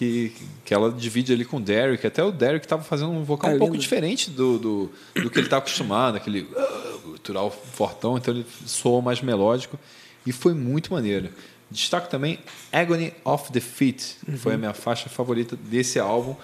[0.00, 0.32] que,
[0.64, 2.06] que ela divide ali com o Derek.
[2.06, 3.82] Até o Derek estava fazendo um vocal É um pouco lindo.
[3.82, 4.90] diferente do, do,
[5.22, 9.78] do que ele está acostumado, aquele uh, gutural fortão, então ele soa mais melódico
[10.24, 11.28] e foi muito maneiro.
[11.70, 12.38] Destaco também
[12.72, 16.34] Agony of Defeat, que foi a minha faixa favorita desse álbum,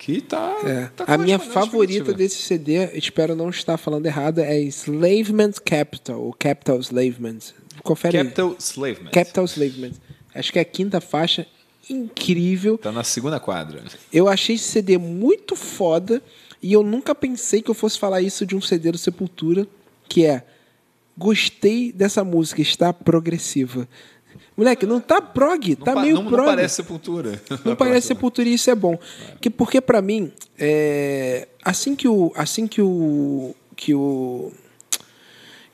[0.00, 0.86] que tá, É.
[0.96, 6.32] tá a minha favorita desse CD, espero não estar falando errado, é Slavement Capital, ou
[6.32, 7.38] Capital Slavement.
[7.84, 8.24] Confere aí.
[8.24, 9.10] Capital Slavement.
[9.12, 9.92] Capital Slavement.
[10.34, 11.46] Acho que é a quinta faixa,
[11.88, 12.78] incrível.
[12.78, 13.82] Tá na segunda quadra.
[14.12, 16.22] Eu achei esse CD muito foda
[16.62, 19.66] e eu nunca pensei que eu fosse falar isso de um CD do Sepultura,
[20.08, 20.44] que é
[21.16, 23.88] gostei dessa música, está progressiva.
[24.56, 26.46] Moleque, não tá prog, tá pa- meio não, não prog.
[26.46, 27.40] parece sepultura.
[27.64, 28.98] Não parece Sepultura e isso é bom.
[29.40, 34.50] Que, porque pra mim, é, assim que o assim que o que o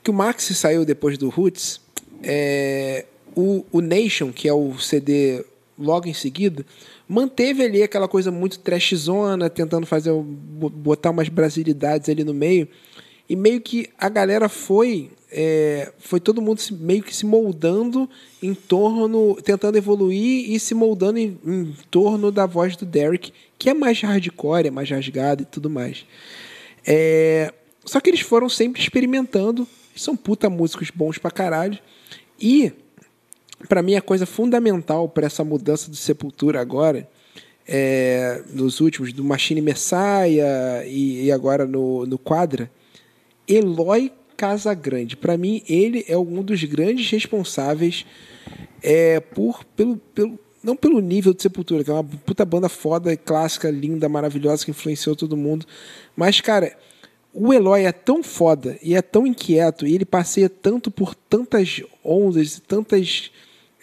[0.03, 1.79] que o Max saiu depois do Roots,
[2.21, 5.45] é, o, o Nation, que é o CD
[5.77, 6.65] logo em seguida,
[7.07, 12.67] manteve ali aquela coisa muito trashzona, tentando fazer bo- botar umas brasilidades ali no meio.
[13.29, 15.09] E meio que a galera foi.
[15.35, 18.07] é, foi todo mundo se- meio que se moldando
[18.41, 19.35] em torno.
[19.43, 23.99] tentando evoluir e se moldando em, em torno da voz do Derek, que é mais
[24.01, 26.05] hardcore, é mais rasgado e tudo mais.
[26.85, 27.51] É,
[27.85, 29.67] só que eles foram sempre experimentando.
[29.95, 31.79] São puta músicos bons pra caralho.
[32.39, 32.71] E,
[33.67, 37.07] pra mim, a coisa fundamental pra essa mudança do Sepultura agora,
[37.67, 42.69] é, nos últimos, do Machine Messiah e, e agora no, no Quadra,
[43.47, 45.15] Eloy Casagrande.
[45.15, 48.05] Pra mim, ele é um dos grandes responsáveis
[48.81, 53.15] é, por, pelo, pelo, não pelo nível de Sepultura, que é uma puta banda foda,
[53.15, 55.65] clássica, linda, maravilhosa, que influenciou todo mundo.
[56.15, 56.75] Mas, cara,
[57.33, 61.81] o Eloy é tão foda e é tão inquieto e ele passeia tanto por tantas
[62.03, 63.31] ondas tantas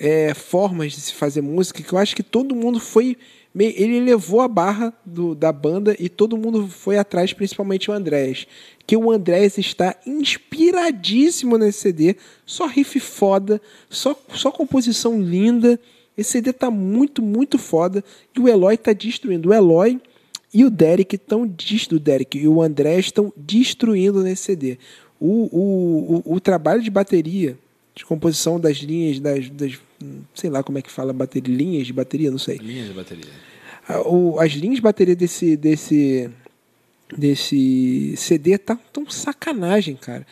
[0.01, 3.16] é, formas de se fazer música que eu acho que todo mundo foi.
[3.55, 7.93] meio- Ele levou a barra do- da banda e todo mundo foi atrás, principalmente o
[7.94, 8.47] Andrés.
[8.86, 12.16] Que o Andrés está inspiradíssimo nesse CD.
[12.47, 15.78] Só riff foda, só, só composição linda.
[16.16, 18.05] Esse CD tá muito, muito foda.
[18.36, 19.51] E o Eloy tá destruindo.
[19.51, 20.01] O Eloy
[20.52, 24.78] e o Derek estão o Derek e o André estão destruindo nesse CD.
[25.20, 27.56] O, o, o, o trabalho de bateria,
[27.94, 29.78] de composição das linhas, das, das
[30.35, 32.56] sei lá como é que fala bateria, linhas de bateria, não sei.
[32.59, 33.24] Linha de bateria.
[33.89, 36.31] A- o- as linhas de bateria desse desse
[37.16, 40.27] desse CD tá tão sacanagem, cara.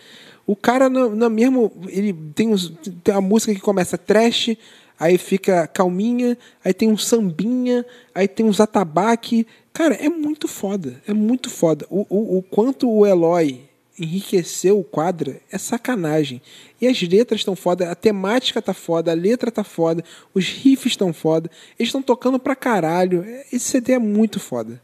[0.46, 2.72] O cara no, no mesmo ele tem uns,
[3.04, 4.56] tem uma música que começa trash,
[4.98, 7.84] aí fica calminha, aí tem um sambinha,
[8.14, 9.46] aí tem uns atabaque.
[9.72, 11.86] Cara, é muito foda, é muito foda.
[11.90, 13.67] O, o, o quanto o Eloy
[13.98, 16.40] enriqueceu o quadro é sacanagem.
[16.80, 20.92] E as letras estão foda, a temática tá foda, a letra tá foda, os riffs
[20.92, 23.24] estão foda, eles estão tocando pra caralho.
[23.52, 24.80] Esse CD é muito foda.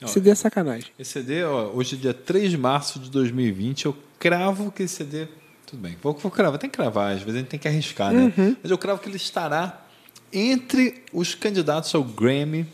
[0.00, 0.90] Esse CD é sacanagem.
[0.98, 4.96] Esse CD, ó, hoje é dia 3 de março de 2020, eu cravo que esse
[4.96, 5.26] CD.
[5.66, 8.12] Tudo bem, vou, vou cravar, tem que cravar, às vezes a gente tem que arriscar,
[8.12, 8.32] né?
[8.62, 9.84] Mas eu cravo que ele estará
[10.32, 12.66] entre os candidatos ao Grammy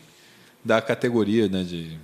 [0.63, 1.97] da categoria né, de,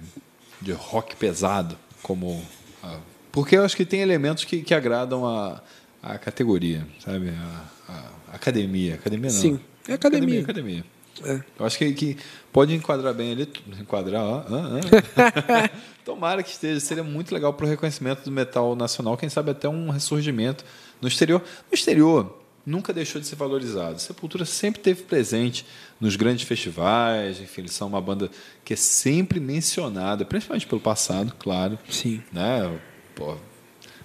[0.61, 2.43] de rock pesado, como.
[2.83, 2.99] ah,
[3.31, 5.61] porque eu acho que tem elementos que, que agradam a,
[6.01, 7.29] a categoria, sabe?
[7.29, 8.95] A, a- academia.
[8.95, 9.39] Academia não.
[9.39, 10.41] Sim, é academia.
[10.41, 10.85] academia.
[11.23, 11.39] É.
[11.59, 12.17] Eu acho que, que
[12.51, 13.47] pode enquadrar bem ali.
[13.79, 14.37] Enquadrar, ó.
[14.39, 14.79] ah,
[15.67, 15.69] ah.
[16.03, 16.79] Tomara que esteja.
[16.79, 19.15] Seria muito legal para o reconhecimento do metal nacional.
[19.17, 20.63] Quem sabe até um ressurgimento
[20.99, 21.41] no exterior.
[21.69, 23.99] No exterior, nunca deixou de ser valorizado.
[24.01, 25.65] Sepultura sempre teve presente
[25.99, 27.39] nos grandes festivais.
[27.39, 28.31] Enfim, eles são uma banda
[28.65, 31.77] que é sempre mencionada, principalmente pelo passado, claro.
[31.89, 32.23] Sim.
[32.31, 32.79] Né?
[33.25, 33.35] Pô,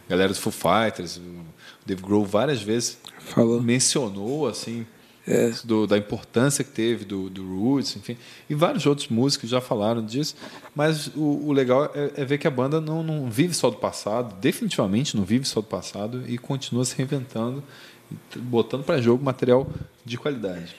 [0.08, 1.22] galera do Foo Fighters, o
[1.86, 3.62] Dave Grohl várias vezes Falou.
[3.62, 4.84] mencionou assim
[5.26, 5.52] É.
[5.64, 8.16] do- da importância que teve do, do Roots, enfim,
[8.48, 10.36] e vários outros músicos já falaram disso.
[10.74, 13.76] Mas o, o legal é, é ver que a banda não, não vive só do
[13.78, 17.62] passado, definitivamente não vive só do passado e continua se reinventando,
[18.36, 19.66] botando para jogo material
[20.04, 20.76] de qualidade.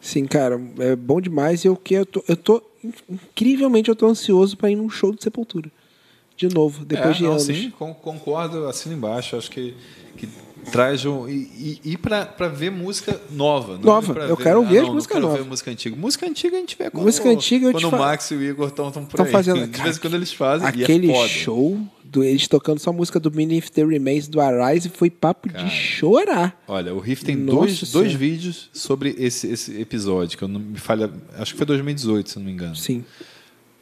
[0.00, 2.62] Sim, cara, é bom demais e eu que eu tô, eu tô
[3.08, 5.72] incrivelmente eu tô ansioso para ir num show de Sepultura.
[6.36, 7.42] De novo, depois É, de não, anos.
[7.44, 9.36] Sim, con- concordo, assino embaixo.
[9.36, 9.74] Acho que,
[10.16, 10.28] que
[10.70, 11.26] traz um.
[11.28, 13.78] E, e, e para ver música nova.
[13.78, 15.38] Nova, eu ver- quero ah, as não, músicas não quero novas.
[15.44, 15.96] ver música antiga.
[15.96, 18.42] Música antiga a gente vê quando, Música antiga eu quando o falo- Max e o
[18.42, 19.32] Igor estão por Tão aí.
[19.32, 20.68] fazendo- De vez em quando eles fazem.
[20.68, 24.40] Aquele e é show do eles tocando só a música do Beneath the Remains do
[24.40, 25.64] Arise foi papo Cara.
[25.64, 26.62] de chorar.
[26.68, 27.92] Olha, o Riff tem Nossa dois, Senhora.
[28.08, 31.10] dois vídeos sobre esse, esse episódio, que eu não me falha.
[31.38, 32.76] Acho que foi 2018, se não me engano.
[32.76, 33.04] Sim.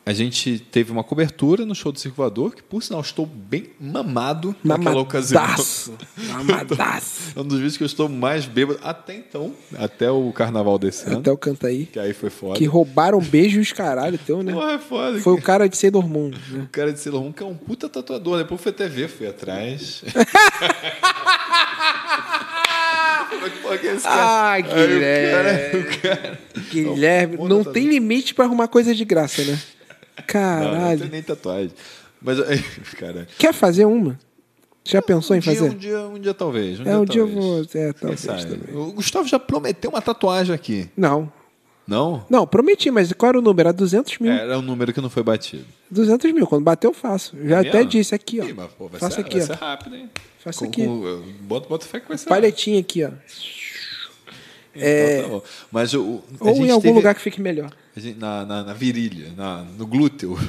[0.06, 4.54] A gente teve uma cobertura no show do Circulador, que por sinal estou bem mamado
[4.62, 5.40] naquela ocasião.
[5.40, 5.94] Mamadaço.
[6.28, 7.24] Mamadaço.
[7.36, 11.06] É um dos vídeos que eu estou mais bêbado até então, até o carnaval desse
[11.06, 11.18] ano.
[11.18, 11.86] Até o canta aí.
[11.86, 12.58] Que aí foi foda.
[12.58, 14.52] Que roubaram beijos caralho teu, né?
[14.52, 15.18] Porra, é foda.
[15.20, 16.28] Foi o cara de Sailor Moon.
[16.28, 16.62] né?
[16.64, 18.38] O cara de Sailor Moon, que é um puta tatuador.
[18.38, 20.04] Depois foi TV, fui atrás.
[23.74, 23.98] É que é?
[24.04, 25.80] Ah, Aí Guilherme.
[25.80, 26.40] O cara, o cara...
[26.70, 27.72] Guilherme, não tatuador.
[27.72, 29.58] tem limite pra arrumar coisa de graça, né?
[30.16, 31.00] Não, não Caralho.
[31.00, 31.72] tem nem tatuagem.
[32.22, 32.38] Mas,
[32.98, 33.26] cara...
[33.38, 34.18] Quer fazer uma?
[34.84, 35.70] Já pensou um em dia, fazer?
[35.70, 36.78] Um dia, um dia talvez.
[36.78, 37.44] Um é, dia, um dia eu talvez.
[37.44, 37.82] vou.
[37.82, 38.76] É, talvez também.
[38.76, 40.88] O Gustavo já prometeu uma tatuagem aqui.
[40.96, 41.32] Não.
[41.86, 42.24] Não?
[42.30, 43.68] Não, prometi, mas qual era o número?
[43.68, 44.32] Era 200 mil.
[44.32, 45.64] Era um número que não foi batido.
[45.90, 46.46] 200 mil.
[46.46, 47.36] Quando bater, eu faço.
[47.44, 47.90] Já É até mesmo?
[47.90, 48.44] disse aqui, ó.
[48.44, 49.46] Ih, mas, pô, vai Faça ser, aqui, vai ó.
[49.46, 50.10] ser rápido, hein?
[50.42, 50.84] Com- aqui.
[50.86, 53.10] com- bota, bota fé que vai ser Palhetinha aqui, ó.
[54.76, 55.18] É...
[55.18, 55.42] Então, tá bom.
[55.72, 57.70] Mas o, Ou em algum teve- lugar que fique melhor.
[57.96, 60.36] gente- na, na, na virilha, na, no glúteo.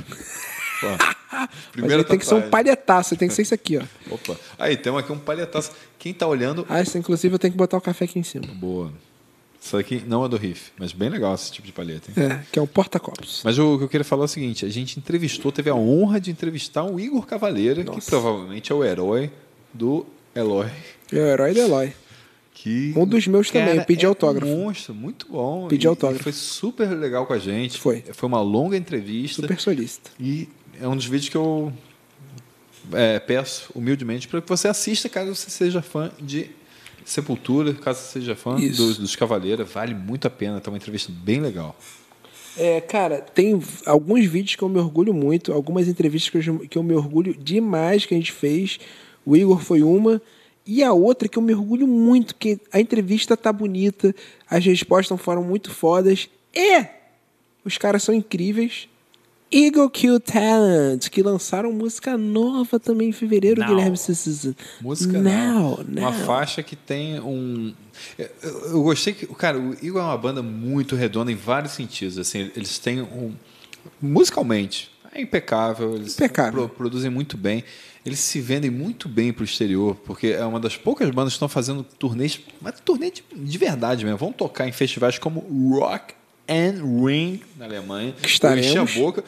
[1.81, 3.84] Aí tem que ser um palhetaço, tem que ser isso aqui, ó.
[4.14, 4.38] Opa.
[4.57, 5.72] Aí, temos aqui um palhetaço.
[5.99, 8.45] Quem tá olhando, Ah, esse, inclusive eu tenho que botar o café aqui em cima.
[8.53, 8.91] boa.
[9.61, 12.11] Isso aqui não é do riff, mas bem legal esse tipo de palheta.
[12.15, 12.27] hein?
[12.27, 13.41] É, que é um porta-copos.
[13.43, 16.22] Mas o que eu queria falar é o seguinte: a gente entrevistou, teve a honra
[16.22, 19.31] de entrevistar o Igor Cavaleira, que provavelmente é o herói
[19.73, 20.68] do Eloy.
[21.11, 21.93] É o herói do Eloy.
[22.57, 24.49] Que, Um dos meus também, eu pedi é autógrafo.
[24.49, 25.68] Um monstro, muito bom.
[25.68, 26.22] Pedi E- autógrafo.
[26.22, 27.77] e foi super legal com a gente.
[27.77, 28.02] Foi.
[28.14, 29.41] Foi uma longa entrevista.
[29.41, 30.10] Super solista.
[30.18, 30.48] E
[30.82, 31.72] é um dos vídeos que eu
[32.94, 36.49] é, peço humildemente para que você assista caso você seja fã de
[37.03, 39.69] Sepultura, caso você seja fã dos, dos Cavaleiros.
[39.72, 41.76] Vale muito a pena, tá uma entrevista bem legal.
[42.57, 46.77] É, cara, tem alguns vídeos que eu me orgulho muito, algumas entrevistas que eu, que
[46.77, 48.80] eu me orgulho demais que a gente fez.
[49.26, 50.22] O Igor foi uma.
[50.65, 54.15] E a outra que eu me orgulho muito, que a entrevista tá bonita,
[54.49, 56.27] as respostas foram muito fodas.
[56.53, 56.85] E
[57.63, 58.87] os caras são incríveis.
[59.51, 63.69] Eagle Kill Talent, que lançaram música nova também em fevereiro, Now.
[63.69, 64.55] Guilherme Cecílio.
[64.81, 66.01] Música Now, não.
[66.01, 66.25] Uma now.
[66.25, 67.73] faixa que tem um.
[68.17, 69.27] Eu, eu gostei que.
[69.27, 72.17] Cara, o Eagle é uma banda muito redonda em vários sentidos.
[72.17, 73.33] Assim, eles têm um.
[74.01, 75.95] Musicalmente, é impecável.
[75.95, 76.67] Eles Impecável.
[76.67, 77.63] pro- produzem muito bem.
[78.05, 81.37] Eles se vendem muito bem para o exterior, porque é uma das poucas bandas que
[81.37, 84.17] estão fazendo turnês, mas turnê de, de verdade mesmo.
[84.19, 85.39] Vão tocar em festivais como
[85.79, 86.13] Rock
[86.47, 88.13] and Ring na Alemanha.
[88.21, 88.75] Que estaremos.
[88.75, 89.23] Eu enchi a boca,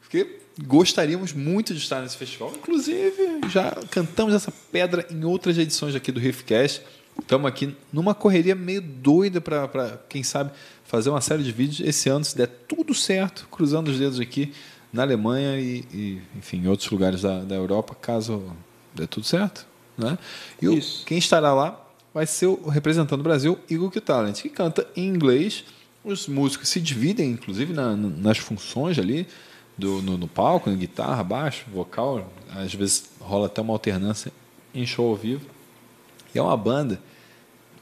[0.00, 2.52] porque gostaríamos muito de estar nesse festival.
[2.56, 6.82] Inclusive, já cantamos essa pedra em outras edições aqui do Riffcast.
[7.20, 10.52] Estamos aqui numa correria meio doida para, quem sabe,
[10.84, 14.52] fazer uma série de vídeos esse ano, se der tudo certo, cruzando os dedos aqui
[14.92, 18.42] na Alemanha e, e, enfim, em outros lugares da, da Europa, caso
[18.94, 19.66] dê tudo certo.
[19.96, 20.18] Né?
[20.60, 21.80] E o- quem estará lá
[22.12, 25.64] vai ser o representando o Brasil, Q Talent, que canta em inglês.
[26.02, 29.26] Os músicos se dividem, inclusive, na- nas funções ali,
[29.78, 32.30] do, no, no palco, na guitarra, baixo, vocal.
[32.54, 34.32] Às vezes rola até uma alternância
[34.74, 35.46] em show ao vivo.
[36.34, 37.00] E é uma banda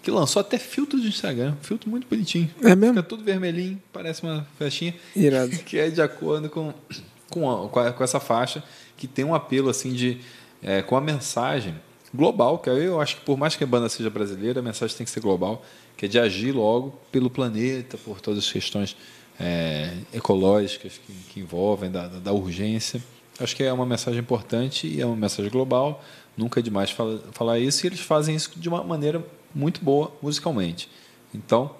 [0.03, 2.51] que lançou até filtro de Instagram, filtro muito bonitinho.
[2.63, 2.95] É mesmo?
[2.97, 4.95] Fica tudo vermelhinho, parece uma festinha.
[5.15, 5.51] Irado.
[5.65, 6.73] que é de acordo com,
[7.29, 8.63] com, a- com, a- com essa faixa,
[8.97, 10.19] que tem um apelo assim de
[10.63, 11.75] é, com a mensagem
[12.15, 15.05] global, que eu acho que por mais que a banda seja brasileira, a mensagem tem
[15.05, 15.63] que ser global,
[15.97, 18.97] que é de agir logo pelo planeta, por todas as questões
[19.39, 23.03] é, ecológicas que, que envolvem, da, da- da urgência.
[23.39, 26.03] Acho que é uma mensagem importante e é uma mensagem global.
[26.37, 30.13] Nunca é demais fala- falar isso, e eles fazem isso de uma maneira muito boa
[30.23, 30.89] musicalmente.
[31.35, 31.75] Então,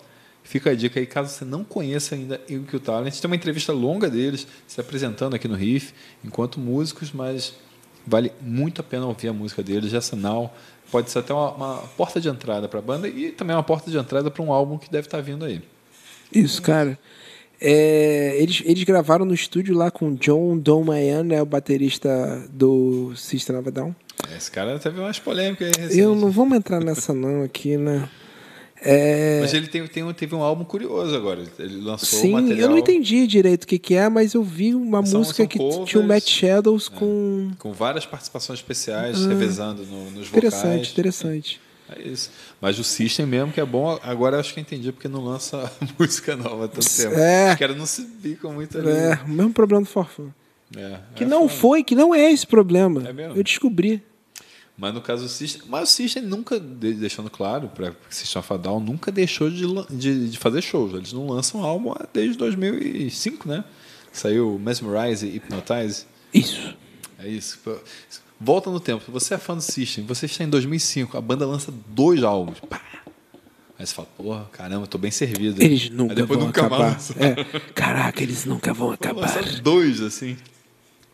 [0.49, 3.21] Fica a dica aí, caso você não conheça ainda o que o Talent.
[3.21, 5.93] Tem uma entrevista longa deles se apresentando aqui no Riff,
[6.25, 7.53] enquanto músicos, mas
[8.07, 9.93] vale muito a pena ouvir a música deles.
[9.93, 10.51] Essa Now
[10.91, 13.91] pode ser até uma, uma porta de entrada para a banda e também uma porta
[13.91, 15.61] de entrada para um álbum que deve estar vindo aí.
[16.33, 16.99] Isso, cara.
[17.61, 23.57] É, eles, eles gravaram no estúdio lá com John Domayan, né, o baterista do System
[23.57, 23.95] of Down.
[24.37, 25.99] Esse cara teve umas polêmicas aí recentes.
[25.99, 28.09] Eu não vamos entrar nessa não aqui, né?
[28.81, 31.43] É, Mas ele tem, tem- teve um álbum curioso agora.
[31.59, 34.73] Ele lançou sim, material eu não entendi direito o que, que é, mas eu vi
[34.73, 36.31] uma São- música são que covers, tinha o Matt é.
[36.31, 37.51] Shadows com.
[37.59, 40.91] com várias participações especiais, revezando no- nos Interessante, vocais.
[40.93, 41.61] interessante.
[41.97, 42.31] É isso.
[42.61, 45.71] Mas o System mesmo, que é bom, agora acho que eu entendi porque não lança
[45.99, 47.15] música nova há tanto tempo.
[47.15, 47.53] É.
[47.53, 48.91] Os caras não se bicam muito ali.
[48.91, 50.25] É, o mesmo problema do Forfã.
[50.77, 51.61] É, Que é não foda.
[51.61, 53.09] foi, que não é esse problema.
[53.09, 53.35] É mesmo?
[53.37, 54.03] Eu descobri.
[54.77, 55.63] Mas no caso do System.
[55.69, 59.65] Mas o System nunca, de- deixando claro, para System of a Down, nunca deixou de,
[59.91, 60.93] de, de fazer shows.
[60.95, 63.65] Eles não lançam álbum desde 2005, né?
[64.13, 66.05] Saiu Mesmerize e Hypnotize.
[66.33, 66.77] Isso.
[67.19, 67.59] É isso.
[68.41, 69.11] Volta no tempo.
[69.11, 72.61] Você é fã do System, você está em 2005, a banda lança dois álbuns.
[72.61, 72.81] Pá!
[73.79, 75.63] Aí você fala, porra, caramba, tô bem servido.
[75.63, 76.93] Eles Aí nunca depois vão nunca mais acabar.
[76.93, 77.15] lança.
[77.19, 77.61] É.
[77.75, 79.31] Caraca, eles nunca vão acabar.
[79.63, 80.37] Dois, assim.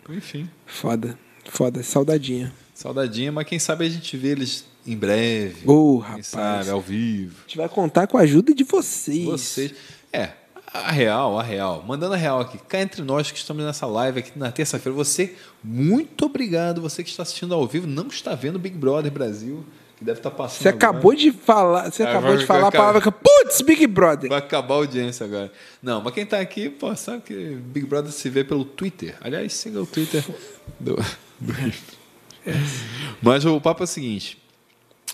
[0.08, 2.52] Enfim, Foda, foda, saudadinha.
[2.74, 5.62] saudadinha, mas quem sabe a gente vê eles em breve.
[5.66, 6.26] Ô, quem rapaz.
[6.26, 7.36] sabe, ao vivo.
[7.38, 9.24] A gente vai contar com a ajuda de vocês.
[9.24, 9.72] Vocês.
[10.12, 10.30] É,
[10.74, 11.84] a real, a real.
[11.86, 12.58] Mandando a real aqui.
[12.58, 14.94] Cá entre nós que estamos nessa live aqui na terça-feira.
[14.96, 16.80] Você, muito obrigado.
[16.82, 19.64] Você que está assistindo ao vivo, não está vendo Big Brother Brasil,
[19.96, 20.62] que deve estar passando.
[20.62, 20.84] Você agora.
[20.90, 24.28] acabou de falar, você Ah, acabou vai- de falar a palavra que putz, Big Brother.
[24.28, 25.52] Vai acabar a audiência agora.
[25.82, 29.16] Não, mas quem está aqui, pô, sabe que Big Brother se vê pelo Twitter.
[29.20, 30.24] Aliás, siga o Twitter
[30.80, 30.96] do,
[31.40, 31.54] do
[33.22, 34.42] Mas o papo é o seguinte.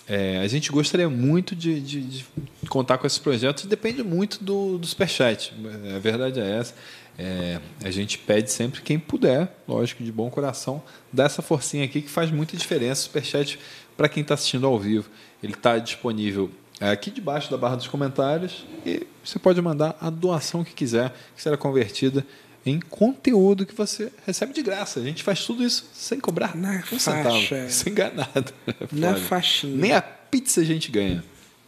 [0.07, 2.25] É, a gente gostaria muito de, de- de
[2.69, 3.65] contar com esses projetos.
[3.65, 5.53] Depende muito do, do Superchat.
[5.95, 6.73] A verdade é essa.
[7.17, 10.81] É, a gente pede sempre quem puder, lógico, de bom coração,
[11.13, 13.03] dar essa forcinha aqui que faz muita diferença.
[13.03, 13.59] Superchat,
[13.95, 15.09] para quem está assistindo ao vivo,
[15.43, 16.49] ele está disponível
[16.79, 21.13] é, aqui debaixo da barra dos comentários e você pode mandar a doação que quiser,
[21.35, 22.25] que será convertida
[22.65, 24.99] em conteúdo que você recebe de graça.
[24.99, 27.67] A gente faz tudo isso sem cobrar Na um centavo, faixa.
[27.69, 28.53] sem ganhar nada.
[28.91, 29.19] Na Foda.
[29.21, 29.75] faixinha.
[29.75, 31.23] Nem a pizza a gente ganha.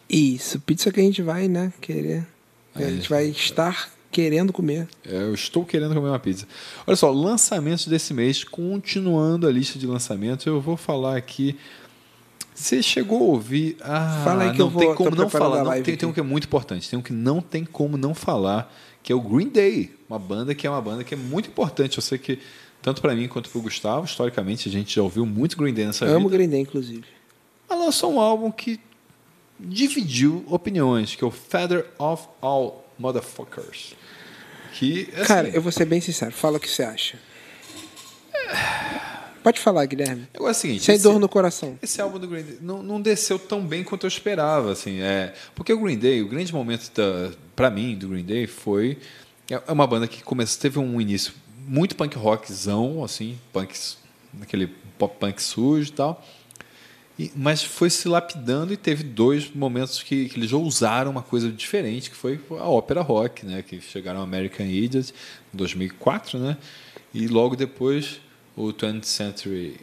[0.08, 2.26] Isso, pizza que a gente vai, né, querer.
[2.74, 4.86] A É, gente vai estar querendo comer.
[5.04, 6.46] É, Eu estou querendo comer uma pizza.
[6.86, 11.56] Olha só, lançamentos desse mês, continuando a lista de lançamentos, eu vou falar aqui.
[12.54, 13.76] Você chegou a ouvir?
[13.80, 15.60] Ah, Fala aí que não eu vou- tem tô como não falar.
[15.62, 17.96] a Não, tem, tem um que é muito importante, tem um que não tem como
[17.96, 18.72] não falar,
[19.04, 21.98] que é o Green Day, uma banda que é uma banda que é muito importante.
[21.98, 22.38] Eu sei que
[22.80, 25.84] tanto para mim quanto para o Gustavo, historicamente a gente já ouviu muito Green Day
[25.84, 26.38] nessa Amo vida.
[26.38, 27.04] Green Day, inclusive.
[27.68, 28.80] Ela lançou um álbum que
[29.60, 33.94] dividiu opiniões, que é o Feather of All Motherfuckers.
[34.72, 36.32] Que, assim, Cara, eu vou ser bem sincero.
[36.32, 37.18] Fala o que você acha.
[39.44, 40.26] Pode falar, Guilherme.
[40.34, 41.78] Agora é o seguinte, Sem esse- dor no coração.
[41.82, 45.34] Esse álbum do Green Day não, não desceu tão bem quanto eu esperava, assim, é,
[45.54, 46.90] porque o Green Day, o grande momento
[47.54, 48.98] para mim do Green Day foi
[49.50, 51.34] é uma banda que começou, teve um início
[51.68, 53.74] muito punk rockzão, assim, punk,
[54.40, 54.66] aquele
[54.98, 56.26] pop punk sujo e tal.
[57.18, 61.22] E, mas foi se lapidando e teve dois momentos que, que eles já usaram uma
[61.22, 63.62] coisa diferente, que foi a ópera rock, né?
[63.62, 65.12] Que chegaram American Idiot
[65.52, 66.56] em 2004, né?
[67.12, 68.18] E logo depois
[68.56, 69.76] o 20th Century...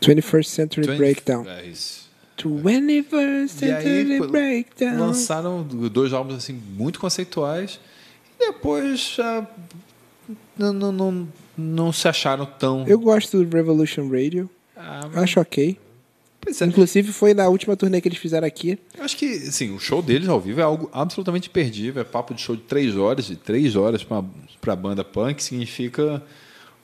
[0.00, 1.48] 21st Century 20 Breakdown.
[1.48, 2.04] É isso.
[2.36, 3.12] 21st
[3.62, 4.98] E aí, Century pô, Breakdown.
[4.98, 7.78] lançaram dois álbuns assim muito conceituais
[8.40, 9.46] e depois já
[10.58, 14.50] não, não, não, não se acharam tão Eu gosto do Revolution Radio.
[14.76, 15.78] Ah, Acho ok.
[16.46, 16.64] é.
[16.64, 18.78] Inclusive foi na última turnê que eles fizeram aqui.
[18.98, 22.02] Eu acho que assim, o show deles ao vivo é algo absolutamente imperdível.
[22.02, 26.22] É papo de show de três horas, de três horas para a banda punk significa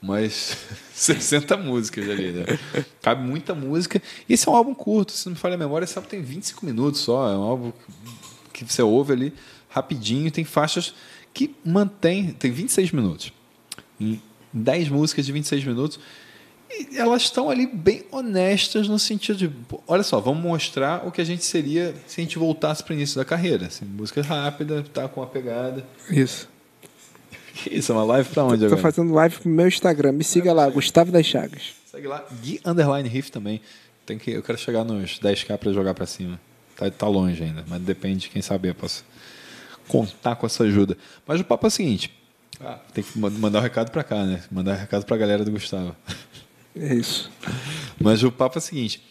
[0.03, 0.57] umas
[0.95, 2.59] 60 músicas ali, né?
[3.03, 4.01] Cabe muita música.
[4.29, 6.23] E esse é um álbum curto, se não me falha a memória, esse álbum tem
[6.23, 7.31] 25 minutos só.
[7.31, 7.73] É um álbum
[8.53, 9.35] que você ouve ali
[9.69, 10.31] rapidinho.
[10.31, 10.95] Tem faixas
[11.33, 12.33] que mantém.
[12.33, 13.33] Tem 26 minutos.
[14.01, 14.21] Em
[14.53, 16.01] 10 músicas de 26 minutos.
[16.71, 19.51] E elas estão ali bem honestas no sentido de,
[19.89, 22.97] olha só, vamos mostrar o que a gente seria se a gente voltasse para o
[22.97, 23.67] início da carreira.
[23.67, 25.85] Assim, música rápida, tá com uma pegada.
[26.09, 26.49] Isso.
[27.63, 28.81] Que isso, é uma live para onde Tô agora?
[28.83, 30.13] fazendo live pro meu Instagram.
[30.13, 31.75] Me siga lá, Gustavo das Chagas.
[31.91, 33.61] Segue lá, Gui Underline Riff também.
[34.07, 36.41] Tem que, eu quero chegar nos 10k para jogar para cima.
[36.77, 39.05] Tá, tá longe ainda, mas depende, quem sabe eu posso
[39.87, 40.97] contar com essa ajuda.
[41.27, 42.11] Mas o papo é o seguinte,
[42.61, 44.43] ah, tem que ma- mandar o recado para cá, né?
[44.51, 45.95] Mandar o recado para a galera do Gustavo.
[46.77, 47.31] É isso.
[48.01, 49.03] Mas o papo é o seguinte: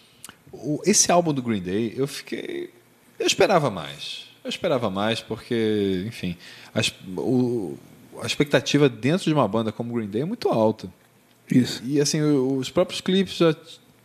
[0.52, 2.74] o- esse álbum do Green Day, eu fiquei.
[3.20, 4.26] Eu esperava mais.
[4.44, 6.36] Eu esperava mais porque, enfim,
[6.74, 7.78] as- o-
[8.22, 10.90] a expectativa dentro de uma banda como Green Day é muito alta.
[11.52, 11.82] Isso.
[11.86, 13.56] E assim, os próprios clipes já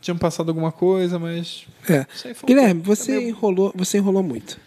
[0.01, 1.67] tinham passado alguma coisa, mas.
[1.89, 2.07] É.
[2.47, 4.59] Guilherme, você é meio- enrolou, você enrolou muito.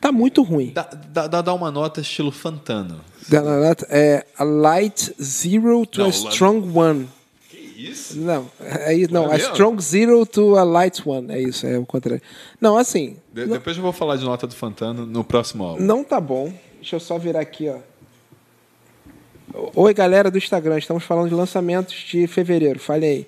[0.00, 0.72] Tá muito ruim.
[0.74, 0.82] Dá,
[1.28, 3.00] dá, dá- uma nota estilo Fantano.
[3.28, 7.08] Dá na nota, É a light zero to Não, a lá- strong one.
[7.50, 8.18] Que isso?
[8.18, 9.50] Não, é isso, não, É a mesmo?
[9.52, 11.30] strong zero to a light one.
[11.30, 12.22] É isso, é o contrário.
[12.58, 15.82] Não, assim, De- depois eu vou falar de nota do Fantano no próximo álbum.
[15.82, 16.50] não tá bom.
[16.76, 17.76] Deixa eu só virar aqui, ó.
[19.52, 22.78] Oi, galera do Instagram, estamos falando de lançamentos de fevereiro.
[22.78, 23.26] Falei.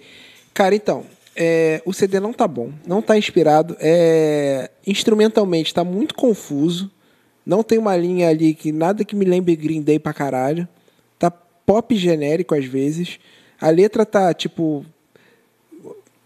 [0.55, 1.05] Cara, então,
[1.35, 3.77] é, o CD não tá bom, não tá inspirado.
[3.81, 6.89] É, instrumentalmente tá muito confuso.
[7.45, 10.69] Não tem uma linha ali que nada que me lembre Green Day pra caralho.
[11.19, 13.19] Tá pop genérico às vezes.
[13.61, 14.87] A letra tá, tipo,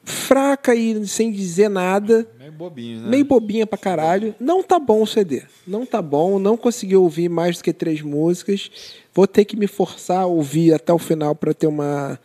[0.04, 2.28] fraca e sem dizer nada.
[2.46, 3.08] Meio bobinho, né?
[3.08, 4.32] Meio bobinha pra caralho.
[4.38, 5.42] Não tá bom o CD.
[5.66, 6.38] Não tá bom.
[6.38, 8.70] Não consegui ouvir mais do que três músicas.
[9.12, 12.20] Vou ter que me forçar a ouvir até o final pra ter uma.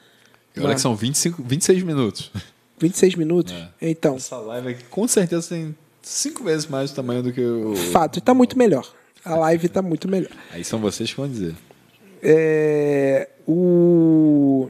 [0.56, 2.32] E Olha que são 25, 26 minutos.
[2.80, 3.52] 26 minutos.
[3.54, 3.90] É.
[3.90, 7.76] Então, Essa live aqui com certeza tem cinco vezes mais o tamanho do que o.
[7.76, 8.88] fato, tá muito melhor.
[9.26, 10.32] A live tá muito melhor.
[10.52, 11.56] Aí são vocês que vão dizer.
[12.22, 14.70] É, o.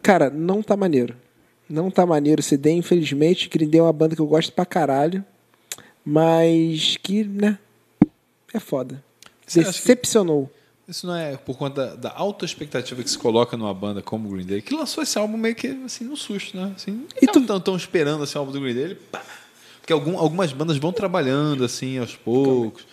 [0.00, 1.16] Cara, não tá maneiro.
[1.72, 3.48] Não tá maneiro o CD, infelizmente.
[3.48, 5.24] Green Day é uma banda que eu gosto pra caralho.
[6.04, 7.58] Mas que, né?
[8.52, 9.02] É foda.
[9.52, 10.50] Decepcionou.
[10.86, 14.28] Isso não é por conta da, da alta expectativa que se coloca numa banda como
[14.28, 16.72] o Green Day, que lançou esse álbum meio que assim, no susto, né?
[16.76, 19.22] Assim, E tu- tão, tão esperando esse álbum do Green Day, ele, pá!
[19.80, 22.84] Porque algum, algumas bandas vão trabalhando assim aos poucos.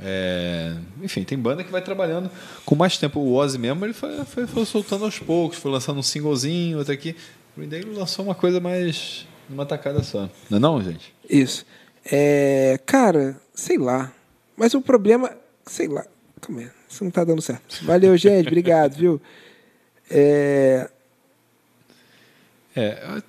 [0.00, 2.30] É, enfim, tem banda que vai trabalhando
[2.64, 3.20] com mais tempo.
[3.20, 6.92] O Ozzy mesmo ele foi, foi, foi soltando aos poucos, foi lançando um singlezinho, outro
[6.94, 7.14] aqui.
[7.58, 10.30] O Green Day lançou uma coisa mais numa tacada só.
[10.48, 11.12] Não é não, gente?
[11.28, 11.66] Isso.
[12.04, 14.12] É, cara, sei lá.
[14.56, 15.36] Mas o problema,
[15.66, 16.06] sei lá.
[16.40, 17.84] Calma aí, isso não tá dando certo.
[17.84, 18.46] Valeu, gente.
[18.48, 19.20] Obrigado, viu?
[20.08, 20.88] É,
[22.76, 23.22] É, eu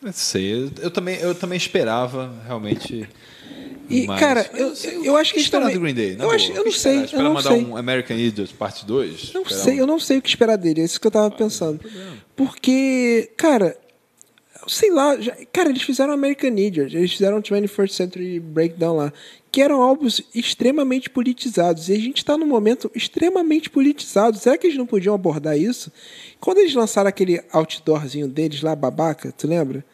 [0.00, 0.54] não sei.
[0.54, 3.08] Eu, eu também, eu também esperava realmente.
[3.90, 4.18] E, mais.
[4.20, 6.16] cara, Mas eu- eu acho que esperar também- do Green Day.
[6.18, 7.64] eu acho- eu não sei, eu não mandar sei.
[7.64, 9.32] um American Idiot parte 2?
[9.34, 10.80] não sei, eu não sei o que esperar dele.
[10.80, 11.80] É isso que eu tava pensando.
[12.34, 13.76] Porque, cara,
[14.66, 19.12] sei lá, já- cara, eles fizeram American Idiot, eles fizeram 21st Century Breakdown lá,
[19.52, 21.88] que eram álbuns extremamente politizados.
[21.88, 24.38] E a gente tá num momento extremamente politizado.
[24.38, 25.92] Será que eles não podiam abordar isso?
[26.40, 29.84] Quando eles lançaram aquele outdoorzinho deles lá, babaca, tu lembra?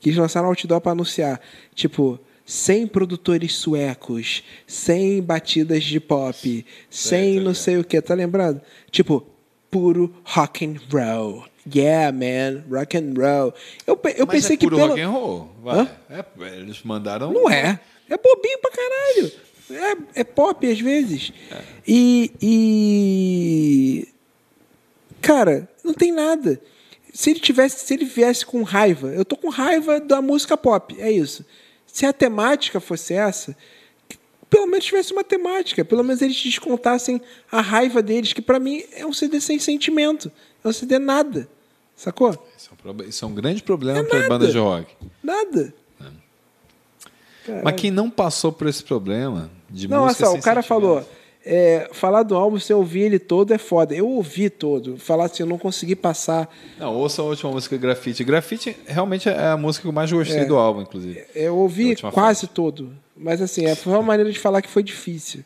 [0.00, 1.40] Que eles lançaram outdoor para anunciar,
[1.74, 2.18] tipo,
[2.48, 8.62] sem produtores suecos, sem batidas de pop, sem não sei o que, tá lembrado?
[8.90, 9.26] Tipo,
[9.70, 11.44] puro rock and roll.
[11.70, 13.52] Yeah, man, rock and roll.
[13.86, 14.88] Eu, eu Mas pensei é que puro pelo...
[14.88, 15.50] rock and roll.
[16.08, 16.24] É,
[16.56, 17.30] eles mandaram.
[17.30, 17.78] Não é.
[18.08, 19.32] É bobinho pra caralho.
[20.14, 21.30] É, é pop às vezes.
[21.86, 24.08] E, e.
[25.20, 26.58] Cara, não tem nada.
[27.12, 30.98] Se ele tivesse, se ele viesse com raiva, eu tô com raiva da música pop,
[30.98, 31.44] é isso.
[31.98, 33.56] Se a temática fosse essa,
[34.48, 37.20] pelo menos tivesse uma temática, pelo menos eles descontassem
[37.50, 40.30] a raiva deles, que pra mim é um CD sem sentimento.
[40.62, 41.48] É um CD nada.
[41.96, 42.30] Sacou?
[42.56, 44.94] Isso é um, isso é um grande problema É para bandas de rock.
[45.20, 45.74] Nada.
[47.44, 47.64] Caralho.
[47.64, 50.62] Mas quem não passou por esse problema de Não, olha música só, sem o cara
[50.62, 51.04] falou.
[51.50, 53.94] É, falar do álbum sem ouvir ele todo é foda.
[53.94, 54.98] Eu ouvi todo.
[54.98, 56.46] Falar assim, eu não consegui passar.
[56.78, 58.22] Não, ouça a última música Grafite.
[58.22, 60.44] Grafite realmente é a música que eu mais gostei É.
[60.44, 61.24] do álbum, inclusive.
[61.34, 62.92] Eu Na ouvi quase todo.
[63.16, 65.42] Mas assim, é foi uma maneira de falar que foi difícil.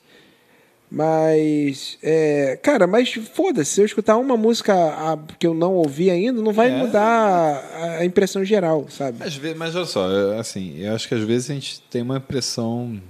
[0.94, 6.10] Mas, é, cara, mas foda-se, se eu escutar uma música a- que eu não ouvi
[6.10, 6.76] ainda, não vai É.
[6.76, 9.24] mudar a, a impressão geral, sabe?
[9.24, 12.02] Às vezes, mas olha só, é, assim, eu acho que às vezes a gente tem
[12.02, 13.00] uma impressão.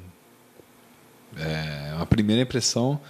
[1.39, 3.01] É, uma primeira impressão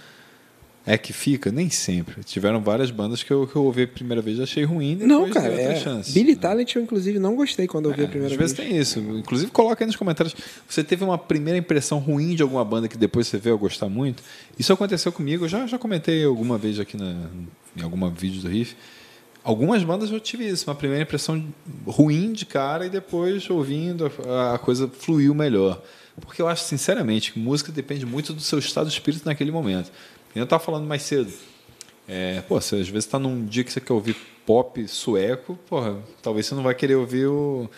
[0.85, 2.23] é que fica, nem sempre.
[2.25, 4.95] Tiveram várias bandas que eu, que eu ouvi a primeira vez e achei ruim.
[4.97, 5.75] Não, cara, é.
[5.77, 6.11] chance.
[6.11, 8.51] Billy Talent eu inclusive não gostei quando eu ouvi a É, primeira às vez.
[8.51, 8.99] vezes tem isso.
[8.99, 10.35] Inclusive, coloca aí nos comentários.
[10.67, 13.87] Você teve uma primeira impressão ruim de alguma banda que depois você veio a gostar
[13.87, 14.21] muito?
[14.59, 15.45] Isso aconteceu comigo.
[15.45, 17.15] Eu já, já comentei alguma vez aqui na,
[17.77, 18.75] em alguma vídeo do Riff.
[19.41, 21.43] Algumas bandas eu tive isso, uma primeira impressão
[21.85, 25.81] ruim de cara e depois ouvindo a, a coisa fluiu melhor.
[26.21, 29.91] Porque eu acho, sinceramente, que música depende muito do seu estado de espírito naquele momento.
[30.35, 31.31] Eu estava falando mais cedo.
[32.07, 34.15] É, pô, você às vezes está num dia que você quer ouvir
[34.45, 37.69] pop sueco, porra, talvez você não vai querer ouvir o,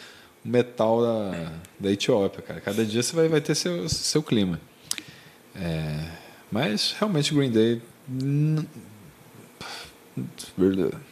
[0.45, 2.61] metal da, da Etiópia, cara.
[2.61, 4.61] Cada dia você vai, vai ter seu, seu clima.
[5.55, 6.11] É,
[6.51, 7.81] mas realmente Green Day.
[10.55, 10.95] Verdade.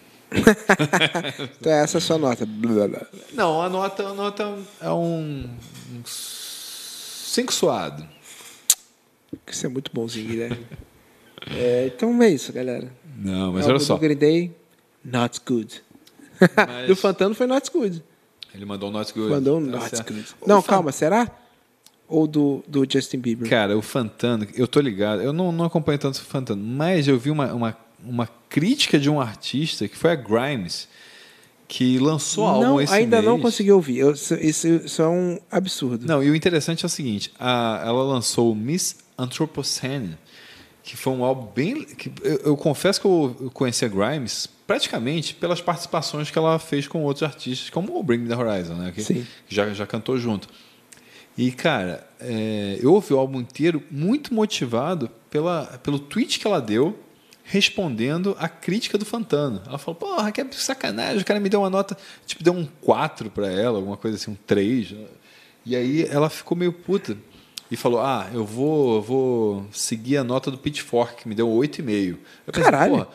[1.60, 2.48] Então essa é a sua nota.
[3.34, 5.48] Não, a nota, a nota é um.
[5.92, 6.04] um
[7.34, 8.08] cinco suado.
[9.48, 10.66] Isso é muito bonzinho, Guilherme.
[11.58, 12.90] É, então é isso, galera.
[13.18, 13.96] Não, mas Álbum olha só.
[13.96, 14.56] Do Green Day,
[15.04, 15.84] not good.
[16.56, 18.02] Mas- Do Fantano foi not good.
[18.56, 19.30] Ele mandou um not good.
[19.30, 20.14] Mandou um Tá not certo.
[20.14, 20.26] good.
[20.48, 21.30] Não, Fan- calma, será?
[22.08, 23.50] Ou do, do Justin Bieber?
[23.50, 27.20] Cara, o Fantano, eu tô ligado, eu não, não acompanho tanto o Fantano, mas eu
[27.20, 30.88] vi uma, uma, uma crítica de um artista que foi a Grimes,
[31.68, 33.44] que lançou álbum não, esse ainda não mês.
[33.44, 33.98] consegui ouvir.
[33.98, 36.06] Eu- isso, isso, isso é um absurdo.
[36.06, 40.18] Não, e o interessante é o seguinte: a- ela lançou Miss Anthropocene,
[40.84, 41.84] que foi um álbum bem.
[41.84, 46.58] Que eu, eu confesso que eu, eu conheci a Grimes praticamente pelas participações que ela
[46.60, 48.92] fez com outros artistas, como o Bring Me the Horizon, né?
[48.94, 49.26] Que, Sim.
[49.48, 50.48] já, já cantou junto.
[51.38, 56.62] E, cara, é, eu ouvi o álbum inteiro muito motivado pela, pelo tweet que ela
[56.62, 56.98] deu
[57.44, 59.62] respondendo a crítica do Fantano.
[59.68, 63.30] Ela falou, porra, que sacanagem, o cara me deu uma nota, tipo, deu um 4
[63.30, 64.96] para ela, alguma coisa assim, um 3.
[65.66, 67.18] E aí ela ficou meio puta
[67.70, 72.18] e falou, ah, eu vou, vou seguir a nota do Pitchfork, que me deu 8,5.
[72.48, 72.92] Eu pensei, Caralho.
[72.92, 73.08] porra,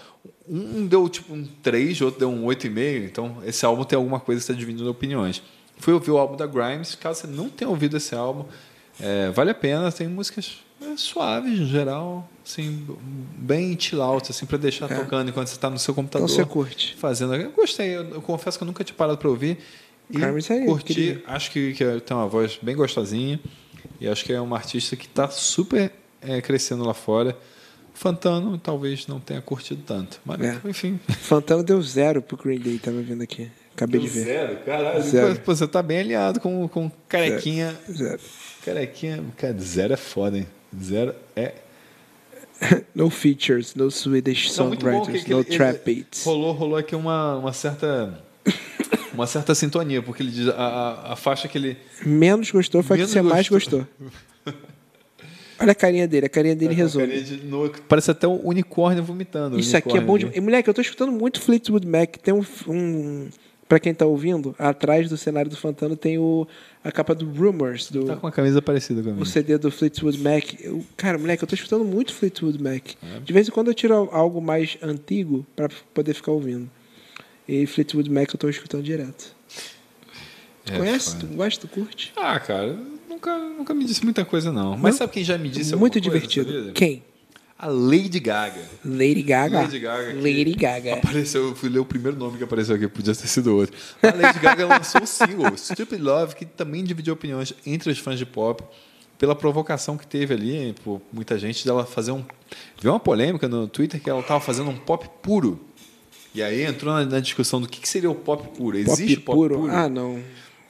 [0.48, 4.40] um deu tipo um 3, outro deu um 8,5, então esse álbum tem alguma coisa
[4.40, 5.42] que está dividindo opiniões.
[5.78, 8.44] Fui ouvir o álbum da Grimes, caso você não tenha ouvido esse álbum,
[9.00, 12.86] é, vale a pena, tem músicas é, suaves em geral, assim,
[13.36, 14.94] bem chill out, assim, para deixar É.
[14.94, 16.28] tocando enquanto você está no seu computador.
[16.28, 16.94] Então você curte.
[16.96, 17.34] Fazendo.
[17.34, 19.58] Eu gostei, eu, eu confesso que eu nunca tinha parado para ouvir.
[20.10, 23.38] E Grimes é curti, acho que, que tem uma voz bem gostosinha.
[24.00, 25.92] E acho que é uma artista que está super
[26.22, 27.36] é, crescendo lá fora.
[27.92, 30.20] Fantano talvez não tenha curtido tanto.
[30.24, 30.60] Mas, É.
[30.64, 31.00] enfim.
[31.20, 33.50] Fantano deu zero pro Green Day, tava vendo aqui.
[33.74, 34.24] Acabei de ver.
[34.24, 35.02] Zero, caralho.
[35.02, 35.40] Zero.
[35.40, 37.76] Pô, você tá bem alinhado com, com carequinha.
[37.90, 38.20] Zero.
[38.64, 39.24] Carequinha.
[39.36, 40.46] Cara, zero é foda, hein?
[40.82, 41.54] Zero é.
[42.94, 46.24] No features, no Swedish Não, songwriters, que no ele- trap beats.
[46.24, 48.22] Rolou, rolou aqui uma, uma certa.
[49.14, 51.76] Uma certa sintonia, porque ele diz a, a, a faixa que ele.
[52.04, 53.86] Menos gostou foi a que você mais gostou.
[55.60, 57.08] Olha a carinha dele, a carinha dele resolve.
[57.08, 59.58] Carinha de no- Parece até um unicórnio vomitando.
[59.58, 60.44] Isso aqui é bom unicórnio demais.
[60.44, 62.16] Moleque, eu tô escutando muito Fleetwood Mac.
[62.18, 62.44] Tem um.
[62.68, 63.28] um
[63.68, 66.46] pra quem tá ouvindo, atrás do cenário do Fantano tem o,
[66.82, 69.22] a capa do Rumors, do Tá com uma camisa parecida com a minha.
[69.22, 70.54] o CD do Fleetwood Mac.
[70.60, 72.92] Eu, cara, moleque, eu tô escutando muito Fleetwood Mac.
[73.16, 73.20] É.
[73.20, 76.70] De vez em quando eu tiro algo mais antigo pra poder ficar ouvindo.
[77.46, 79.34] E Fleetwood Mac eu tô escutando direto.
[80.64, 81.16] Tu É, conhece?
[81.18, 81.66] Tu gosta?
[81.66, 82.12] Tu curte?
[82.16, 82.76] Ah, cara,
[83.08, 84.72] nunca, nunca me disse muita coisa, não.
[84.76, 84.98] Mas Não?
[84.98, 86.52] sabe quem já me disse muito alguma coisa, divertido.
[86.58, 86.72] sabia?
[86.72, 87.02] Quem?
[87.60, 88.62] A Lady Gaga.
[88.84, 89.62] Lady Gaga.
[89.62, 90.14] Lady Gaga.
[90.14, 90.94] Lady Gaga.
[90.94, 93.76] Apareceu, eu fui ler o primeiro nome que apareceu aqui, podia ter sido outro.
[94.00, 98.16] A Lady Gaga lançou o single, Stupid Love, que também dividiu opiniões entre os fãs
[98.16, 98.62] de pop,
[99.18, 102.24] pela provocação que teve ali, por muita gente, dela fazer um.
[102.80, 105.58] Viu uma polêmica no Twitter que ela estava fazendo um pop puro.
[106.32, 108.78] E aí entrou na, discussão do que, seria o pop puro.
[108.78, 109.58] Pop Existe pop puro?
[109.62, 109.72] puro?
[109.72, 110.22] Ah, não.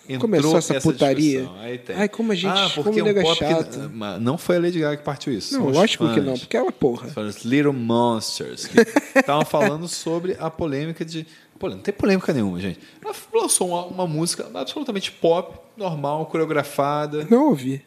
[0.08, 1.40] Entrou Começou essa putaria.
[1.40, 1.60] discussão.
[1.62, 1.94] Aí tem.
[1.96, 3.78] Ai, como a gente- Ah, porque como é um pop chato.
[3.90, 4.20] que.
[4.20, 5.58] Não foi a Lady Gaga que partiu isso.
[5.58, 6.24] Não, lógico que fãs.
[6.24, 7.08] não, porque ela, porra.
[7.08, 8.78] Foram os Little Monsters, que
[9.18, 11.26] estavam falando sobre a polêmica de.
[11.58, 12.78] Pô, não tem polêmica nenhuma, gente.
[13.04, 17.26] Ela lançou uma, uma música absolutamente pop, normal, coreografada.
[17.30, 17.82] Não ouvi.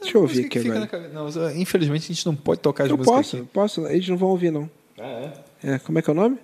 [0.00, 1.08] Deixa eu ouvir Música que aqui agora.
[1.12, 3.46] Não, mas, infelizmente a gente não pode tocar as Eu músicas posso, aqui.
[3.52, 3.86] posso.
[3.86, 4.70] Eles não vão ouvir, não.
[4.98, 5.30] Ah,
[5.62, 5.72] é?
[5.74, 6.38] É, como é que é o nome?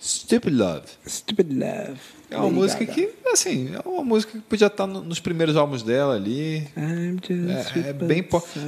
[0.00, 0.82] Stupid Love.
[1.06, 2.00] Stupid Love.
[2.30, 2.92] É uma Lady música Gaga.
[2.94, 6.66] que, assim, é uma música que podia estar no- nos primeiros álbuns dela ali.
[6.76, 8.22] É, é bem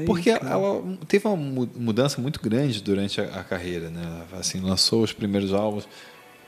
[0.07, 4.01] porque ela teve uma mu- mudança muito grande durante a, a carreira, né?
[4.31, 5.87] Ela, Assim, lançou os primeiros álbuns.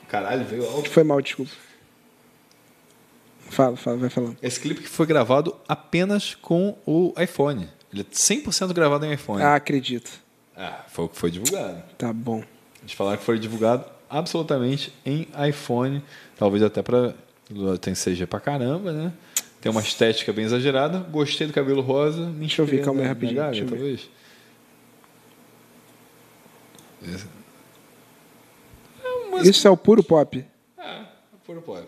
[0.09, 0.89] Caralho, veio alto.
[0.89, 1.51] Foi mal, desculpa.
[3.49, 4.37] Fala, fala, vai falando.
[4.41, 7.69] Esse clipe que foi gravado apenas com o iPhone.
[7.91, 9.41] Ele é 100% gravado em iPhone.
[9.43, 10.09] Ah, acredito.
[10.57, 11.83] Ah, foi o que foi divulgado.
[11.97, 12.43] Tá bom.
[12.81, 16.03] Eles falaram que foi divulgado absolutamente em iPhone.
[16.43, 17.13] Talvez até para
[17.79, 19.13] tem CG pra caramba, né?
[19.61, 20.99] Tem uma estética bem exagerada.
[20.99, 22.25] Gostei do cabelo rosa.
[22.25, 24.09] Me Deixa eu ver, calma aí, rapidinho, Gaga, deixa talvez.
[29.03, 30.45] É música- Isso é o puro pop.
[30.77, 30.99] É,
[31.45, 31.83] puro pop.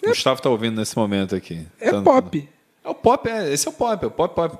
[0.00, 1.66] O Gustavo tá ouvindo nesse momento aqui.
[1.80, 2.48] É pop.
[2.84, 4.58] É o pop, é, esse é o pop, é o pop pop.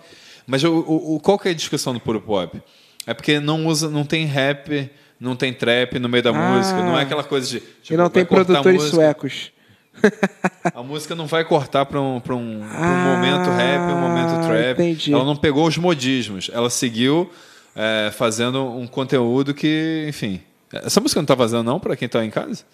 [0.48, 2.60] Mas o, o, o- qual que é a discussão do puro pop?
[3.06, 4.90] É porque não usa, não tem rap,
[5.20, 6.56] não tem trap no meio da Ah.
[6.56, 7.60] música, não é aquela coisa de.
[7.60, 9.52] tipo, e não tem produtores suecos.
[10.74, 14.00] A música não vai cortar para um, pra um, pra um Ah, momento rap, um
[14.00, 14.72] momento trap.
[14.80, 15.12] entendi.
[15.12, 16.50] Ela não pegou os modismos.
[16.52, 17.30] Ela seguiu
[17.76, 20.40] é, fazendo um conteúdo que, enfim.
[20.72, 22.64] Essa música não tá vazando, não, para quem tá em casa?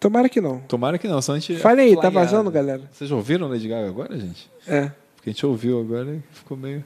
[0.00, 0.60] Tomara que não.
[0.60, 1.60] Tomara que não, senão a gente.
[1.60, 2.82] Fale aí, tá vazando, galera?
[2.92, 4.50] Vocês ouviram Lady Gaga agora, gente?
[4.66, 4.90] É.
[5.16, 6.82] Porque a gente ouviu agora e ficou meio.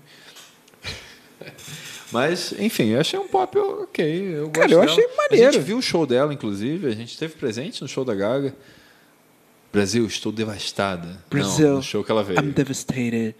[2.16, 4.38] Mas, enfim, eu achei um pop ok.
[4.38, 4.84] Eu Cara, eu dela.
[4.84, 5.52] achei A maneiro.
[5.52, 6.86] gente viu o show dela, inclusive.
[6.86, 8.54] A gente esteve presente no show da Gaga.
[9.72, 11.18] Brasil, estou devastada.
[11.28, 12.40] Brasil, Não, no show que ela veio.
[12.40, 13.34] I'm devastated.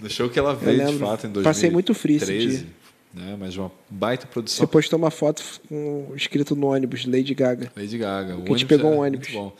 [0.00, 1.42] No show que ela veio, de fato, em 2013.
[1.44, 2.66] Passei muito frio esse dia.
[3.12, 3.36] Né?
[3.38, 4.66] Mas uma baita Você produção.
[4.66, 7.72] postou uma foto com escrito no ônibus, Lady Gaga.
[7.76, 8.36] Lady Gaga.
[8.36, 9.28] O Que a gente pegou um ônibus.
[9.30, 9.56] muito bom.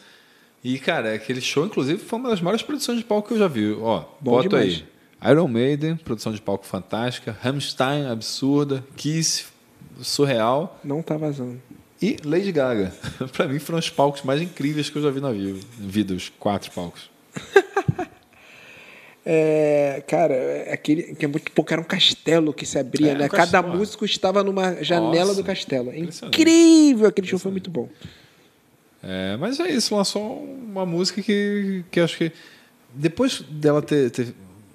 [0.63, 3.49] E, cara, aquele show, inclusive, foi uma das maiores produções de palco que eu já
[3.49, 3.73] vi.
[3.81, 4.75] Ó, Bom bota demais.
[4.75, 4.85] aí.
[5.31, 7.37] Iron Maiden, produção de palco fantástica.
[7.41, 8.85] Rammstein, absurda.
[8.97, 9.47] Kiss,
[10.03, 10.79] surreal.
[10.85, 11.61] Não tá vazando.
[12.03, 12.93] E Lady Gaga.
[13.33, 16.15] pra mim foram os palcos mais incríveis que eu já vi na vida.
[16.15, 17.11] os quatro palcos.
[19.27, 23.15] É, cara, é aquele que é muito pouco, era um castelo que se abria, É,
[23.15, 23.25] né?
[23.25, 23.79] um Cada castelo.
[23.79, 25.91] músico estava numa janela Nossa, do castelo.
[25.91, 27.09] É incrível!
[27.09, 27.89] Aquele show foi muito bom.
[29.03, 32.33] É, mas é isso, lançou uma música que, que acho que.
[32.93, 34.35] Depois dela ter, ter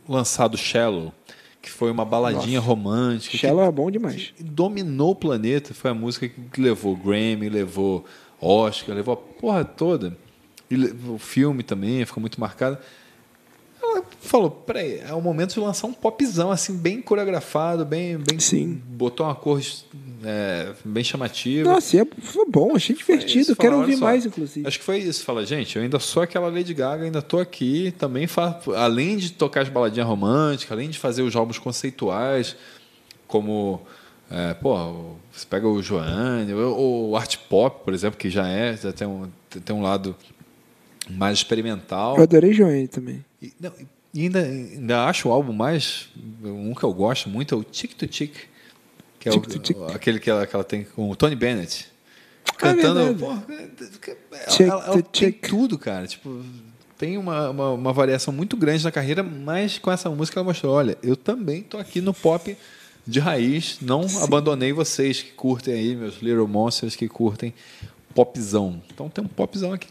[0.10, 1.14] lançado Shallow,
[1.62, 3.32] que foi uma baladinha romântica.
[3.32, 4.34] que- Shallow é bom demais.
[4.36, 5.74] que dominou o planeta.
[5.74, 8.06] Foi a música que levou Grammy, levou
[8.42, 10.18] Oscar, levou a porra toda.
[10.72, 10.76] E
[11.08, 12.78] o filme também ficou muito marcado.
[13.92, 18.18] Ela falou: peraí, é o momento de lançar um popzão, assim, bem coreografado, bem.
[18.18, 18.82] bem Sim.
[18.86, 19.62] Botou uma cor
[20.24, 21.70] é, bem chamativa.
[21.70, 23.56] Nossa, é- foi bom, achei divertido.
[23.56, 24.68] Quero ouvir só, mais, inclusive.
[24.68, 25.24] Acho que foi isso.
[25.24, 29.32] Fala, gente, eu ainda sou aquela Lady Gaga, ainda tô aqui, também faço, além de
[29.32, 32.56] tocar as baladinhas românticas, além de fazer os álbuns conceituais,
[33.28, 33.82] como,
[34.30, 34.76] é, pô,
[35.32, 39.08] você pega o Joanne, ou o art pop, por exemplo, que já é, já tem
[39.08, 39.30] um,
[39.64, 40.16] tem um lado
[41.10, 42.18] mais experimental.
[42.18, 43.24] Eu adorei Joanne também.
[43.42, 43.72] E, não,
[44.14, 46.10] e ainda, ainda acho o álbum mais.
[46.44, 48.34] Um que eu gosto muito é o Tic to Tic,
[49.20, 51.88] que é Tic aquele que ela, que ela tem com o Tony Bennett.
[52.48, 53.16] Ah, Cantando.
[53.20, 53.44] porra,
[54.60, 56.08] ela, ela- tem tudo, cara.
[56.08, 56.42] Tipo,
[56.98, 60.74] tem uma, uma, uma variação muito grande na carreira, mas com essa música ela mostrou:
[60.74, 62.58] olha, eu também tô aqui no pop
[63.06, 67.54] de raiz, não abandonei vocês que curtem aí, meus Little Monsters que curtem
[68.14, 68.82] popzão.
[68.94, 69.88] Então tem um popzão aqui.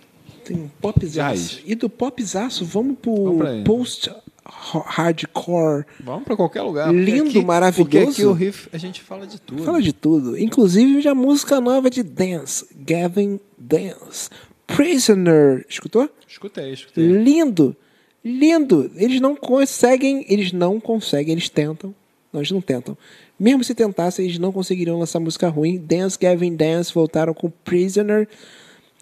[0.49, 1.61] Tem um popzaço.
[1.65, 3.62] E do popzaço, vamos pro Vamos pra aí.
[3.65, 5.85] post-hardcore.
[6.01, 6.93] Vamos pra qualquer lugar.
[6.93, 7.85] Lindo, aqui, maravilhoso.
[7.85, 9.62] Porque aqui o riff a gente fala de tudo.
[9.65, 10.39] Fala de tudo.
[10.39, 12.66] Inclusive a música nova de Dance.
[12.75, 14.31] Gavin Dance.
[14.66, 15.65] Prisoner.
[15.69, 16.11] Escutou?
[16.27, 17.07] Escutei, escutei.
[17.07, 17.77] Lindo.
[18.25, 18.91] Lindo.
[18.97, 20.25] Eles não conseguem.
[20.29, 21.33] Eles não conseguem.
[21.33, 21.95] Eles tentam.
[22.33, 22.99] Não, eles não tentam.
[23.41, 25.79] Mesmo se tentassem, eles não conseguiriam lançar música ruim.
[25.79, 28.29] Dance, Gavin Dance voltaram com Prisoner.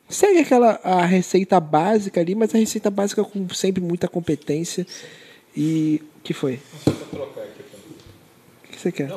[0.08, 4.86] Segue aquela a receita básica ali, mas a receita básica com sempre muita competência.
[5.56, 6.00] E.
[6.18, 6.60] O que foi?
[6.86, 9.08] O que você quer?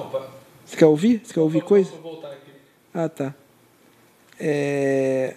[0.65, 1.21] Você quer ouvir?
[1.23, 1.91] Você quer ouvir coisa?
[2.93, 3.33] Ah, tá.
[4.39, 5.35] É...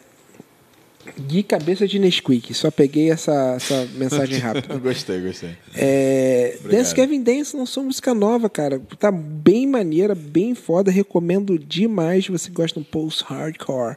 [1.18, 2.54] Gui Cabeça de Nesquik.
[2.54, 4.76] Só peguei essa, essa mensagem rápida.
[4.78, 5.56] gostei, gostei.
[5.74, 6.56] É...
[6.60, 6.78] Obrigado.
[6.78, 8.80] Dance Kevin Dance lançou música nova, cara.
[8.98, 10.90] Tá bem maneira, bem foda.
[10.90, 13.96] Recomendo demais se você gosta de um post-hardcore.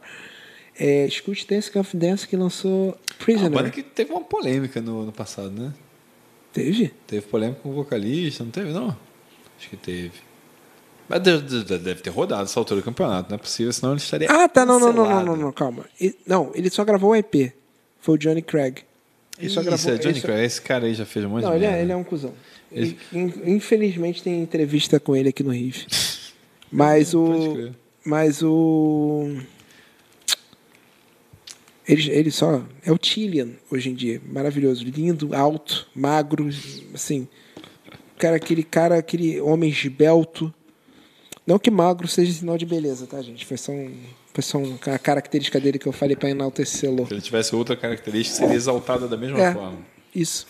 [0.78, 3.50] É, escute Dance Kevin Dance que lançou Prisoner.
[3.50, 5.72] banda que teve uma polêmica no, no passado, né?
[6.52, 6.92] Teve?
[7.06, 8.96] Teve polêmica com o vocalista, não teve, não?
[9.58, 10.12] Acho que teve.
[11.08, 14.28] Mas deve, deve- ter rodado essa altura do campeonato, não é possível, senão ele estaria.
[14.30, 14.66] Ah, tá.
[14.66, 15.84] Não, não, não, não, não, não, calma.
[16.26, 17.52] Não, ele só gravou o EP.
[18.00, 18.78] Foi o Johnny Craig.
[19.38, 19.92] Ele só Isso, gravou.
[19.94, 20.44] é Johnny só- Craig.
[20.44, 22.32] Esse cara aí já fez um monte Não, de ele é, ele é um cuzão.
[22.72, 25.86] Ele- In- Infelizmente tem entrevista com ele aqui no Riff.
[26.72, 27.70] Mas o.
[28.04, 29.36] Mas o.
[31.88, 32.62] Ele, ele só.
[32.84, 34.20] É o Tillian hoje em dia.
[34.26, 34.84] Maravilhoso.
[34.84, 36.48] Lindo, alto, magro,
[36.94, 37.28] assim.
[38.18, 40.52] Cara, aquele cara, aquele homem esbelto.
[41.46, 43.46] Não que magro seja sinal de beleza, tá, gente?
[43.46, 43.94] Foi só, um,
[44.34, 47.06] foi só uma característica dele que eu falei para enaltecê-lo.
[47.06, 49.78] Se ele tivesse outra característica, seria exaltada da mesma É, forma.
[50.12, 50.44] isso.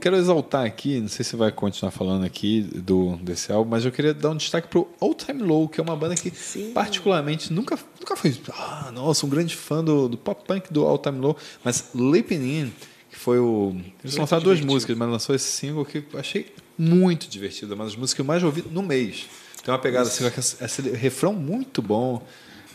[0.00, 3.90] Quero exaltar aqui, não sei se vai continuar falando aqui do, desse álbum, mas eu
[3.90, 6.70] queria dar um destaque pro All Time Low, que é uma banda que Sim.
[6.72, 10.98] particularmente nunca, nunca foi, ah, nossa, um grande fã do, do pop punk do All
[10.98, 12.72] Time Low, mas Leaping In,
[13.10, 13.76] que foi o...
[14.02, 14.72] Eles lançaram duas divertido.
[14.72, 18.24] músicas, mas lançou esse single que eu achei muito divertido, uma das músicas que eu
[18.24, 19.26] mais ouvi no mês.
[19.64, 22.24] Tem uma pegada assim, com esse, esse refrão muito bom,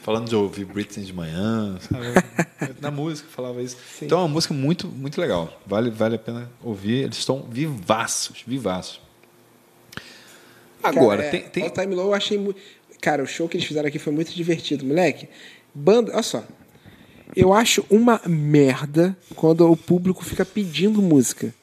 [0.03, 2.05] falando de ouvir Britney de manhã, sabe?
[2.81, 3.77] Na música falava isso.
[4.01, 5.59] Então é uma música muito, muito legal.
[5.65, 7.03] Vale, vale a pena ouvir.
[7.03, 8.99] Eles estão vivaços, vivaços.
[10.83, 12.59] Agora, Cara, é, tem, tem All Time Low eu achei muito.
[13.03, 15.27] Cara, o show que eles fizeram aqui foi muito divertido, moleque.
[15.75, 16.41] Banda, olha só.
[17.35, 21.53] Eu acho uma merda quando o público fica pedindo música.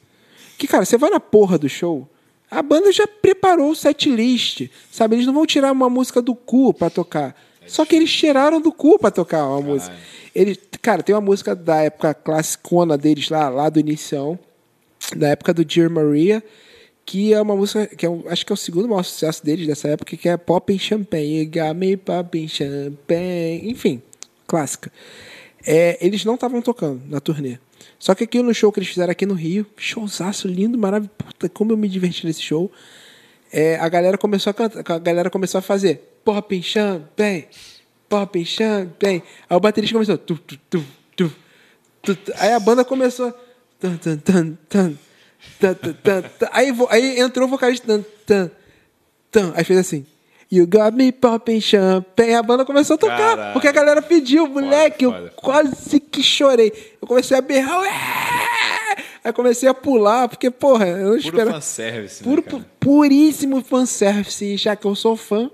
[0.55, 2.07] Que, cara, você vai na porra do show,
[2.49, 5.15] a banda já preparou o set list, sabe?
[5.15, 7.35] Eles não vão tirar uma música do cu pra tocar.
[7.65, 9.95] Só que eles tiraram do cu pra tocar uma música.
[10.35, 14.37] Ele, cara, tem uma música da época classicona deles lá, lá do inicião,
[15.15, 16.43] da época do Dear Maria,
[17.11, 19.67] que é uma música que é um- acho que é o segundo maior sucesso deles
[19.67, 24.01] dessa época, que é Pop in Champagne, Got Me Pop in Champagne, enfim,
[24.47, 24.89] clássica.
[25.65, 27.57] É, eles não estavam tocando na turnê.
[27.99, 31.49] Só que aqui no show que eles fizeram aqui no Rio, showzaço lindo, maravilhoso, puta,
[31.49, 32.71] como eu me diverti nesse show.
[33.51, 37.45] É, a galera começou a cantar, a galera começou a fazer Pop in Champagne,
[38.07, 39.21] Pop in Champagne.
[39.49, 40.85] Aí o baterista começou tu, tu, tu,
[41.17, 41.29] tu,
[42.15, 42.17] tu.
[42.37, 43.33] Aí a banda começou
[43.81, 44.97] tan, tan, tan, tan,
[45.59, 46.47] tan, tan, tan, tan.
[46.51, 48.51] Aí, aí entrou o vocalista tan, tan,
[49.31, 49.53] tan.
[49.55, 50.05] Aí fez assim
[50.53, 52.33] You got me popping champagne.
[52.33, 55.05] A banda começou a tocar, porque a galera pediu, moleque.
[55.05, 55.31] foda, eu foda.
[55.37, 56.73] quase que chorei.
[57.01, 57.79] Eu comecei a berrar.
[57.79, 57.89] "Ué!"
[59.23, 61.51] Aí comecei a pular, porque, porra, eu não puro esperava.
[61.53, 62.65] fanservice, Puro, né, cara?
[62.81, 64.43] puríssimo fanservice.
[64.43, 65.49] E já que eu sou fã,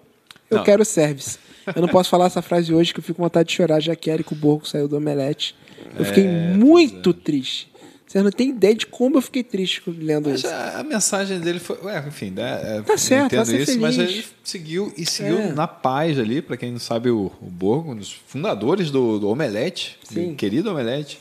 [0.50, 0.64] eu Não.
[0.64, 1.38] quero service.
[1.76, 3.96] Eu não posso falar essa frase hoje que eu fico com vontade de chorar, já
[3.96, 5.54] que Érico Borgo saiu do Omelete.
[6.00, 7.70] Eu fiquei É, muito triste.
[8.08, 10.48] Você não tem ideia de como eu fiquei triste lendo Mas isso.
[10.48, 11.78] a, a mensagem dele foi.
[11.84, 14.12] Ué, enfim, né, é, Tá eu certo, entendo isso, mas feliz.
[14.14, 15.52] ele seguiu e seguiu É.
[15.52, 19.28] na paz ali, para quem não sabe, o, o Borgo, um dos fundadores do, do
[19.30, 20.30] Omelete, Sim.
[20.30, 21.20] do querido Omelete.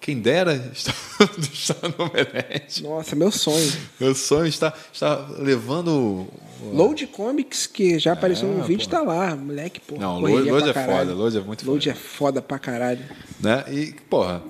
[0.00, 0.94] Quem dera estar,
[1.52, 2.82] estar no Omelete.
[2.82, 3.72] Nossa, meu sonho.
[4.00, 6.26] Meu sonho está, está levando.
[6.72, 8.90] Load Comics, que já apareceu no É, vídeo, pô.
[8.96, 9.34] tá lá.
[9.36, 9.96] Moleque, pô.
[9.96, 10.98] Não, Load é caralho.
[11.10, 11.98] foda, Load é muito Load foda.
[11.98, 13.04] é foda pra caralho.
[13.40, 13.64] né?
[13.70, 14.42] E, porra,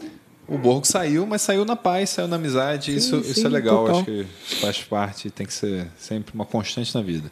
[0.48, 2.92] o Borgo saiu, mas saiu na paz, saiu na amizade.
[2.92, 3.96] Sim, isso, sim, isso é legal, total.
[3.96, 4.26] acho que
[4.60, 7.30] faz parte, tem que ser sempre uma constante na vida.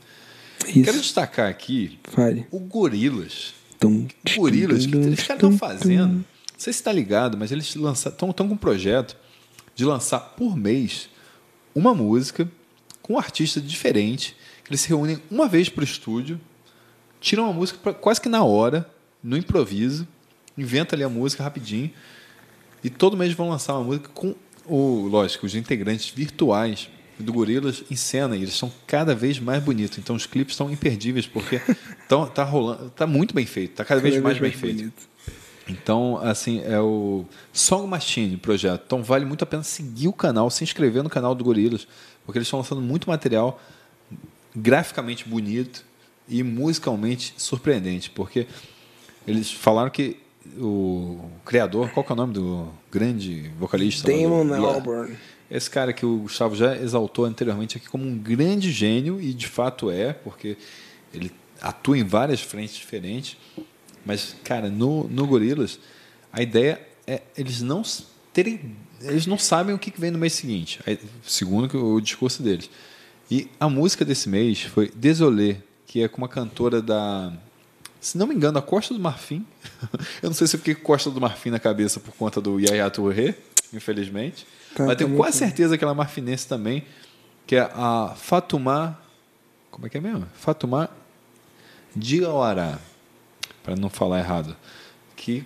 [0.66, 0.82] Isso.
[0.82, 2.46] Quero destacar aqui Fale.
[2.50, 3.54] o Gorilas.
[3.78, 6.14] Tum, O Gorilas, o que eles estão fazendo?
[6.14, 6.24] Não
[6.56, 9.16] sei se está ligado, mas eles estão com um projeto
[9.74, 11.08] de lançar por mês
[11.74, 12.48] uma música
[13.02, 14.34] com um artista diferente.
[14.64, 16.40] que Eles se reúnem uma vez para o estúdio,
[17.20, 18.88] tiram uma música pra- quase que na hora,
[19.22, 20.06] no improviso,
[20.56, 21.90] inventa ali a música rapidinho.
[22.85, 24.35] E todo mês vão lançar uma música com,
[24.66, 28.36] o, lógico, os integrantes virtuais do Gorilas em cena.
[28.36, 29.97] E eles são cada vez mais bonitos.
[29.97, 31.61] Então os clipes estão imperdíveis, porque
[32.06, 32.90] tão, tá rolando.
[32.90, 34.93] Tá muito bem feito, tá cada vez mais bem feito.
[35.66, 38.82] Então, assim, é o Song Machine projeto.
[38.85, 41.89] Então vale muito a pena seguir o canal, se inscrever no canal do Gorilas,
[42.27, 43.59] porque eles estão lançando muito material
[44.55, 45.85] graficamente bonito
[46.28, 48.47] e musicalmente surpreendente, porque
[49.27, 50.19] eles falaram que
[50.58, 54.10] o criador, qual que é o nome do grande vocalista?
[54.10, 54.54] do- Damon?
[54.54, 55.16] Albarn.
[55.50, 59.46] Esse cara que o Gustavo já exaltou anteriormente aqui como um grande gênio, e de
[59.46, 60.56] fato é, porque
[61.12, 61.30] ele
[61.60, 63.36] atua em várias frentes diferentes.
[64.04, 65.78] Mas, cara, no, no Gorilas,
[66.32, 67.82] a ideia é eles não
[68.32, 68.74] terem.
[69.00, 70.80] Eles não sabem o que vem no mês seguinte,
[71.22, 72.70] segundo o discurso deles.
[73.30, 77.32] E a música desse mês foi Désolé, que é com uma cantora da.
[78.00, 79.46] Se não me engano, a Costa do Marfim.
[80.23, 82.59] Eu não sei se eu fiquei com Costa do Marfim na cabeça por conta do
[82.61, 83.35] Yaya Touré,
[83.73, 84.47] infelizmente.
[84.74, 86.85] Tá, Mas tenho quase certeza que ela é marfinense também,
[87.47, 88.98] que é a Fatuma.
[89.70, 90.27] Como é que é mesmo?
[90.35, 90.89] Fatuma
[91.94, 92.78] Diawara,
[93.62, 94.56] para não falar errado.
[95.16, 95.44] Que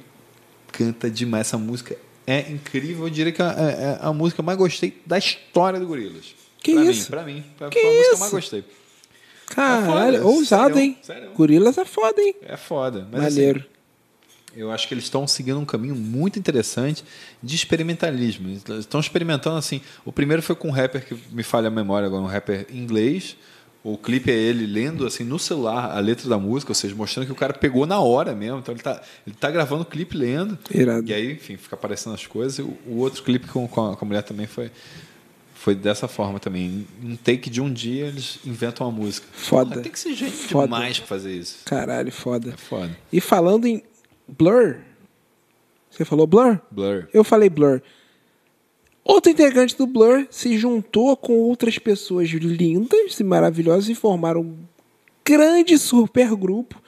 [0.73, 1.47] canta demais.
[1.48, 1.97] Essa música
[2.27, 3.05] é incrível.
[3.06, 6.35] Eu diria que é é a música mais gostei da história do Gorilas.
[6.62, 7.02] Que pra isso?
[7.02, 7.44] Mim, pra mim.
[7.59, 8.20] Foi Que a música que isso?
[8.20, 8.65] mais gostei.
[9.47, 10.98] Caralho, É foda, ousado, sério, hein?
[11.02, 11.31] sério.
[11.35, 12.35] Gorilas é foda, hein?
[12.43, 13.09] É foda.
[13.10, 13.60] Mas, Maneiro.
[13.60, 13.69] assim,
[14.59, 17.05] eu acho que eles estão seguindo um caminho muito interessante
[17.43, 18.48] de experimentalismo.
[18.48, 19.80] Eles estão experimentando assim.
[20.05, 23.36] O primeiro foi com um rapper que me falha a memória agora, um rapper inglês,
[23.82, 27.26] O clipe é ele lendo assim no celular a letra da música, ou seja, mostrando
[27.26, 28.59] que o cara pegou na hora mesmo.
[28.59, 30.59] Então ele tá, ele tá gravando o clipe lendo.
[30.70, 31.09] Irado.
[31.09, 32.59] E aí, enfim, fica aparecendo as coisas.
[32.59, 34.70] E o, o outro clipe com, com, a, com a mulher também foi,
[35.55, 36.86] foi dessa forma também.
[37.02, 39.26] Um take de um dia eles inventam uma música.
[39.32, 39.70] Foda.
[39.70, 40.64] Porra, tem que ser gente Foda.
[40.66, 41.59] demais pra fazer isso.
[41.64, 42.51] Caralho, foda.
[42.51, 42.98] É foda.
[43.12, 43.82] E falando em
[44.28, 44.76] Blur.
[45.90, 46.59] Você falou Blur?
[46.70, 47.09] Blur.
[47.12, 47.80] Eu falei Blur.
[49.05, 54.56] Outro integrante do Blur se juntou com outras pessoas lindas e maravilhosas e formaram um
[55.24, 56.80] grande supergrupo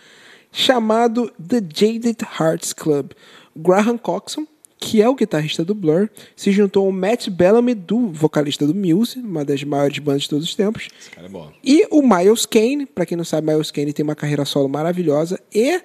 [0.52, 3.12] chamado The Jaded Hearts Club.
[3.56, 4.46] Graham Coxon,
[4.78, 9.18] que é o guitarrista do Blur, se juntou ao Matt Bellamy, do vocalista do Muse,
[9.18, 11.50] uma das maiores bandas de todos os tempos, Esse cara é bom.
[11.64, 15.40] e o Miles Kane, para quem não sabe, Miles Kane tem uma carreira solo maravilhosa.
[15.54, 15.82] E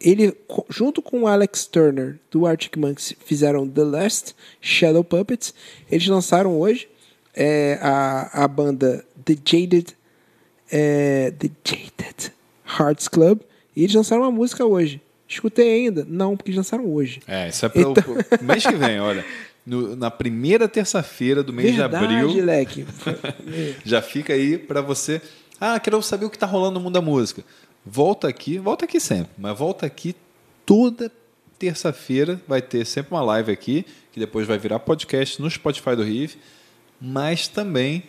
[0.00, 0.36] ele,
[0.68, 5.54] junto com o Alex Turner do Arctic Monkeys, fizeram The Last Shadow Puppets.
[5.90, 6.88] Eles lançaram hoje
[7.34, 9.96] é, a, a banda The Jaded,
[10.70, 12.32] é, The Jaded
[12.78, 13.40] Hearts Club.
[13.74, 15.00] E eles lançaram uma música hoje.
[15.28, 16.06] Escutei ainda?
[16.08, 17.20] Não, porque eles lançaram hoje.
[17.26, 18.04] É, isso é para Então-
[18.40, 19.24] o mês que vem, olha.
[19.66, 22.86] No- na primeira terça-feira do mês Verdade, de abril, leque.
[23.84, 25.20] já fica aí para você.
[25.60, 27.42] Ah, quero saber o que está rolando no mundo da música.
[27.88, 30.16] Volta aqui, volta aqui sempre, mas volta aqui
[30.64, 31.10] toda
[31.56, 32.40] terça-feira.
[32.48, 36.36] Vai ter sempre uma live aqui, que depois vai virar podcast no Spotify do Riff,
[37.00, 38.02] mas também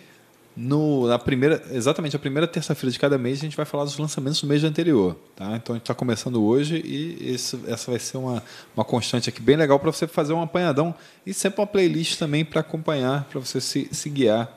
[0.56, 3.96] no, na primeira, exatamente a primeira terça-feira de cada mês, a gente vai falar dos
[4.00, 5.16] lançamentos do mês anterior.
[5.36, 5.56] Tá?
[5.56, 7.36] Então a gente está começando hoje e
[7.68, 8.44] essa vai ser uma,
[8.76, 12.44] uma constante aqui bem legal para você fazer um apanhadão e sempre uma playlist também
[12.44, 14.52] para acompanhar, para você se, se guiar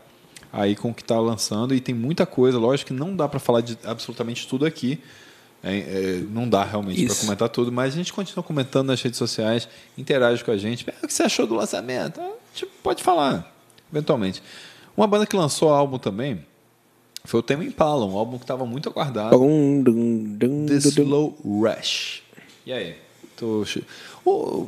[0.52, 1.74] aí com o que está lançando.
[1.74, 4.98] E tem muita coisa, lógico que não dá para falar de absolutamente tudo aqui.
[5.62, 9.18] É, é, não dá realmente para comentar tudo, mas a gente continua comentando nas redes
[9.18, 9.68] sociais,
[9.98, 10.86] interage com a gente.
[10.88, 12.18] "Ah, O que você achou do lançamento?
[12.18, 13.54] A gente pode falar,
[13.92, 14.42] eventualmente.
[14.96, 16.40] Uma banda que lançou álbum também
[17.24, 19.36] foi o Tema Impala, um álbum que estava muito aguardado.
[19.36, 20.76] Dum, dum, dum, The.
[20.76, 22.22] Slow Rush.
[22.64, 22.96] E aí?
[23.36, 23.62] Tô...
[23.66, 23.84] che-
[24.24, 24.66] O-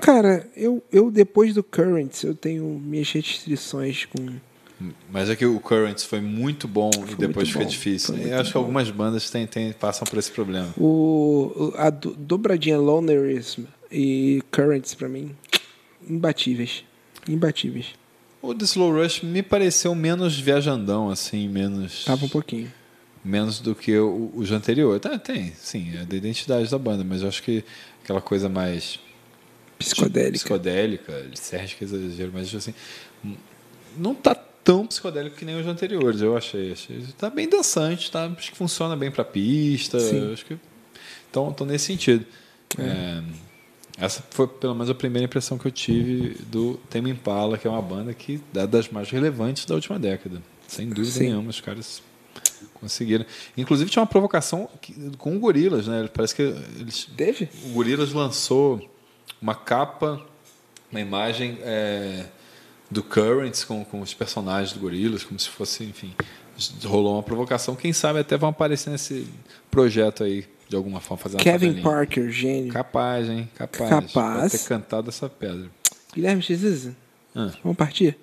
[0.00, 4.26] Cara, eu, eu depois do Currents, eu tenho minhas restrições com.
[5.10, 8.14] Mas é que o Currents foi muito bom e depois fica bom, difícil.
[8.14, 8.60] foi Eu acho que bom.
[8.60, 10.68] algumas bandas têm, têm- passam por esse problema.
[10.76, 15.34] O, a do- dobradinha Lonerism e Currents, pra mim,
[16.08, 16.84] imbatíveis.
[17.28, 17.86] Imbatíveis.
[18.42, 22.04] O The Slow Rush me pareceu menos viajandão, assim, menos.
[22.04, 22.70] Tava um pouquinho.
[23.24, 25.00] menos do que o, o já anterior.
[25.00, 27.64] Tá, tem, sim, é da identidade da banda, mas eu acho que
[28.04, 29.00] aquela coisa mais
[29.78, 30.32] Psicodélica.
[30.38, 32.74] psicodélica, Sérgio que é exagero, mas assim,
[33.96, 34.36] não tá
[34.66, 36.72] tão psicodélico que nem os anteriores, eu achei.
[36.72, 39.96] achei tá bem dançante, tá, acho que funciona bem pra pista,
[40.32, 40.58] acho que
[41.30, 42.26] então, então nesse sentido.
[42.78, 43.22] É,
[43.98, 47.70] essa foi pelo menos a primeira impressão que eu tive do Tame Impala, que é
[47.70, 50.42] uma banda que é das mais relevantes da última década.
[50.66, 51.24] Sem dúvida Sim.
[51.26, 52.02] nenhuma, os caras
[52.74, 53.24] conseguiram.
[53.56, 54.68] Inclusive tinha uma provocação
[55.16, 56.08] com o Gorilas, né?
[56.12, 57.48] Parece que eles Teve?
[57.66, 58.80] o Gorilas lançou
[59.40, 60.20] uma capa,
[60.90, 62.26] uma imagem é,
[62.90, 66.14] do Currents com, com os personagens do Gorilas, como se fosse, enfim,
[66.84, 67.74] rolou uma provocação.
[67.74, 69.26] Quem sabe até vão aparecer nesse
[69.70, 71.82] projeto aí, de alguma forma, fazer uma Kevin.
[71.82, 72.72] Parker, gênio.
[72.72, 73.48] Capaz, hein?
[73.54, 73.90] Capaz.
[73.90, 74.12] Capaz.
[74.12, 75.70] Pode ter cantado essa pedra.
[76.14, 76.90] Guilherme X.
[77.34, 77.52] Ah.
[77.62, 78.16] Vamos partir?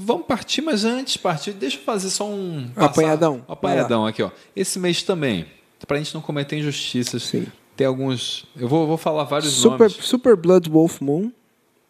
[0.00, 2.70] Vamos partir, mas antes de partir, deixa eu fazer só um.
[2.76, 3.44] Apanhadão.
[3.48, 4.30] Um apanhadão aqui, ó.
[4.54, 5.46] Esse mês também,
[5.86, 7.24] pra gente não cometer injustiças.
[7.24, 7.46] Sim.
[7.76, 8.44] Tem alguns.
[8.56, 10.04] Eu vou, vou falar vários Super, nomes.
[10.04, 11.32] Super Blood Wolf Moon,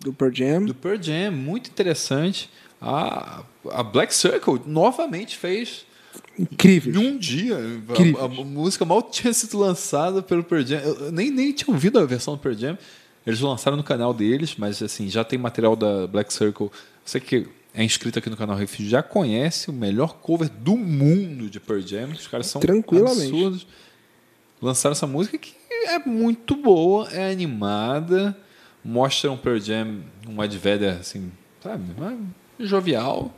[0.01, 0.65] do Pearl Jam.
[0.65, 2.51] Do Pearl Jam, muito interessante.
[2.81, 5.85] A, a Black Circle novamente fez
[6.39, 6.95] Incrível.
[6.95, 7.57] em um dia.
[8.19, 10.79] A, a música mal tinha sido lançada pelo Pearl Jam.
[10.81, 12.79] Eu nem, nem tinha ouvido a versão do Pearl Jam.
[13.27, 16.70] Eles lançaram no canal deles, mas assim, já tem material da Black Circle.
[17.05, 21.51] Você que é inscrito aqui no canal Riff já conhece o melhor cover do mundo
[21.51, 22.11] de Pearl Jam.
[22.12, 23.66] Os caras são absurdos.
[24.62, 25.55] Lançaram essa música que
[25.87, 28.37] é muito boa, é animada,
[28.84, 29.98] mostra um Pearl Jam,
[30.28, 31.30] um Ed Vedder, assim,
[31.62, 32.16] sabe, uma-
[32.60, 33.32] jovial.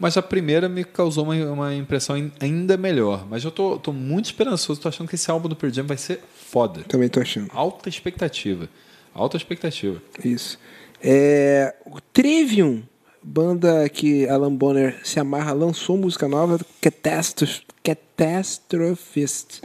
[0.00, 3.26] Mas a primeira me causou uma, uma impressão ain- ainda melhor.
[3.28, 5.96] Mas eu tô, tô muito esperançoso, tô achando que esse álbum do Pearl Jam vai
[5.96, 6.82] ser foda.
[6.86, 7.48] Também tô achando.
[7.52, 8.68] Alta expectativa.
[9.12, 10.00] Alta expectativa.
[10.24, 10.56] Isso.
[11.02, 12.82] É, o Trivium,
[13.22, 19.62] banda que Alan Bonner se amarra, lançou música nova, Catastroph Catastrophist.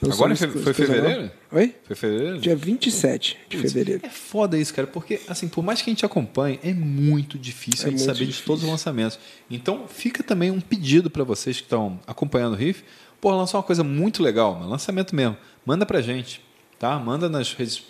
[0.00, 1.30] Lançou Agora foi- foi fevereiro?
[1.50, 1.74] Oi?
[1.84, 2.38] Foi fevereiro?
[2.38, 4.00] Dia 27 de fevereiro.
[4.04, 7.86] É foda isso, cara, porque assim, por mais que a gente acompanhe, é muito difícil
[7.86, 8.46] É a gente saber de difícil.
[8.46, 9.18] todos os lançamentos.
[9.50, 12.84] Então, fica também um pedido para vocês que estão acompanhando o Riff,
[13.20, 15.36] pô, lançar uma coisa muito legal, um lançamento mesmo.
[15.66, 16.40] Manda pra gente,
[16.78, 16.96] tá?
[16.98, 17.82] Manda nas redes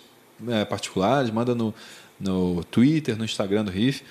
[0.47, 1.73] é, particulares, manda no,
[2.19, 4.01] no Twitter, no Instagram do Riff.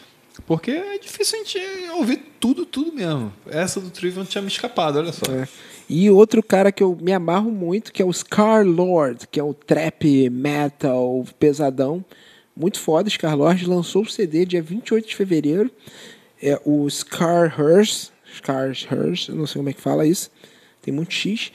[0.46, 1.58] Porque é difícil a gente
[1.96, 3.32] ouvir tudo, tudo mesmo.
[3.48, 5.26] Essa do Trivium tinha me escapado, olha só.
[5.32, 5.48] É.
[5.88, 9.42] E outro cara que eu me amarro muito, que é o Scar Lord, que é
[9.42, 12.04] o trap metal pesadão.
[12.54, 13.08] Muito foda.
[13.08, 15.70] Scar Lord lançou o CD dia 28 de fevereiro.
[16.42, 18.10] É o Scar Hearse.
[18.36, 18.72] Scar
[19.30, 20.30] não sei como é que fala isso.
[20.82, 21.50] Tem muito X.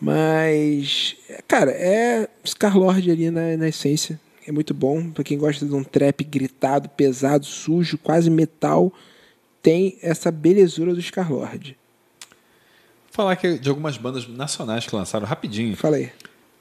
[0.00, 1.16] Mas,
[1.46, 4.18] cara, é Scar Lord ali na, na essência.
[4.46, 5.10] É muito bom.
[5.10, 8.90] Pra quem gosta de um trap gritado, pesado, sujo, quase metal,
[9.60, 11.76] tem essa belezura do Scar Lord.
[13.16, 15.74] Falar que de algumas bandas nacionais que lançaram rapidinho.
[15.74, 16.12] Fala aí.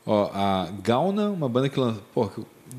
[0.05, 2.01] Ó, a Gauna, uma banda que lançou.
[2.13, 2.29] Pô,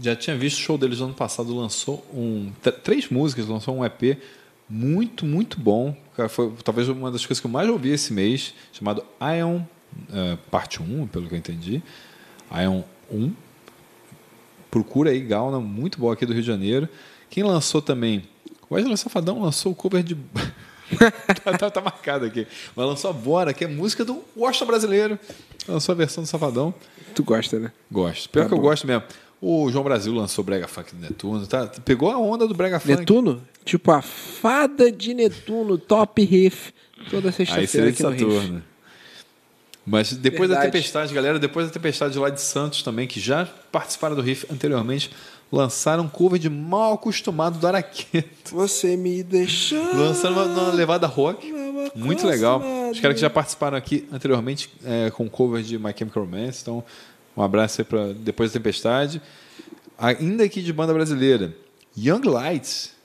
[0.00, 2.50] já tinha visto o show deles no ano passado, lançou um.
[2.62, 4.18] tr- Três músicas, lançou um EP
[4.66, 5.94] muito, muito bom.
[6.16, 9.60] Cara, Foi talvez uma das coisas que eu mais ouvi esse mês, chamado Ion,
[10.10, 11.82] eh, parte 1, pelo que eu entendi.
[12.50, 12.80] Ion
[13.12, 13.30] 1.
[14.70, 16.88] Procura aí, Gauna, muito boa aqui do Rio de Janeiro.
[17.28, 18.24] Quem lançou também.
[18.70, 20.16] O Wesley Safadão lançou o cover de.
[21.44, 22.46] tá, tá- tá marcado aqui.
[22.74, 25.18] Mas lançou a Bora, que é música do Washington brasileiro.
[25.68, 26.72] Lançou a versão do Safadão.
[27.14, 27.72] Tu gosta, né?
[27.90, 28.28] Gosto.
[28.30, 28.64] Pior Tá que eu bom.
[28.68, 29.02] gosto mesmo.
[29.40, 31.46] O João Brasil lançou Brega Funk do Netuno.
[31.46, 31.66] Tá?
[31.84, 32.94] Pegou a onda do Brega Funk.
[32.96, 33.42] Netuno?
[33.64, 36.72] Tipo a fada de Netuno, top riff.
[37.10, 38.24] Toda sexta-feira aqui no Riff.
[38.24, 38.62] Saturno.
[39.84, 40.72] Mas depois da Verdade.
[40.72, 45.10] Tempestade, galera, depois da Tempestade lá de Santos também, que já participaram do riff anteriormente,
[45.50, 48.54] lançaram um cover de Mal Acostumado do Araqueto.
[48.54, 49.82] Você me deixou.
[49.96, 51.52] Lançaram uma, uma levada rock.
[51.94, 52.62] Muito legal.
[52.90, 56.60] Os caras que já participaram aqui anteriormente é, com cover de My Chemical Romance.
[56.62, 56.82] Então,
[57.36, 59.20] um abraço aí para depois da Tempestade.
[59.98, 61.54] Ainda aqui de banda brasileira,
[61.96, 62.95] Young Lights.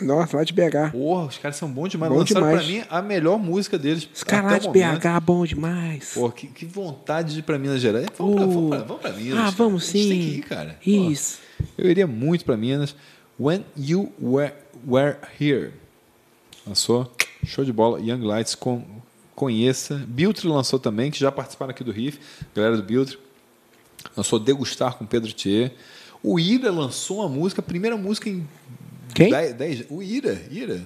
[0.00, 0.92] Nossa, lá de BH.
[0.92, 2.12] Porra, os caras são bons demais.
[2.12, 2.66] Bom Lançaram demais.
[2.66, 4.08] pra mim a melhor música deles.
[4.14, 5.00] Os caras lá de momento.
[5.00, 6.12] BH, bom demais.
[6.14, 8.06] Pô, que, que vontade de ir pra Minas Gerais.
[8.18, 8.50] Vamos, pra, Uh.
[8.52, 9.38] vamos, pra, vamos pra Minas.
[9.38, 9.50] Ah, cara.
[9.52, 10.30] vamos A gente tem sim.
[10.30, 10.78] que ir, cara.
[10.84, 11.38] Isso.
[11.78, 12.94] eu iria muito pra Minas.
[13.40, 14.52] When You Were,
[14.86, 15.72] were Here.
[16.66, 17.10] Lançou.
[17.44, 17.98] Show de bola.
[18.00, 18.82] Young Lights, com,
[19.34, 20.02] conheça.
[20.08, 22.18] Biltre lançou também, que já participaram aqui do Riff.
[22.54, 23.18] Galera do Biltre.
[24.16, 25.72] Lançou Degustar com Pedro Thier.
[26.22, 28.46] O Ira lançou uma música, a primeira música em
[29.14, 29.30] Quem?
[29.30, 30.80] Dez- dez- o Ira, Ira.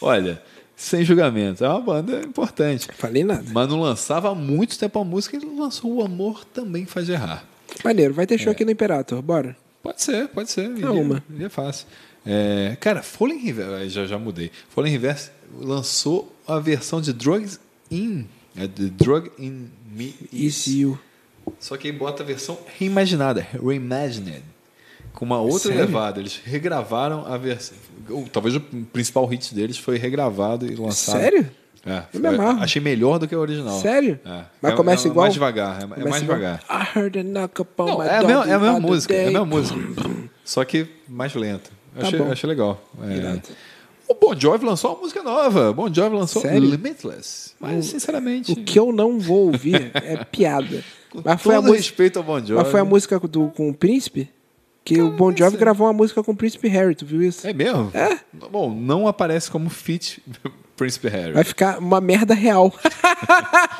[0.00, 0.40] Olha,
[0.76, 2.88] sem julgamento, é uma banda importante.
[2.96, 3.44] Falei nada.
[3.52, 7.44] Mas não lançava há muito tempo a música e lançou O Amor Também Faz Errar.
[7.84, 8.38] Maneiro, vai ter É.
[8.38, 9.56] show aqui no Imperator, bora.
[9.82, 10.70] Pode ser, pode ser.
[10.70, 11.22] Iria, uma.
[11.30, 11.86] iria fácil.
[12.26, 14.50] É, cara, Fallen Reverse, já, já mudei.
[14.70, 17.58] Fallen Reverse lançou a versão de Drugs
[17.90, 18.26] In,
[18.56, 20.14] é, de Drug In Me.
[20.32, 20.98] Is you.
[21.58, 24.42] Só que aí bota a versão reimaginada, reimagined,
[25.18, 25.80] com uma outra Sério?
[25.80, 26.20] levada.
[26.20, 27.76] Eles regravaram a versão.
[28.32, 31.18] Talvez o principal hit deles foi regravado e lançado.
[31.20, 31.50] Sério?
[31.84, 32.60] É, Eu me amarro.
[32.62, 33.80] achei melhor do que o original.
[33.80, 34.20] Sério?
[34.24, 34.44] É.
[34.62, 35.24] Mas É- começa é igual?
[35.24, 36.38] Mais devagar, é, é Começa mais igual?
[36.38, 36.64] devagar.
[36.70, 39.22] I heard a knock upon Não, my é a mesma, é a mesma música, é
[39.22, 39.78] a mesma música.
[40.44, 41.70] Só que mais lenta.
[41.98, 42.30] Tá achei, bom.
[42.30, 42.80] achei legal.
[43.02, 43.40] É.
[44.06, 45.72] O Bon Jovi lançou uma música nova.
[45.72, 46.60] Bon Jovi lançou Sério?
[46.70, 47.52] Limitless.
[47.58, 50.82] Mas, sinceramente, O que eu não vou ouvir é piada.
[51.24, 52.52] Mas foi, a música, respeito ao Bon Jovi.
[52.54, 54.28] mas foi a música do, com o Príncipe?
[54.94, 57.46] Que o Bon Jovi gravou uma música com o Príncipe Harry, tu viu isso?
[57.46, 57.90] É mesmo?
[57.92, 58.18] É.
[58.50, 60.22] Bom, não aparece como feat
[60.76, 61.32] Príncipe Harry.
[61.32, 62.72] Vai ficar uma merda real.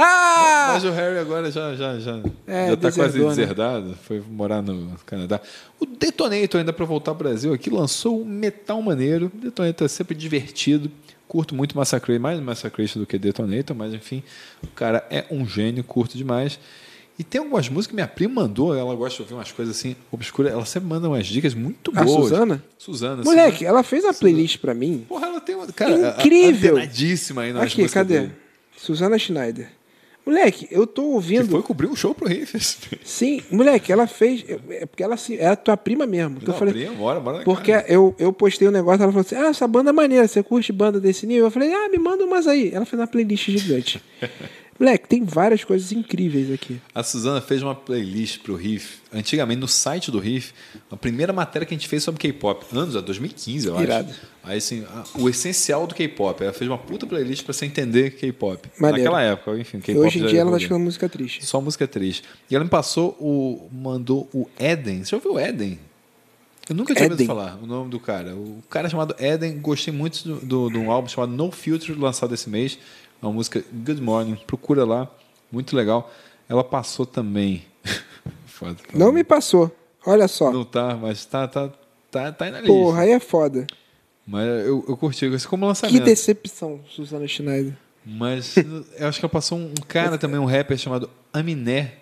[0.68, 3.28] Mas o Harry agora já, já, já, É, já tá quase né?
[3.28, 3.96] deserdado.
[4.02, 5.40] Foi morar no Canadá.
[5.80, 9.32] O Detonator, ainda para voltar ao Brasil aqui, lançou um metal maneiro.
[9.34, 10.90] Detonator é sempre divertido.
[11.26, 14.22] Curto muito Massacre, mais Massacration do que Detonator, mas enfim,
[14.62, 16.58] o cara é um gênio, curto demais.
[17.18, 19.96] E tem algumas músicas que minha prima mandou, ela gosta de ouvir umas coisas assim
[20.12, 20.52] obscuras.
[20.52, 22.28] Ela sempre manda umas dicas muito A boas.
[22.28, 22.64] Suzana?
[22.78, 23.24] Suzana.
[23.24, 23.70] Moleque, Suzana.
[23.70, 25.04] ela fez a playlist pra mim.
[25.08, 25.66] Porra, ela tem uma.
[25.66, 26.76] Cara, Incrível!
[26.76, 28.20] antenadíssima aí nas Aqui, cadê?
[28.20, 28.32] dele.
[28.76, 29.68] Suzana Schneider.
[30.24, 31.48] Moleque, eu tô Que ouvindo.
[31.48, 32.76] foi cobrir um show pro Riffs.
[33.02, 34.44] Sim, moleque, ela fez.
[34.68, 36.36] É porque ela se- é a tua prima mesmo.
[36.38, 37.86] Que eu Não, falei, prima, bora, bora Porque cara.
[37.88, 40.70] eu, eu postei um negócio, ela falou assim: Ah, essa banda é maneira, você curte
[40.70, 41.46] banda desse nível?
[41.46, 42.70] Eu falei, ah, me manda umas aí.
[42.72, 44.00] Ela fez uma playlist gigante.
[44.78, 46.80] Moleque, tem várias coisas incríveis aqui.
[46.94, 50.52] A Suzana fez uma playlist pro Riff, antigamente no site do Riff,
[50.90, 54.10] a primeira matéria que a gente fez sobre K-pop, anos, é 2015, eu Irado.
[54.10, 54.20] acho.
[54.44, 54.86] Aí assim,
[55.16, 58.68] o essencial do K-pop, ela fez uma puta playlist pra você entender K-pop.
[58.80, 61.44] Naquela época, enfim, K-pop hoje em dia ela tá escutando música triste.
[61.44, 62.22] Só música triste.
[62.48, 65.04] E ela me passou o mandou o Eden.
[65.04, 65.78] Você já ouviu o Eden?
[66.68, 67.26] Eu nunca tinha ouvido Eden.
[67.26, 68.34] falar o nome do cara.
[68.34, 71.98] O cara é chamado Eden, gostei muito do, do, de um álbum chamado No Filter,
[71.98, 72.78] lançado esse mês.
[73.20, 75.10] É uma música Good Morning, procura lá,
[75.50, 76.10] muito legal.
[76.48, 77.64] Ela passou também.
[78.46, 78.76] Foda.
[78.94, 79.74] Não me passou.
[80.06, 80.50] Olha só.
[80.50, 81.70] Não tá, mas tá, tá,
[82.10, 82.72] tá, tá aí na lista.
[82.72, 83.66] Porra, aí é foda.
[84.26, 86.04] Mas eu, eu curti isso como Que lançamento.
[86.04, 87.74] decepção, Suzana Schneider.
[88.04, 88.56] Mas
[88.98, 91.94] eu acho que ela passou um cara também, um rapper chamado Aminé,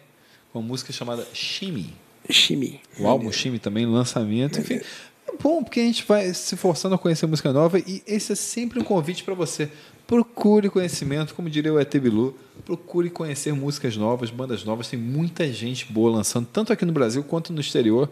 [0.53, 1.95] com uma música chamada Shimmy.
[2.29, 2.81] Shimi.
[2.99, 4.61] O álbum Shimmy também, lançamento.
[4.61, 4.81] Enfim,
[5.41, 8.81] bom, porque a gente vai se forçando a conhecer música nova e esse é sempre
[8.81, 9.71] um convite para você.
[10.07, 14.89] Procure conhecimento, como diria o ET Bilu, procure conhecer músicas novas, bandas novas.
[14.89, 18.09] Tem muita gente boa lançando, tanto aqui no Brasil quanto no exterior.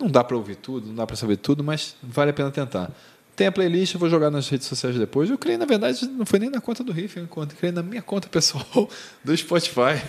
[0.00, 2.90] Não dá para ouvir tudo, não dá para saber tudo, mas vale a pena tentar.
[3.36, 5.30] Tem a playlist, eu vou jogar nas redes sociais depois.
[5.30, 8.02] Eu criei, na verdade, não foi nem na conta do Riff, eu criei na minha
[8.02, 8.88] conta pessoal
[9.24, 10.02] do Spotify.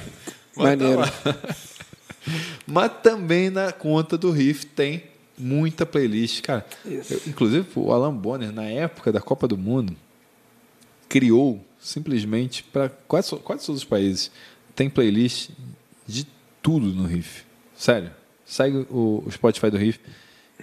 [0.55, 1.01] Mas, tá Maneiro.
[2.65, 5.03] mas também na conta do Riff tem
[5.37, 6.41] muita playlist.
[6.41, 9.95] Cara, eu- inclusive o Alan Bonner, na época da Copa do Mundo,
[11.15, 14.29] criou simplesmente para quase, quase todos os países.
[14.75, 15.49] Tem playlist
[16.05, 16.27] de
[16.61, 17.43] tudo no Riff.
[17.73, 18.11] Sério.
[18.45, 19.97] Segue o, o Spotify do Riff,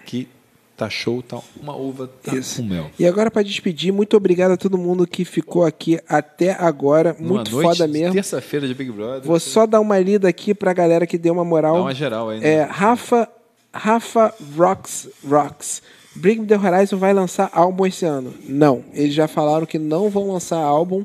[0.04, 0.28] que
[0.76, 2.62] tá show, tá uma uva, tá Isso.
[2.62, 2.90] mel.
[2.98, 7.16] E agora, para despedir, muito obrigado a todo mundo que ficou aqui até agora.
[7.18, 8.12] Numa Muito noite foda mesmo.
[8.12, 9.22] Terça-feira de Big Brother.
[9.22, 11.76] Vou só dar uma lida aqui pra galera que deu uma moral.
[11.76, 12.40] Dá uma geral aí.
[12.40, 12.46] né?
[12.46, 13.26] É, Rafa,
[13.72, 15.80] Rafa Rocks, Rocks.
[16.14, 18.34] Bring the Horizon vai lançar álbum esse ano?
[18.46, 18.84] Não.
[18.92, 21.04] Eles já falaram que não vão lançar álbum,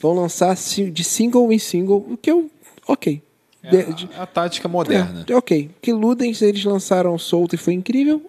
[0.00, 2.50] vão lançar de single em single, o que eu.
[2.86, 3.22] Ok.
[3.62, 5.24] É De- a- de- a, tática moderna.
[5.28, 5.70] é, ok.
[5.82, 8.22] Que Ludens eles lançaram solto e foi incrível.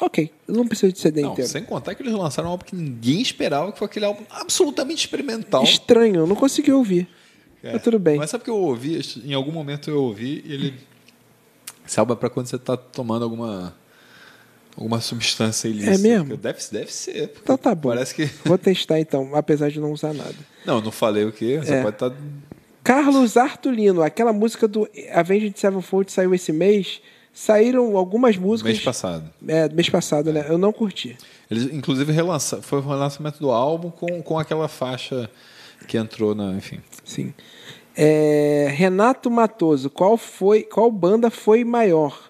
[0.00, 0.30] Ok.
[0.48, 1.50] Não preciso de CD Não, inteiro.
[1.50, 5.00] sem contar que eles lançaram um álbum que ninguém esperava, que foi aquele álbum absolutamente
[5.00, 5.62] experimental.
[5.62, 7.06] Estranho, eu não consegui ouvir.
[7.62, 8.16] É, Mas tudo bem.
[8.16, 10.74] Mas sabe que eu ouvi, em algum momento eu ouvi, e ele.
[11.86, 13.74] Esse álbum é pra quando você tá tomando alguma.
[14.80, 15.94] Alguma substância ilícita.
[15.94, 16.36] É mesmo?
[16.36, 17.30] Deve, deve ser.
[17.42, 17.90] Então tá bom.
[17.90, 18.24] Parece que.
[18.44, 20.34] Vou testar então, apesar de não usar nada.
[20.64, 21.60] Não, não falei o quê.
[21.62, 21.82] Você É.
[21.82, 22.18] pode tá estar.
[22.82, 27.00] Carlos Artulino, aquela música do Avenged Sevenfold saiu esse mês.
[27.32, 28.72] Saíram algumas músicas.
[28.72, 29.30] mês passado.
[29.46, 30.46] É, mês passado, né?
[30.48, 31.16] Eu não curti.
[31.50, 35.30] Eles, inclusive, relança, foi o relançamento do álbum com, com aquela faixa
[35.86, 36.52] que entrou na.
[36.54, 36.80] Enfim.
[37.04, 37.32] Sim.
[37.94, 42.29] É, Renato Matoso, qual foi, qual banda foi maior?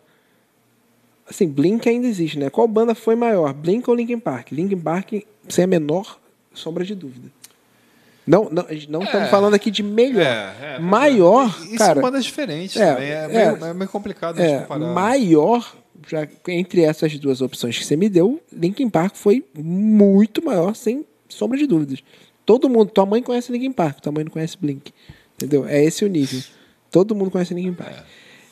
[1.30, 2.50] Assim, Blink ainda existe, né?
[2.50, 3.54] Qual banda foi maior?
[3.54, 4.50] Blink ou Linkin Park?
[4.50, 5.12] Linkin Park
[5.48, 6.18] sem a menor
[6.52, 7.30] sombra de dúvida.
[8.26, 10.22] Não, não, não estamos falando aqui de melhor.
[10.22, 11.94] É, é, maior, E cara.
[11.94, 13.08] são bandas diferentes é, também.
[13.10, 14.92] É, é, meio, é meio complicado É, comparar.
[14.92, 15.76] maior,
[16.08, 21.04] já, entre essas duas opções que você me deu, Linkin Park foi muito maior, sem
[21.28, 22.00] sombra de dúvidas.
[22.44, 24.92] Todo mundo, tua mãe conhece Linkin Park, tua mãe não conhece Blink.
[25.36, 25.66] Entendeu?
[25.66, 26.40] É esse o nível.
[26.90, 27.96] Todo mundo conhece Linkin Park.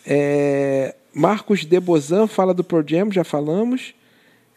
[0.06, 3.94] É, Marcos Debozan fala do Pro Jam, já falamos.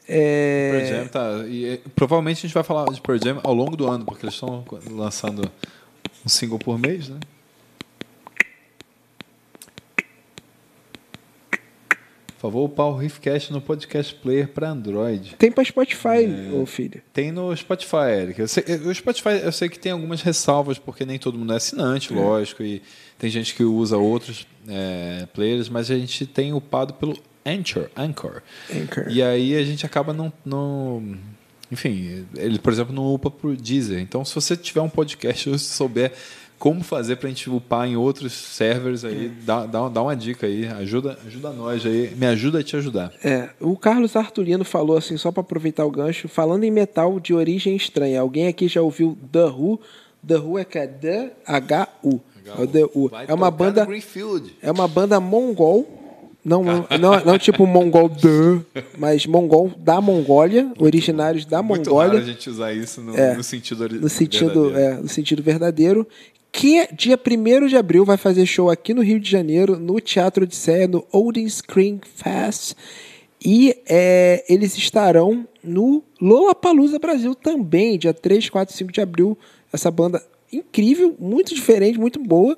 [0.08, 1.46] É, Pearl Jam tá.
[1.48, 4.34] E, provavelmente a gente vai falar de Pearl Jam ao longo do ano, porque eles
[4.36, 5.50] estão lançando
[6.26, 7.20] um single por mês, né?
[12.38, 15.36] Por favor, upar o Riffcast no podcast player para Android.
[15.38, 16.52] Tem pra Spotify, É.
[16.56, 17.00] ô filho.
[17.14, 18.40] Tem no Spotify, Eric.
[18.42, 21.58] Eu sei, o Spotify eu sei que tem algumas ressalvas, porque nem todo mundo é
[21.58, 22.82] assinante, lógico, e
[23.20, 27.90] tem gente que usa outros é, players, mas a gente tem upado pelo Anchor.
[27.96, 28.42] Anchor.
[28.74, 29.06] Anchor.
[29.10, 30.32] E aí a gente acaba não.
[30.46, 31.18] não
[31.72, 34.00] enfim, ele, por exemplo, não upa por Deezer.
[34.00, 36.12] Então, se você tiver um podcast ou se souber
[36.60, 40.46] como fazer para a gente upar em outros servers aí, dá, dá, dá uma dica
[40.46, 40.68] aí.
[40.68, 42.14] Ajuda, ajuda nós aí.
[42.16, 43.12] Me ajuda a te ajudar.
[43.24, 47.34] É, o Carlos Arturino falou assim, só para aproveitar o gancho, falando em metal de
[47.34, 48.22] origem estranha.
[48.22, 49.80] Alguém aqui já ouviu The Who?
[50.28, 52.22] The Who é que é D-H-U.
[52.46, 53.88] É É uma banda
[54.62, 55.98] é uma banda mongol.
[56.44, 58.62] Não, não, não, tipo mongol de,
[58.98, 62.14] mas mongol da Mongólia, originários da Muito Mongólia.
[62.14, 64.80] raro a gente usar isso no, É, no sentido no sentido, verdadeiro.
[64.98, 66.08] é, no sentido verdadeiro.
[66.52, 70.48] Que dia 1 de abril vai fazer show aqui no Rio de Janeiro, no Teatro
[70.48, 72.74] de Sé, no Odin Screen Fest.
[73.44, 79.38] E é, eles estarão no Lollapalooza Brasil também, dia 3, 4 e 5 de abril.
[79.72, 80.22] Essa banda
[80.52, 82.56] incrível, muito diferente, muito boa.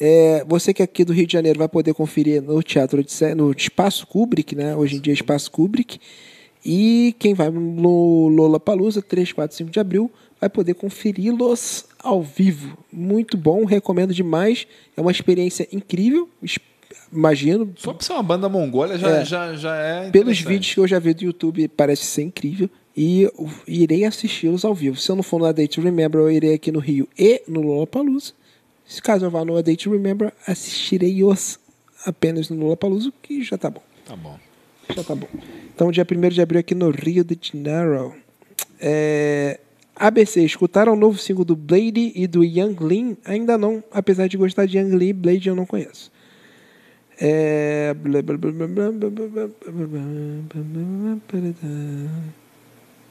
[0.00, 3.34] É, você que é aqui do Rio de Janeiro vai poder conferir no Teatro de
[3.34, 4.74] no Espaço Kubrick, né?
[4.74, 5.98] Hoje em dia é Espaço Kubrick.
[6.64, 10.10] E quem vai no Lollapalooza, 3, 4, 5 de abril,
[10.40, 12.76] vai poder conferi-los ao vivo.
[12.92, 14.66] Muito bom, recomendo demais.
[14.96, 16.28] É uma experiência incrível,
[17.12, 17.72] imagino.
[17.76, 19.24] Só por ser uma banda mongólia já É.
[19.24, 22.68] já, já é Pelos vídeos que eu já vi do YouTube, parece ser incrível.
[22.96, 23.28] E
[23.66, 24.96] irei assisti-los ao vivo.
[24.96, 27.42] Se eu não for no A Day to Remember, eu irei aqui no Rio e
[27.48, 28.32] no Lollapalooza.
[28.84, 31.58] Se caso eu vá no A Day to Remember, assistirei-os
[32.04, 33.82] apenas no Lollapalooza, que já tá bom.
[34.04, 34.38] Tá bom.
[34.94, 35.28] Já tá bom.
[35.74, 38.14] Então, dia 1 de abril aqui no Rio de Janeiro.
[38.78, 39.58] É,
[39.96, 43.16] ABC, escutaram o novo single do Blade e do Young Lean?
[43.24, 46.10] Ainda não, apesar de gostar de Young Lean e Blade eu não conheço.
[47.20, 47.94] É...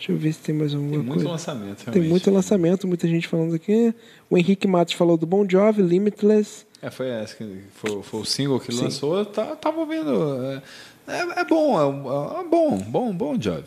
[0.02, 1.30] Deixa eu ver se tem mais alguma Tem muito coisa.
[1.30, 2.10] lançamento, Tem realmente.
[2.10, 3.94] muito lançamento, muita gente falando aqui.
[4.30, 6.66] O Henrique Matos falou do Bon Jovi, Limitless.
[6.82, 8.84] É, foi essa que foi, foi o single que Sim.
[8.86, 9.24] lançou.
[9.26, 10.12] Ta- tava ouvindo.
[10.44, 10.62] É,
[11.08, 13.64] é- é bom, é, é um bom, bom, bom job.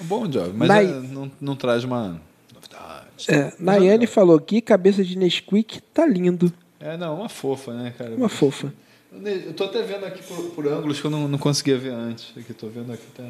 [0.00, 2.18] É bom job, mas Nai- é, não, não traz uma
[2.54, 3.06] novidade.
[3.28, 6.50] É, Nayane falou aqui, cabeça de Nesquik tá lindo.
[6.80, 8.14] É, não, uma fofa, né, cara?
[8.14, 8.72] Uma fofa.
[9.12, 12.32] Eu tô até vendo aqui por, por ângulos que eu não, não conseguia ver antes.
[12.36, 13.24] Aqui, tô vendo aqui, tá.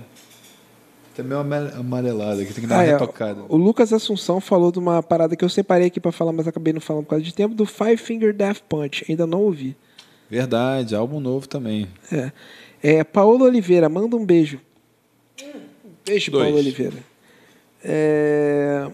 [1.16, 3.42] Tá meio amare- amarelado aqui, tem que dar uma Ah, é, retocada.
[3.48, 6.72] o Lucas Assunção falou de uma parada que eu separei aqui pra falar, mas acabei
[6.72, 9.04] não falando por causa de tempo, do Five Finger Death Punch.
[9.08, 9.74] Ainda não ouvi.
[10.28, 11.86] Verdade, álbum novo também.
[12.12, 12.32] É.
[12.82, 14.60] é Paulo Oliveira, manda um beijo.
[16.04, 16.44] Beijo, Dois.
[16.44, 16.96] Paulo Oliveira.
[17.82, 18.86] É,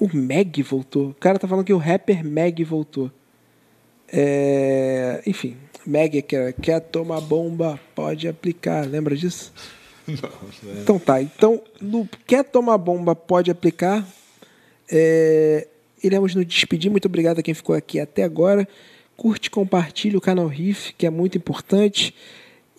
[0.00, 1.10] O Meg voltou.
[1.10, 3.10] O cara tá falando que o rapper Meg voltou.
[4.12, 5.56] É, Enfim,
[5.86, 8.86] Meg que era, quer tomar bomba, pode aplicar.
[8.86, 9.52] Lembra disso?
[10.82, 11.20] Então tá.
[11.20, 14.06] Então, no Quer Tomar Bomba Pode Aplicar.
[14.90, 15.66] É,
[16.02, 16.90] iremos nos despedir.
[16.90, 18.68] Muito obrigado a quem ficou aqui até agora.
[19.16, 22.14] Curte, compartilhe o canal Riff, que é muito importante.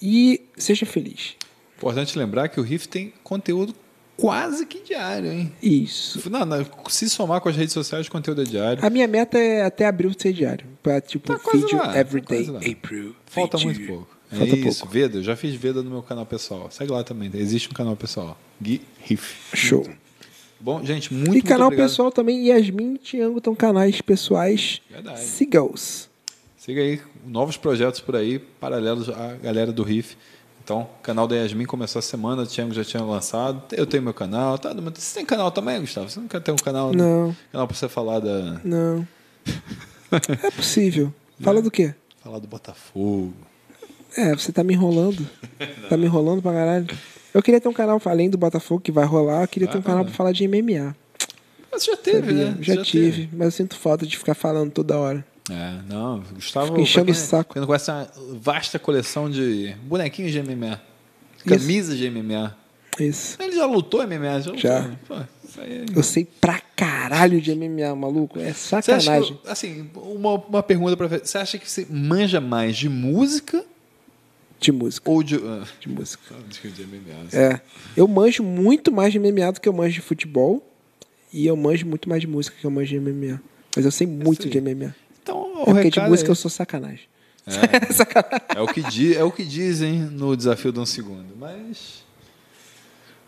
[0.01, 1.35] E seja feliz.
[1.77, 3.73] Importante lembrar que o Riff tem conteúdo
[4.15, 5.53] quase que diário, hein?
[5.61, 6.29] Isso.
[6.29, 8.83] Não, não, se somar com as redes sociais, o conteúdo é diário.
[8.85, 10.65] A minha meta é até abril ser diário.
[10.81, 12.59] Pra, tipo, Tá vídeo lá, tá everyday lá.
[12.59, 13.15] April.
[13.25, 14.16] Falta muito pouco.
[14.31, 14.93] É Falta isso, pouco.
[14.93, 15.17] Veda.
[15.17, 16.69] Eu já fiz Veda no meu canal pessoal.
[16.71, 17.31] Segue lá também.
[17.33, 18.37] Existe um canal pessoal.
[18.61, 19.55] Gui Riff.
[19.55, 19.87] Show.
[20.59, 24.81] Bom, gente, muito, e canal pessoal também, Yasmin e Tiango estão canais pessoais.
[24.89, 25.19] Verdade.
[25.19, 26.09] Siga-os.
[26.57, 30.17] Siga aí novos projetos por aí, paralelos à galera do Riff.
[30.63, 33.61] Então, o canal da Yasmin começou a semana, o Thiago já tinha lançado.
[33.71, 34.57] Eu tenho meu canal.
[34.57, 36.09] Tá, mas você tem canal também, Gustavo?
[36.09, 36.91] Você não quer ter um canal?
[36.91, 37.33] Não.
[37.51, 38.59] Canal pra você falar da.
[38.65, 39.07] Não.
[40.11, 41.13] é possível.
[41.39, 41.93] Fala do quê?
[42.21, 43.33] Falar do Botafogo.
[44.17, 45.27] É, você tá me enrolando.
[45.89, 46.87] Tá me enrolando pra caralho.
[47.33, 49.81] Eu queria ter um canal, além do Botafogo, que vai rolar, eu queria ter um
[49.81, 50.95] canal pra falar de MMA.
[51.71, 52.45] Mas você já teve, sabia?
[52.51, 52.57] né?
[52.61, 53.29] Já, Você tive, teve.
[53.33, 55.23] mas eu sinto falta de ficar falando toda hora.
[55.49, 56.67] É, não, Gustavo.
[56.67, 57.53] Fica enchendo pra o quem- saco.
[57.53, 58.07] Quem não conhece é uma
[58.39, 60.81] vasta coleção de bonequinhos de MMA.
[61.45, 62.55] Camisas de MMA.
[62.99, 63.37] Isso.
[63.41, 64.39] Ele já lutou MMA?
[64.41, 64.51] Já.
[64.51, 64.57] lutou?
[64.57, 64.91] Já.
[65.07, 65.13] Pô,
[65.61, 68.39] aí é- Eu sei pra caralho de MMA, maluco.
[68.39, 69.35] É Você sacanagem.
[69.43, 71.25] que, assim, uma, uma pergunta pra fazer.
[71.25, 73.63] Você acha que você manja mais de música
[74.59, 75.09] De música.
[75.09, 75.35] ou de.
[75.35, 76.33] ah, De música.
[76.45, 77.27] música de MMA.
[77.27, 77.37] assim.
[77.37, 77.61] É.
[77.95, 80.63] Eu manjo muito mais de MMA do que eu manjo de futebol.
[81.31, 83.39] E eu manjo muito mais de música que eu manjo de MMA.
[83.75, 84.49] Mas eu sei muito Sim.
[84.49, 84.95] de MMA.
[85.21, 87.05] Então, o É porque de música é, eu sou sacanagem.
[87.45, 87.91] É.
[87.93, 88.47] sacanagem.
[88.55, 91.35] é, o que di, é o que dizem no desafio de um segundo.
[91.37, 92.05] Mas.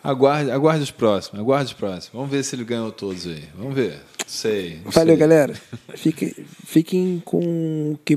[0.02, 2.08] Aguarde, aguarde os próximos, aguarde os próximos.
[2.14, 3.44] Vamos ver se ele ganhou todos aí.
[3.54, 4.00] Vamos ver.
[4.26, 4.80] Sei.
[4.86, 5.16] Valeu, sei.
[5.16, 5.54] galera.
[5.94, 6.34] Fiquem,
[6.64, 8.16] fiquem com o que